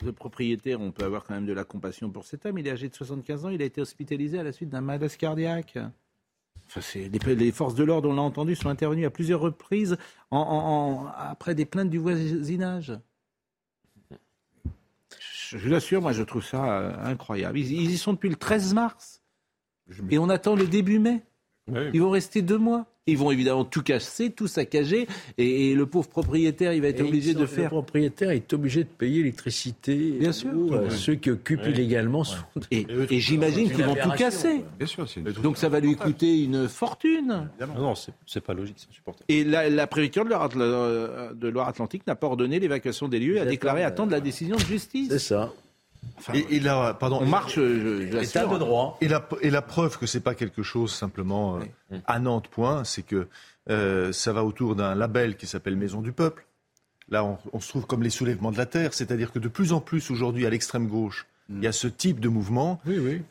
[0.02, 2.58] Le propriétaire, on peut avoir quand même de la compassion pour cet homme.
[2.58, 5.16] Il est âgé de 75 ans, il a été hospitalisé à la suite d'un malaise
[5.16, 5.78] cardiaque.
[6.66, 9.98] Enfin, les, les, forces de l'ordre, on l'a entendu, sont intervenues à plusieurs reprises
[10.30, 12.98] en, après des plaintes du voisinage.
[15.50, 17.58] Je, vous assure, moi je trouve ça euh, incroyable.
[17.58, 19.22] Ils, ils, y sont depuis le 13 mars.
[20.10, 21.22] Et on attend le début mai.
[21.92, 22.86] Ils vont rester deux mois.
[23.06, 25.06] Ils vont évidemment tout casser, tout saccager,
[25.36, 27.64] et, le pauvre propriétaire, il va être obligé de faire.
[27.64, 29.94] Le propriétaire est obligé de payer l'électricité.
[30.18, 30.50] Bien sûr.
[30.90, 32.22] Ceux qui occupent illégalement
[32.70, 32.86] Et,
[33.20, 34.64] j'imagine qu'ils vont tout casser.
[34.78, 35.06] Bien sûr.
[35.42, 37.50] Donc ça va lui coûter une fortune.
[37.60, 37.94] Non, non,
[38.26, 39.26] c'est pas logique, c'est insupportable.
[39.28, 44.12] Et la, préfecture de Loire-Atlantique n'a pas ordonné l'évacuation des lieux, et a déclaré attendre
[44.12, 45.08] la décision de justice.
[45.10, 45.52] C'est ça
[46.32, 46.60] et,
[46.98, 48.98] pardon, on marche, l'état de droit.
[49.00, 52.84] Et la, et la preuve que c'est pas quelque chose simplement euh, à Nantes, point,
[52.84, 53.28] c'est que
[53.70, 56.46] euh, ça va autour d'un label qui s'appelle Maison du Peuple.
[57.08, 59.80] Là, on, se trouve comme les soulèvements de la terre, c'est-à-dire que de plus en
[59.80, 61.58] plus aujourd'hui à l'extrême gauche, mm.
[61.58, 62.80] il y a ce type de mouvements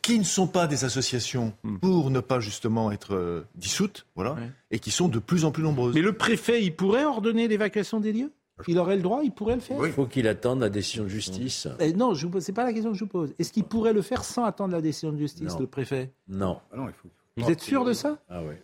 [0.00, 1.78] qui ne sont pas des associations mm.
[1.78, 4.36] pour ne pas justement être euh, dissoutes, voilà,
[4.70, 5.94] et qui sont de plus en plus nombreuses.
[5.94, 8.30] Mais le préfet, il pourrait ordonner l'évacuation des lieux?
[8.68, 9.84] Il aurait le droit, il pourrait le faire.
[9.84, 11.68] Il faut qu'il attende la décision de justice.
[11.80, 13.34] Eh, non, ce n'est pas la question que je vous pose.
[13.38, 16.12] Est-ce qu'il pourrait le faire sans attendre la décision de justice, le préfet?
[16.28, 16.58] Non.
[16.72, 17.08] Ah non il faut...
[17.36, 18.18] Vous êtes sûr de ça?
[18.28, 18.54] Ah oui.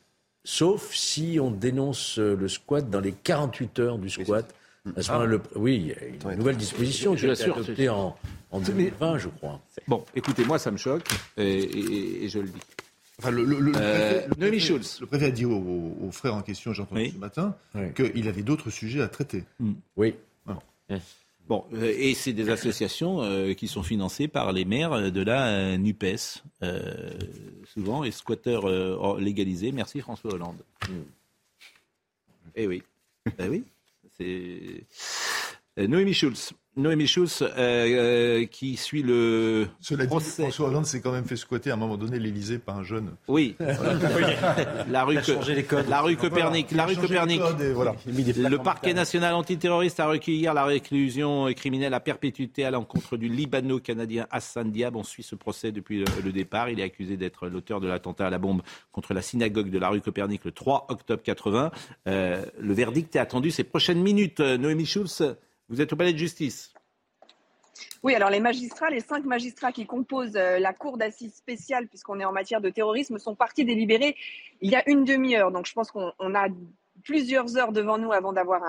[0.44, 4.54] Sauf si on dénonce euh, le squat dans les 48 heures du squat.
[5.08, 5.26] Ah.
[5.56, 8.16] oui, il y a une nouvelle disposition qui a été adoptée en,
[8.50, 9.60] en 2020, je crois.
[9.86, 11.06] Bon, écoutez, moi, ça me choque,
[11.36, 12.60] et je le dis.
[13.22, 14.26] Enfin, le, le, euh,
[15.06, 17.54] préfet, a dit aux, frères en question, j'ai entendu ce matin,
[17.94, 19.44] qu'il avait d'autres sujets à traiter.
[19.58, 19.74] Hmm.
[19.96, 20.14] Oui.
[21.46, 25.76] Bon, euh, et c'est des associations euh, qui sont financées par les maires de la
[25.76, 26.42] NUPES,
[27.66, 29.70] souvent, et squatteurs légalisés.
[29.70, 30.64] Merci François Hollande.
[30.88, 31.02] Hmm.
[32.54, 32.82] Eh oui.
[33.38, 33.64] eh oui.
[34.16, 34.86] C'est
[35.76, 36.54] Noémie Schulz.
[36.76, 40.42] Noémie Schulz, euh, euh, qui suit le Cela procès.
[40.44, 42.84] Dit, François Hollande s'est quand même fait squatter à un moment donné l'Élysée par un
[42.84, 43.10] jeune.
[43.26, 43.56] Oui.
[44.88, 45.18] la rue,
[45.88, 46.70] la rue Copernic.
[46.70, 47.40] La rue Copernic.
[48.06, 53.28] Le parquet national antiterroriste a requis hier la réclusion criminelle à perpétuité à l'encontre du
[53.28, 54.94] Libano-Canadien Hassan Diab.
[54.94, 56.70] On suit ce procès depuis le départ.
[56.70, 59.88] Il est accusé d'être l'auteur de l'attentat à la bombe contre la synagogue de la
[59.88, 61.72] rue Copernic le 3 octobre 80.
[62.06, 64.38] Euh, le verdict est attendu ces prochaines minutes.
[64.38, 65.34] Noémie Schulz.
[65.70, 66.74] Vous êtes au palais de justice.
[68.02, 72.18] Oui, alors les magistrats, les cinq magistrats qui composent euh, la cour d'assises spéciale, puisqu'on
[72.18, 74.16] est en matière de terrorisme, sont partis délibérer
[74.60, 75.52] il y a une demi-heure.
[75.52, 76.48] Donc je pense qu'on a
[77.04, 78.62] plusieurs heures devant nous avant d'avoir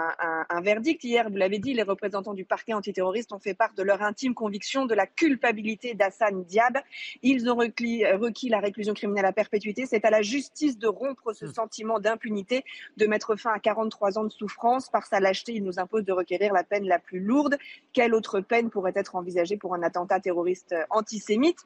[0.49, 1.03] un, verdict.
[1.03, 4.33] Hier, vous l'avez dit, les représentants du parquet antiterroriste ont fait part de leur intime
[4.33, 6.77] conviction de la culpabilité d'Hassan Diab.
[7.21, 9.85] Ils ont requis, requis, la réclusion criminelle à perpétuité.
[9.85, 11.53] C'est à la justice de rompre ce hmm.
[11.53, 12.63] sentiment d'impunité,
[12.97, 14.89] de mettre fin à 43 ans de souffrance.
[14.89, 17.57] Par sa lâcheté, il nous impose de requérir la peine la plus lourde.
[17.93, 21.59] Quelle autre peine pourrait être envisagée pour un attentat terroriste antisémite?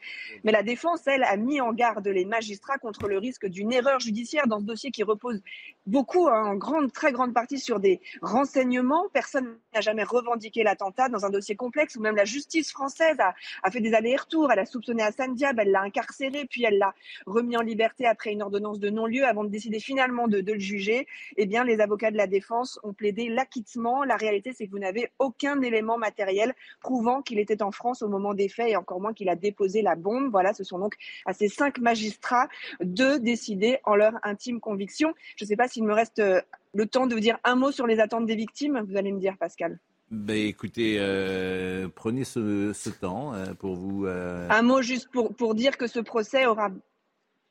[0.44, 4.00] Mais la défense, elle, a mis en garde les magistrats contre le risque d'une erreur
[4.00, 5.42] judiciaire dans ce dossier qui repose
[5.86, 9.06] beaucoup, hein, grande, très grande partie, sur des renseignements.
[9.14, 13.34] Personne n'a jamais revendiqué l'attentat dans un dossier complexe où même la justice française a,
[13.64, 14.52] a fait des allers-retours.
[14.52, 16.94] Elle a soupçonné Hassan Diab, elle l'a incarcéré, puis elle l'a
[17.26, 20.60] remis en liberté après une ordonnance de non-lieu avant de décider finalement de, de, le
[20.60, 21.08] juger.
[21.38, 24.04] Eh bien, les avocats de la défense ont plaidé l'acquittement.
[24.04, 28.08] La réalité, c'est que vous n'avez aucun élément matériel prouvant qu'il était en France au
[28.08, 30.30] moment des faits et encore moins qu'il a déposé la bombe.
[30.32, 30.96] Voilà, ce sont donc
[31.26, 32.48] à ces cinq magistrats
[32.80, 35.14] de décider en leur intime conviction.
[35.38, 36.42] Je ne sais pas s'il me reste euh,
[36.74, 38.86] le temps de vous dire un mot sur les attentes des victimes.
[38.88, 39.80] Vous allez me dire, Pascal.
[40.12, 44.06] Ben, écoutez, euh, prenez ce, ce temps euh, pour vous.
[44.06, 44.48] Euh...
[44.50, 46.70] Un mot juste pour, pour dire que ce procès aura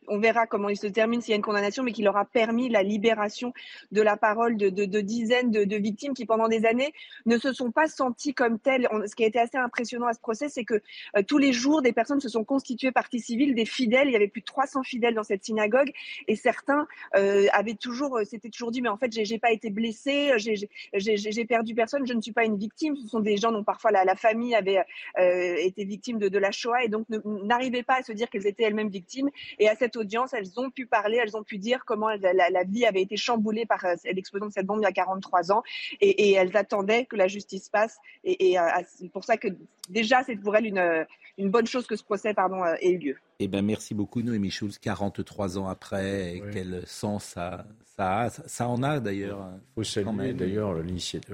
[0.08, 2.68] on verra comment il se termine s'il y a une condamnation, mais qui aura permis
[2.68, 3.52] la libération
[3.92, 6.92] de la parole de, dizaines de, victimes qui, pendant des années,
[7.26, 8.88] ne se sont pas senties comme telles.
[9.06, 10.74] Ce qui a été assez impressionnant à ce procès, c'est que
[11.16, 14.08] euh, tous les jours, des personnes se sont constituées partie civile, des fidèles.
[14.08, 15.90] Il y avait plus de 300 fidèles dans cette synagogue,
[16.28, 16.86] et certains
[17.16, 21.44] euh, avaient toujours, euh, c'était toujours dit, mais en fait, j'ai pas été blessé, j'ai
[21.44, 22.96] perdu personne, je ne suis pas une victime.
[22.96, 24.84] Ce sont des gens dont parfois la, famille avait
[25.16, 28.64] été victime de, de la Shoah et donc n'arrivaient pas à se dire qu'elles étaient
[28.64, 29.30] elles-mêmes victimes.
[29.58, 32.50] Et à cette audience, elles ont pu parler, elles ont pu dire comment la, la,
[32.50, 35.52] la vie avait été chamboulée par euh, l'explosion de cette bombe il y a 43
[35.52, 35.62] ans,
[36.00, 37.96] et, et elles attendaient que la justice passe.
[38.24, 39.48] Et, et euh, c'est pour ça que
[39.88, 41.04] déjà, c'est pour elles une, euh,
[41.38, 43.16] une bonne chose que ce procès pardon, ait eu lieu.
[43.40, 46.40] Eh ben, merci beaucoup, Noémie Schulz, 43 ans après.
[46.40, 46.50] Oui.
[46.52, 47.66] Quel sens ça,
[47.96, 49.50] ça a Ça en a d'ailleurs.
[49.54, 50.84] Il faut saluer d'ailleurs le,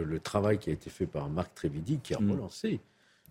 [0.05, 2.31] le, travail qui a été fait par Marc Trévidi, qui a mm.
[2.31, 2.81] relancé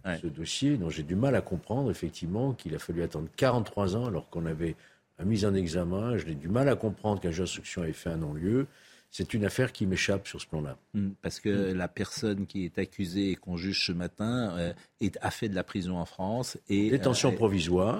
[0.05, 0.17] ouais.
[0.21, 4.05] ce dossier dont j'ai du mal à comprendre, effectivement, qu'il a fallu attendre 43 ans
[4.05, 4.75] alors qu'on avait
[5.19, 6.17] la mise en examen.
[6.17, 8.67] Je n'ai du mal à comprendre qu'un juge d'instruction ait fait un non-lieu.
[9.11, 10.77] C'est une affaire qui m'échappe sur ce plan-là.
[10.93, 11.77] Mmh, parce que mmh.
[11.77, 15.55] la personne qui est accusée et qu'on juge ce matin euh, est, a fait de
[15.55, 16.57] la prison en France.
[16.69, 17.31] Et, Détention euh,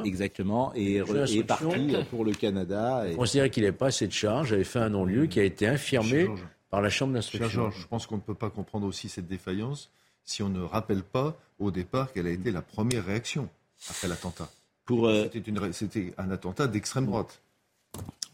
[0.03, 0.67] Exactement.
[0.67, 1.27] provisoire.
[1.27, 3.07] Et, et est parti pour le Canada.
[3.07, 3.13] Et...
[3.15, 5.67] On considérait qu'il n'avait pas assez de charges, avait fait un non-lieu qui a été
[5.67, 6.29] infirmé
[6.69, 7.71] par la Chambre d'instruction.
[7.71, 9.91] Je pense qu'on ne peut pas comprendre aussi cette défaillance
[10.23, 13.49] si on ne rappelle pas au départ quelle a été la première réaction
[13.89, 14.47] après l'attentat.
[14.91, 15.29] Euh...
[15.71, 17.41] C'était un attentat d'extrême droite.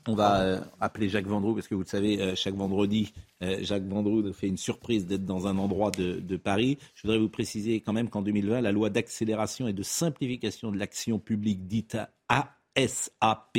[0.07, 3.11] On va euh, appeler Jacques Vendroux, parce que vous le savez, euh, chaque vendredi,
[3.41, 6.77] euh, Jacques Vendroux fait une surprise d'être dans un endroit de, de, Paris.
[6.94, 10.77] Je voudrais vous préciser quand même qu'en 2020, la loi d'accélération et de simplification de
[10.77, 11.98] l'action publique dite
[12.30, 13.57] ASAP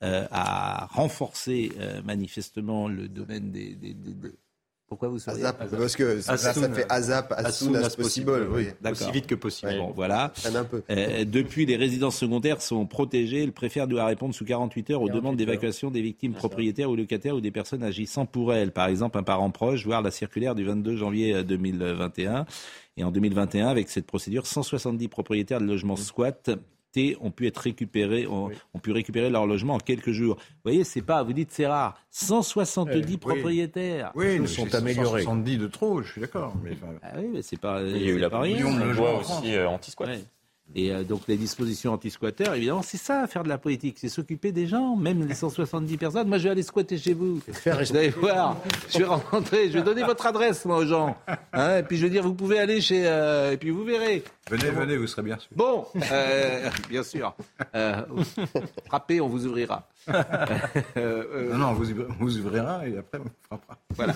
[0.00, 1.72] a renforcé
[2.04, 4.14] manifestement le domaine des, des, des
[4.88, 7.96] pourquoi vous souriez Azap, Parce que ça, ça fait ASAP, as, as soon as, as
[7.96, 8.48] possible.
[8.52, 9.72] Oui, aussi vite que possible.
[9.72, 9.78] Ouais.
[9.78, 10.32] Bon, voilà.
[10.44, 10.82] Un peu.
[10.90, 13.44] Euh, depuis, les résidences secondaires sont protégées.
[13.44, 16.94] Le préfet doit répondre sous 48 heures aux 48 demandes d'évacuation des victimes propriétaires ou
[16.94, 18.70] locataires ou des personnes agissant pour elles.
[18.70, 22.46] Par exemple, un parent proche, voire la circulaire du 22 janvier 2021.
[22.96, 26.50] Et en 2021, avec cette procédure, 170 propriétaires de logements squat
[27.20, 28.54] ont pu être récupérés, ont, oui.
[28.74, 30.36] ont, pu récupérer leur logement en quelques jours.
[30.36, 31.94] Vous voyez, c'est pas, vous dites c'est rare.
[32.10, 34.12] 170 oui, propriétaires.
[34.14, 35.22] Oui, ils sont améliorés.
[35.22, 36.54] 170 de trop, je suis d'accord.
[36.62, 36.76] Mais...
[37.02, 37.82] Ah oui, mais c'est pas.
[37.82, 38.66] Il y a eu la rien.
[38.66, 40.10] On le voit aussi euh, anti-squat.
[40.74, 44.52] Et euh, donc les dispositions anti-squatteurs, évidemment, c'est ça, faire de la politique, c'est s'occuper
[44.52, 46.28] des gens, même les 170 personnes.
[46.28, 47.40] Moi, je vais aller squatter chez vous.
[47.52, 48.56] Faire vous allez voir,
[48.90, 51.16] je vais rentrer, je vais donner votre adresse, moi, aux gens.
[51.52, 53.06] Hein, et puis je vais dire, vous pouvez aller chez...
[53.06, 54.24] Euh, et puis vous verrez.
[54.50, 55.48] Venez, venez, vous serez bien sûr.
[55.54, 57.34] Bon, euh, bien sûr.
[57.74, 58.02] Euh,
[58.86, 59.88] frappez, on vous ouvrira.
[60.96, 61.84] Euh, non, non, on vous,
[62.18, 63.78] vous ouvrira et après on vous frappera.
[63.94, 64.12] Voilà.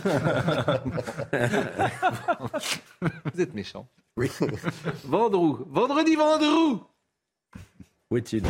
[3.34, 3.88] vous êtes méchant.
[4.16, 4.30] Oui.
[5.04, 5.64] Vendroux.
[5.68, 6.82] Vendredi Vendroux.
[8.10, 8.44] Où est-il?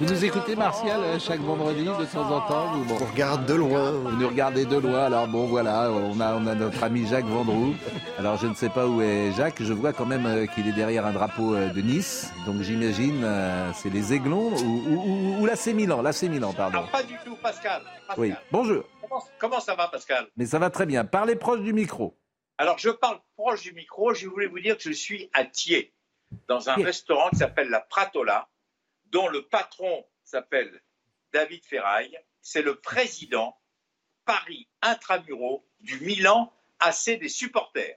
[0.00, 3.54] Vous nous écoutez, Martial, chaque vendredi, de temps en temps vous, bon, On regarde de
[3.54, 3.90] loin.
[3.90, 5.06] Vous nous regardez de loin.
[5.06, 7.74] Alors bon, voilà, on a, on a notre ami Jacques Vendroux.
[8.16, 9.60] Alors je ne sais pas où est Jacques.
[9.60, 12.32] Je vois quand même euh, qu'il est derrière un drapeau euh, de Nice.
[12.46, 16.00] Donc j'imagine, euh, c'est les Aiglons ou, ou, ou, ou l'AC Milan.
[16.52, 16.78] Pardon.
[16.84, 17.82] Ah, pas du tout, Pascal.
[18.06, 18.16] Pascal.
[18.18, 18.84] Oui, bonjour.
[19.02, 20.28] Comment, comment ça va, Pascal?
[20.36, 21.04] Mais ça va très bien.
[21.06, 22.16] Parlez proche du micro.
[22.56, 24.14] Alors je parle proche du micro.
[24.14, 25.92] Je voulais vous dire que je suis à Thiers,
[26.46, 26.84] dans un Thiers.
[26.84, 28.46] restaurant qui s'appelle la Pratola
[29.10, 30.82] dont le patron s'appelle
[31.32, 32.18] David Ferraille.
[32.40, 33.56] C'est le président
[34.24, 37.96] Paris Intramuraux du Milan AC des supporters.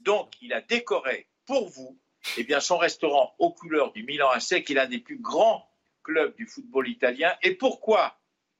[0.00, 1.98] Donc, il a décoré pour vous
[2.36, 5.68] eh bien, son restaurant aux couleurs du Milan AC, qui est l'un des plus grands
[6.02, 7.34] clubs du football italien.
[7.42, 8.18] Et pourquoi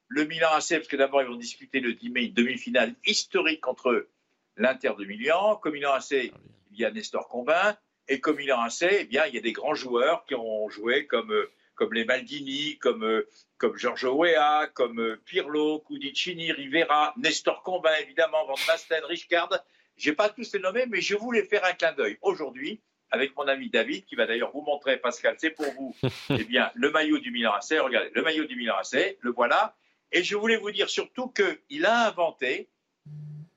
[0.09, 3.61] le Milan AC Parce que d'abord, ils vont disputer le 10 mai une demi-finale historique
[3.61, 4.09] contre
[4.57, 5.57] l'Inter de Milan.
[5.57, 7.77] Comme Milan AC, il y a Nestor Combin.
[8.09, 11.07] Et comme Milan AC, eh bien, il y a des grands joueurs qui ont joué
[11.07, 11.35] comme
[11.78, 17.94] comme les Maldini, comme, euh, comme Giorgio Weah, comme euh, Pirlo, Cudicini, Rivera, Nestor Combin,
[18.02, 19.50] évidemment, Van Basten, Richcard.
[19.96, 22.80] Je n'ai pas tous les nommés, mais je voulais faire un clin d'œil aujourd'hui
[23.10, 25.94] avec mon ami David, qui va d'ailleurs vous montrer, Pascal, c'est pour vous,
[26.30, 27.78] eh bien, le maillot du Milan AC.
[27.80, 29.76] Regardez, le maillot du Milan AC, le voilà.
[30.10, 32.68] Et je voulais vous dire surtout qu'il a inventé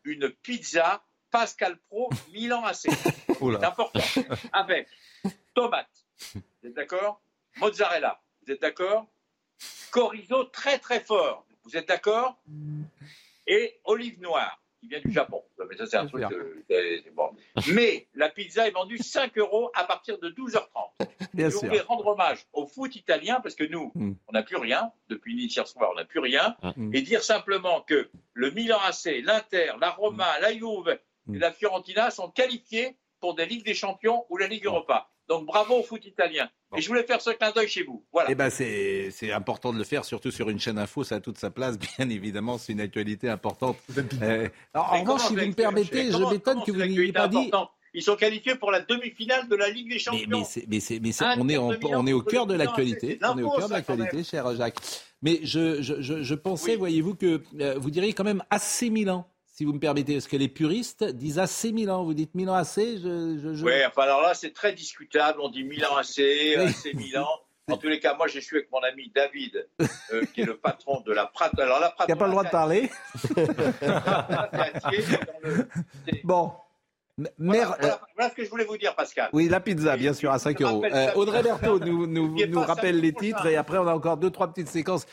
[0.04, 2.88] une pizza Pascal Pro Milan AC.
[3.28, 4.00] C'est important.
[4.54, 4.88] Avec
[5.54, 5.90] tomate,
[6.36, 7.20] vous êtes d'accord?
[7.58, 9.08] Mozzarella, vous êtes d'accord?
[9.92, 12.42] Chorizo très très fort, vous êtes d'accord?
[13.48, 15.44] Et olive noire qui vient du Japon.
[15.70, 16.24] Mais ça, c'est un truc.
[17.68, 20.64] Mais la pizza est vendue 5 euros à partir de 12h30.
[21.34, 24.14] Bien je voulais rendre hommage au foot italien parce que nous, hmm.
[24.28, 24.92] on n'a plus rien.
[25.08, 26.58] Depuis hier soir, on n'a plus rien.
[26.62, 26.74] Ah.
[26.76, 26.94] Hmm.
[26.94, 31.00] Et dire simplement que le Milan AC, l'Inter, la Roma, la Juve
[31.34, 35.10] et la Fiorentina sont qualifiés pour des Ligues des Champions ou la Ligue Europa.
[35.32, 36.50] Donc bravo au foot italien.
[36.76, 38.04] Et je voulais faire ce clin d'œil chez vous.
[38.12, 38.30] Voilà.
[38.30, 41.38] Eh ben c'est important de le faire, surtout sur une chaîne info, ça a toute
[41.38, 43.78] sa place, bien évidemment, c'est une actualité importante.
[44.22, 47.50] Euh, en revanche, si vous me permettez, je m'étonne que vous n'ayez pas dit.
[47.94, 50.44] Ils sont qualifiés pour la demi-finale de la Ligue des Champions.
[50.68, 53.18] Mais, mais, on, est on est au cœur de l'actualité.
[53.24, 54.80] On est au cœur de l'actualité, cher Jacques.
[55.22, 59.66] Mais je, je, je, pensais, voyez-vous, que euh, vous diriez quand même assez Milan si
[59.66, 62.04] vous me permettez, parce que les puristes disent AC Milan.
[62.04, 65.40] Vous dites Milan AC je, je, Oui, enfin alors là, c'est très discutable.
[65.42, 66.20] On dit Milan AC,
[66.58, 67.28] AC Milan.
[67.70, 69.68] En tous les cas, moi, je suis avec mon ami David,
[70.12, 71.52] euh, qui est le patron de la Prat.
[71.58, 72.06] Alors, la Prat.
[72.06, 72.90] Qui n'a pas le droit de parler.
[76.24, 76.52] bon.
[77.38, 77.78] Voilà,
[78.30, 79.30] ce que je voulais vous dire, Pascal.
[79.34, 80.84] Oui, la pizza, bien sûr, à 5 euros.
[80.86, 84.30] Euh, Audrey Berthaud nous, nous, nous rappelle les titres et après, on a encore deux,
[84.30, 85.06] trois petites séquences.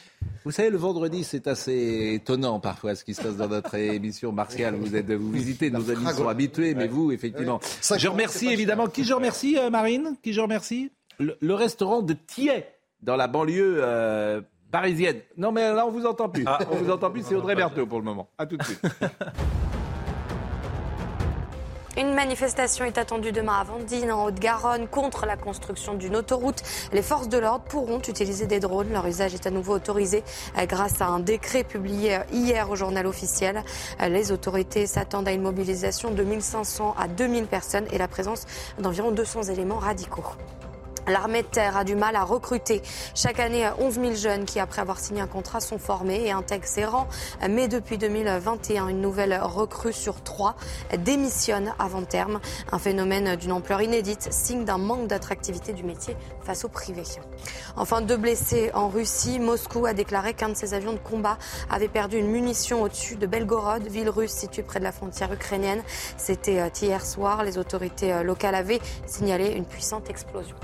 [0.45, 4.33] Vous savez, le vendredi, c'est assez étonnant parfois ce qui se passe dans notre émission.
[4.33, 7.61] Martial, vous, êtes, vous visitez, nos amis sont habitués, mais vous, effectivement.
[7.83, 8.87] Je remercie évidemment.
[8.87, 10.17] Qui je remercie, euh, Marine?
[10.23, 10.93] Qui je remercie?
[11.19, 12.65] Le, restaurant de Thiers,
[13.03, 13.79] dans la banlieue.
[13.81, 15.21] Euh, parisienne.
[15.37, 16.45] Non, mais là, on vous entend plus.
[16.47, 16.59] Ah.
[16.71, 18.29] On vous entend plus, c'est Audrey Berthaud pour le moment.
[18.37, 18.81] À tout de suite.
[21.99, 26.63] Une manifestation est attendue demain à Vendine, en Haute-Garonne, contre la construction d'une autoroute.
[26.93, 28.93] Les forces de l'ordre pourront utiliser des drones.
[28.93, 30.23] Leur usage est à nouveau autorisé
[30.59, 33.65] euh, grâce à un décret publié euh, hier au journal officiel.
[34.01, 38.47] Euh, les autorités s'attendent à une mobilisation de 1500 à 2000 personnes et la présence
[38.79, 40.23] d'environ 200 éléments radicaux.
[41.09, 42.83] L'armée de terre a du mal à recruter.
[43.15, 46.67] Chaque année, 11 000 jeunes qui, après avoir signé un contrat, sont formés et intègrent
[46.67, 47.09] ses rangs.
[47.49, 50.57] Mais depuis 2021, une nouvelle recrue sur trois
[50.99, 52.41] démissionne avant terme.
[52.73, 57.03] Un phénomène d'une ampleur inédite, signe d'un manque d'attractivité du métier face au privé.
[57.77, 59.39] Enfin, deux blessés en Russie.
[59.39, 61.39] Moscou a déclaré qu'un de ses avions de combat
[61.71, 65.83] avait perdu une munition au-dessus de Belgorod, ville russe située près de la frontière ukrainienne.
[66.17, 67.45] C'était euh, hier soir.
[67.45, 70.57] Les autorités euh, locales avaient signalé une puissante explosion.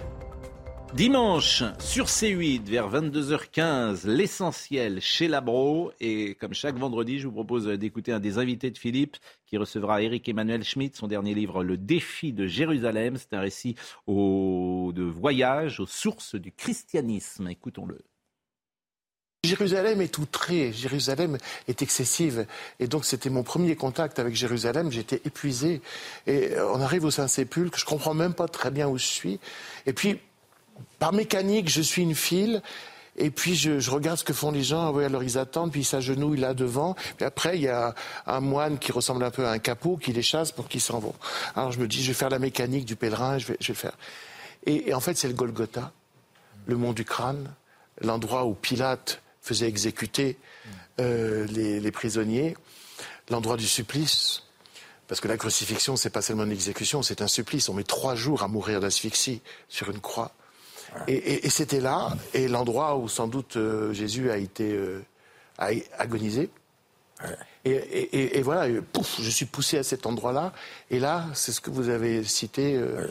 [0.95, 5.91] Dimanche, sur C8, vers 22h15, l'essentiel chez Labro.
[5.99, 10.03] Et comme chaque vendredi, je vous propose d'écouter un des invités de Philippe qui recevra
[10.03, 13.17] Eric Emmanuel Schmitt, son dernier livre, Le défi de Jérusalem.
[13.17, 13.75] C'est un récit
[14.07, 17.49] de voyage aux sources du christianisme.
[17.49, 17.99] Écoutons-le.
[19.43, 22.47] Jérusalem est outrée, Jérusalem est excessive.
[22.79, 25.83] Et donc c'était mon premier contact avec Jérusalem, j'étais épuisé.
[26.29, 29.41] Et on arrive au Saint-Sépulcre, je comprends même pas très bien où je suis.
[29.87, 30.21] Et puis
[30.99, 32.63] par mécanique, je suis une file.
[33.17, 36.41] Et puis je, regarde ce que font les gens, alors ils attendent, puis ils s'agenouillent
[36.41, 36.95] là devant.
[37.17, 37.95] Puis après, il y a
[38.27, 40.99] un moine qui ressemble un peu à un capot qui les chasse pour qu'ils s'en
[40.99, 41.15] vont.
[41.55, 43.97] Alors je me dis, je vais faire la mécanique du pèlerin, je vais, le faire.
[44.67, 45.93] Et, en fait, c'est le Golgotha,
[46.67, 47.53] le mont du crâne,
[48.01, 50.37] l'endroit où Pilate faisait exécuter
[51.01, 52.57] euh, les, les prisonniers,
[53.31, 54.43] l'endroit du supplice.
[55.07, 57.69] Parce que la crucifixion, c'est pas seulement une exécution, c'est un supplice.
[57.69, 60.33] On met trois jours à mourir d'asphyxie sur une croix.
[61.09, 65.03] Et, c'était là, et l'endroit où sans doute euh, Jésus a été euh,
[65.99, 66.51] agonisé.
[67.65, 70.53] Et, voilà, pouf, je suis poussé à cet endroit-là.
[70.91, 72.77] Et là, c'est ce que vous avez cité.
[72.77, 73.09] Euh,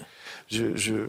[0.50, 1.08] je,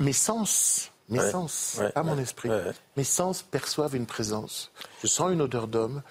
[0.00, 2.50] mes sens, mes sens, pas mon esprit,
[2.96, 4.72] mes sens perçoivent une présence.
[5.02, 6.02] Je sens une odeur d'homme.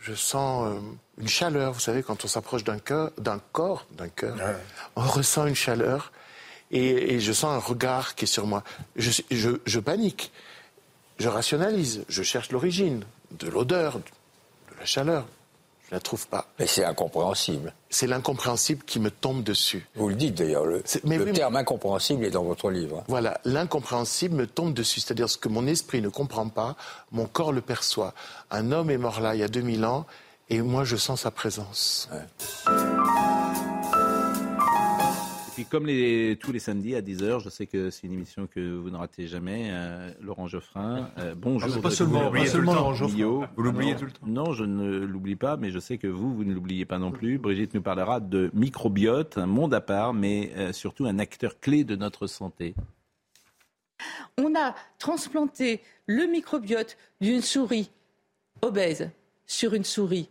[0.00, 0.78] Je sens
[1.18, 1.72] une chaleur.
[1.72, 2.78] Vous savez, quand on s'approche d'un
[3.18, 4.36] d'un corps, d'un cœur,
[4.94, 6.12] on ressent une chaleur
[6.70, 8.62] et, je sens un regard qui est sur moi.
[8.96, 10.32] Je, panique,
[11.18, 13.04] je rationalise, je cherche l'origine
[13.38, 15.26] de l'odeur, de la chaleur.
[15.84, 16.48] Je ne la trouve pas.
[16.58, 17.72] Mais c'est incompréhensible.
[17.90, 19.86] C'est l'incompréhensible qui me tombe dessus.
[19.94, 20.82] Vous le dites d'ailleurs, le,
[21.32, 23.04] terme incompréhensible est dans votre livre.
[23.06, 26.74] Voilà, l'incompréhensible me tombe dessus, c'est-à-dire ce que mon esprit ne comprend pas,
[27.12, 28.14] mon corps le perçoit.
[28.50, 30.06] Un homme est mort là il y a 2000 ans,
[30.50, 32.08] et moi je sens sa présence.
[35.56, 38.76] Puis comme les, tous les samedis à 10h, je sais que c'est une émission que
[38.76, 41.08] vous ne ratez jamais, euh, Laurent Geoffrin.
[41.16, 41.72] Euh, bonjour.
[41.74, 43.48] Ah, pas seulement, pas seulement Laurent Geoffrin.
[43.56, 46.34] Vous l'oubliez tout le temps Non, je ne l'oublie pas, mais je sais que vous,
[46.34, 47.38] vous ne l'oubliez pas non plus.
[47.38, 51.84] Brigitte nous parlera de microbiote, un monde à part, mais euh, surtout un acteur clé
[51.84, 52.74] de notre santé.
[54.36, 57.90] On a transplanté le microbiote d'une souris
[58.60, 59.10] obèse
[59.46, 60.28] sur une souris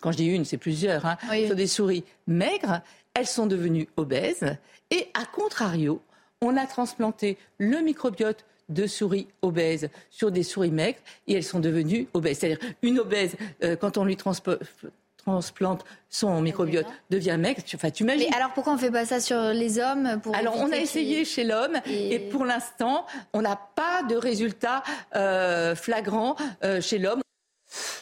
[0.00, 1.16] quand je dis une, c'est plusieurs, hein,
[1.46, 2.80] sur des souris maigres,
[3.14, 4.56] elles sont devenues obèses.
[4.90, 6.02] Et à contrario,
[6.40, 11.60] on a transplanté le microbiote de souris obèses sur des souris maigres et elles sont
[11.60, 12.38] devenues obèses.
[12.38, 17.62] C'est-à-dire une obèse, euh, quand on lui transplante son microbiote devient maigre.
[17.74, 18.28] Enfin, tu imagines.
[18.30, 21.24] Mais alors pourquoi on fait pas ça sur les hommes pour Alors on a essayé
[21.24, 22.18] chez l'homme et...
[22.30, 24.82] pour l'instant on n'a pas de résultat
[25.14, 27.21] euh, flagrant euh, chez l'homme.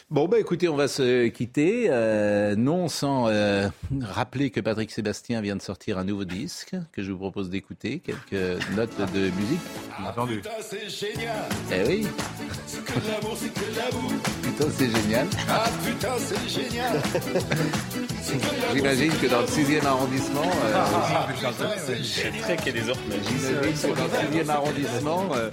[0.09, 1.85] Bon, bah écoutez, on va se quitter.
[1.89, 3.69] Euh, non sans euh,
[4.01, 7.99] rappeler que Patrick Sébastien vient de sortir un nouveau disque que je vous propose d'écouter.
[7.99, 9.61] Quelques notes de musique.
[10.05, 10.37] Entendu.
[10.37, 11.45] Putain, c'est génial.
[11.71, 12.07] Eh oui.
[12.85, 14.11] Que l'amour, c'est que l'amour.
[14.57, 15.27] Putain, c'est génial.
[15.49, 17.01] Ah, putain, c'est génial.
[18.73, 20.41] J'imagine que dans le 6e arrondissement.
[20.43, 21.27] Euh, ah,
[21.73, 25.49] c'est très qu'il y ait des J'imagine que dans le 6e arrondissement, euh,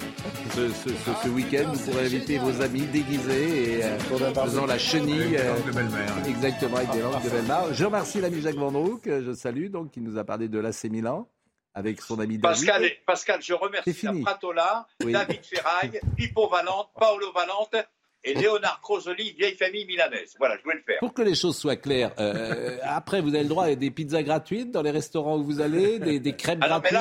[0.54, 4.78] ce, ce, ce, ce week-end, vous pourrez inviter vos amis déguisés et euh, faisant la
[4.78, 5.36] chenille.
[5.36, 6.14] Avec des langues de belle-mère.
[6.26, 7.74] Exactement, avec des langues de belle-mère.
[7.74, 10.84] Je remercie l'ami Jacques Vendroux, que je salue, donc, qui nous a parlé de l'AC
[10.84, 11.28] Milan
[11.74, 12.66] avec son ami David.
[12.66, 17.86] Pascal, Pascal je remercie la Pratola, David Ferraille, Pippo Valente, Paolo Valente
[18.24, 20.34] et Léonard Crosoli, vieille famille milanaise.
[20.38, 20.98] Voilà, je voulais le faire.
[21.00, 24.22] Pour que les choses soient claires, euh, après, vous avez le droit à des pizzas
[24.22, 26.98] gratuites dans les restaurants où vous allez, des, des crêpes ah gratuites.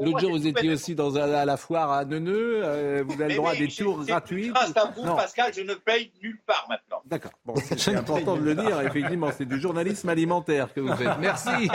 [0.00, 2.62] L'autre jour, vous étiez aussi dans, à la foire à Neuneu.
[2.64, 4.48] Euh, vous avez le droit à des tours gratuits.
[4.48, 7.02] Grâce à vous, Pascal, je ne paye nulle part maintenant.
[7.04, 7.32] D'accord.
[7.44, 8.80] Bon, c'est important de le dire.
[8.80, 11.18] Effectivement, c'est du journalisme alimentaire que vous faites.
[11.20, 11.68] Merci.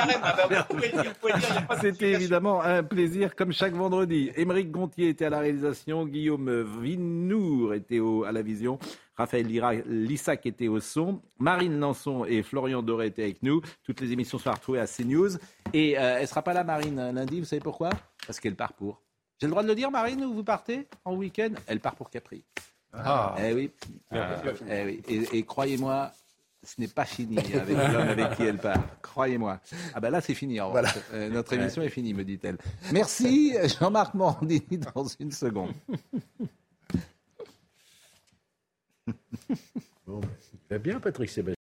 [1.81, 4.31] C'était évidemment un plaisir, comme chaque vendredi.
[4.35, 8.79] Émeric Gontier était à la réalisation, Guillaume Vinour était à la vision.
[9.15, 9.47] Raphaël
[9.87, 11.21] Lissac était au son.
[11.39, 13.61] Marine Lançon et Florian Doré étaient avec nous.
[13.83, 15.37] Toutes les émissions sont retrouvées à CNews.
[15.73, 17.39] Et euh, elle ne sera pas là, Marine, lundi.
[17.39, 17.89] Vous savez pourquoi?
[18.25, 19.01] Parce qu'elle part pour.
[19.39, 21.49] J'ai le droit de le dire, Marine, où vous partez en week-end?
[21.67, 22.43] Elle part pour Capri.
[22.93, 23.35] Ah.
[23.39, 23.71] Eh oui.
[24.11, 24.41] Ah.
[24.69, 25.27] Eh oui.
[25.33, 26.11] Et, croyez-moi,
[26.63, 28.83] ce n'est pas fini avec l'homme avec qui elle part.
[29.01, 29.59] Croyez-moi.
[29.93, 30.59] Ah ben là, c'est fini.
[30.59, 30.89] Voilà.
[31.13, 32.57] Euh, notre émission est finie, me dit-elle.
[32.91, 35.73] Merci, Jean-Marc Morandini, dans une seconde.
[40.07, 40.21] Bon,
[40.69, 41.56] va bien, Patrick Sébastien.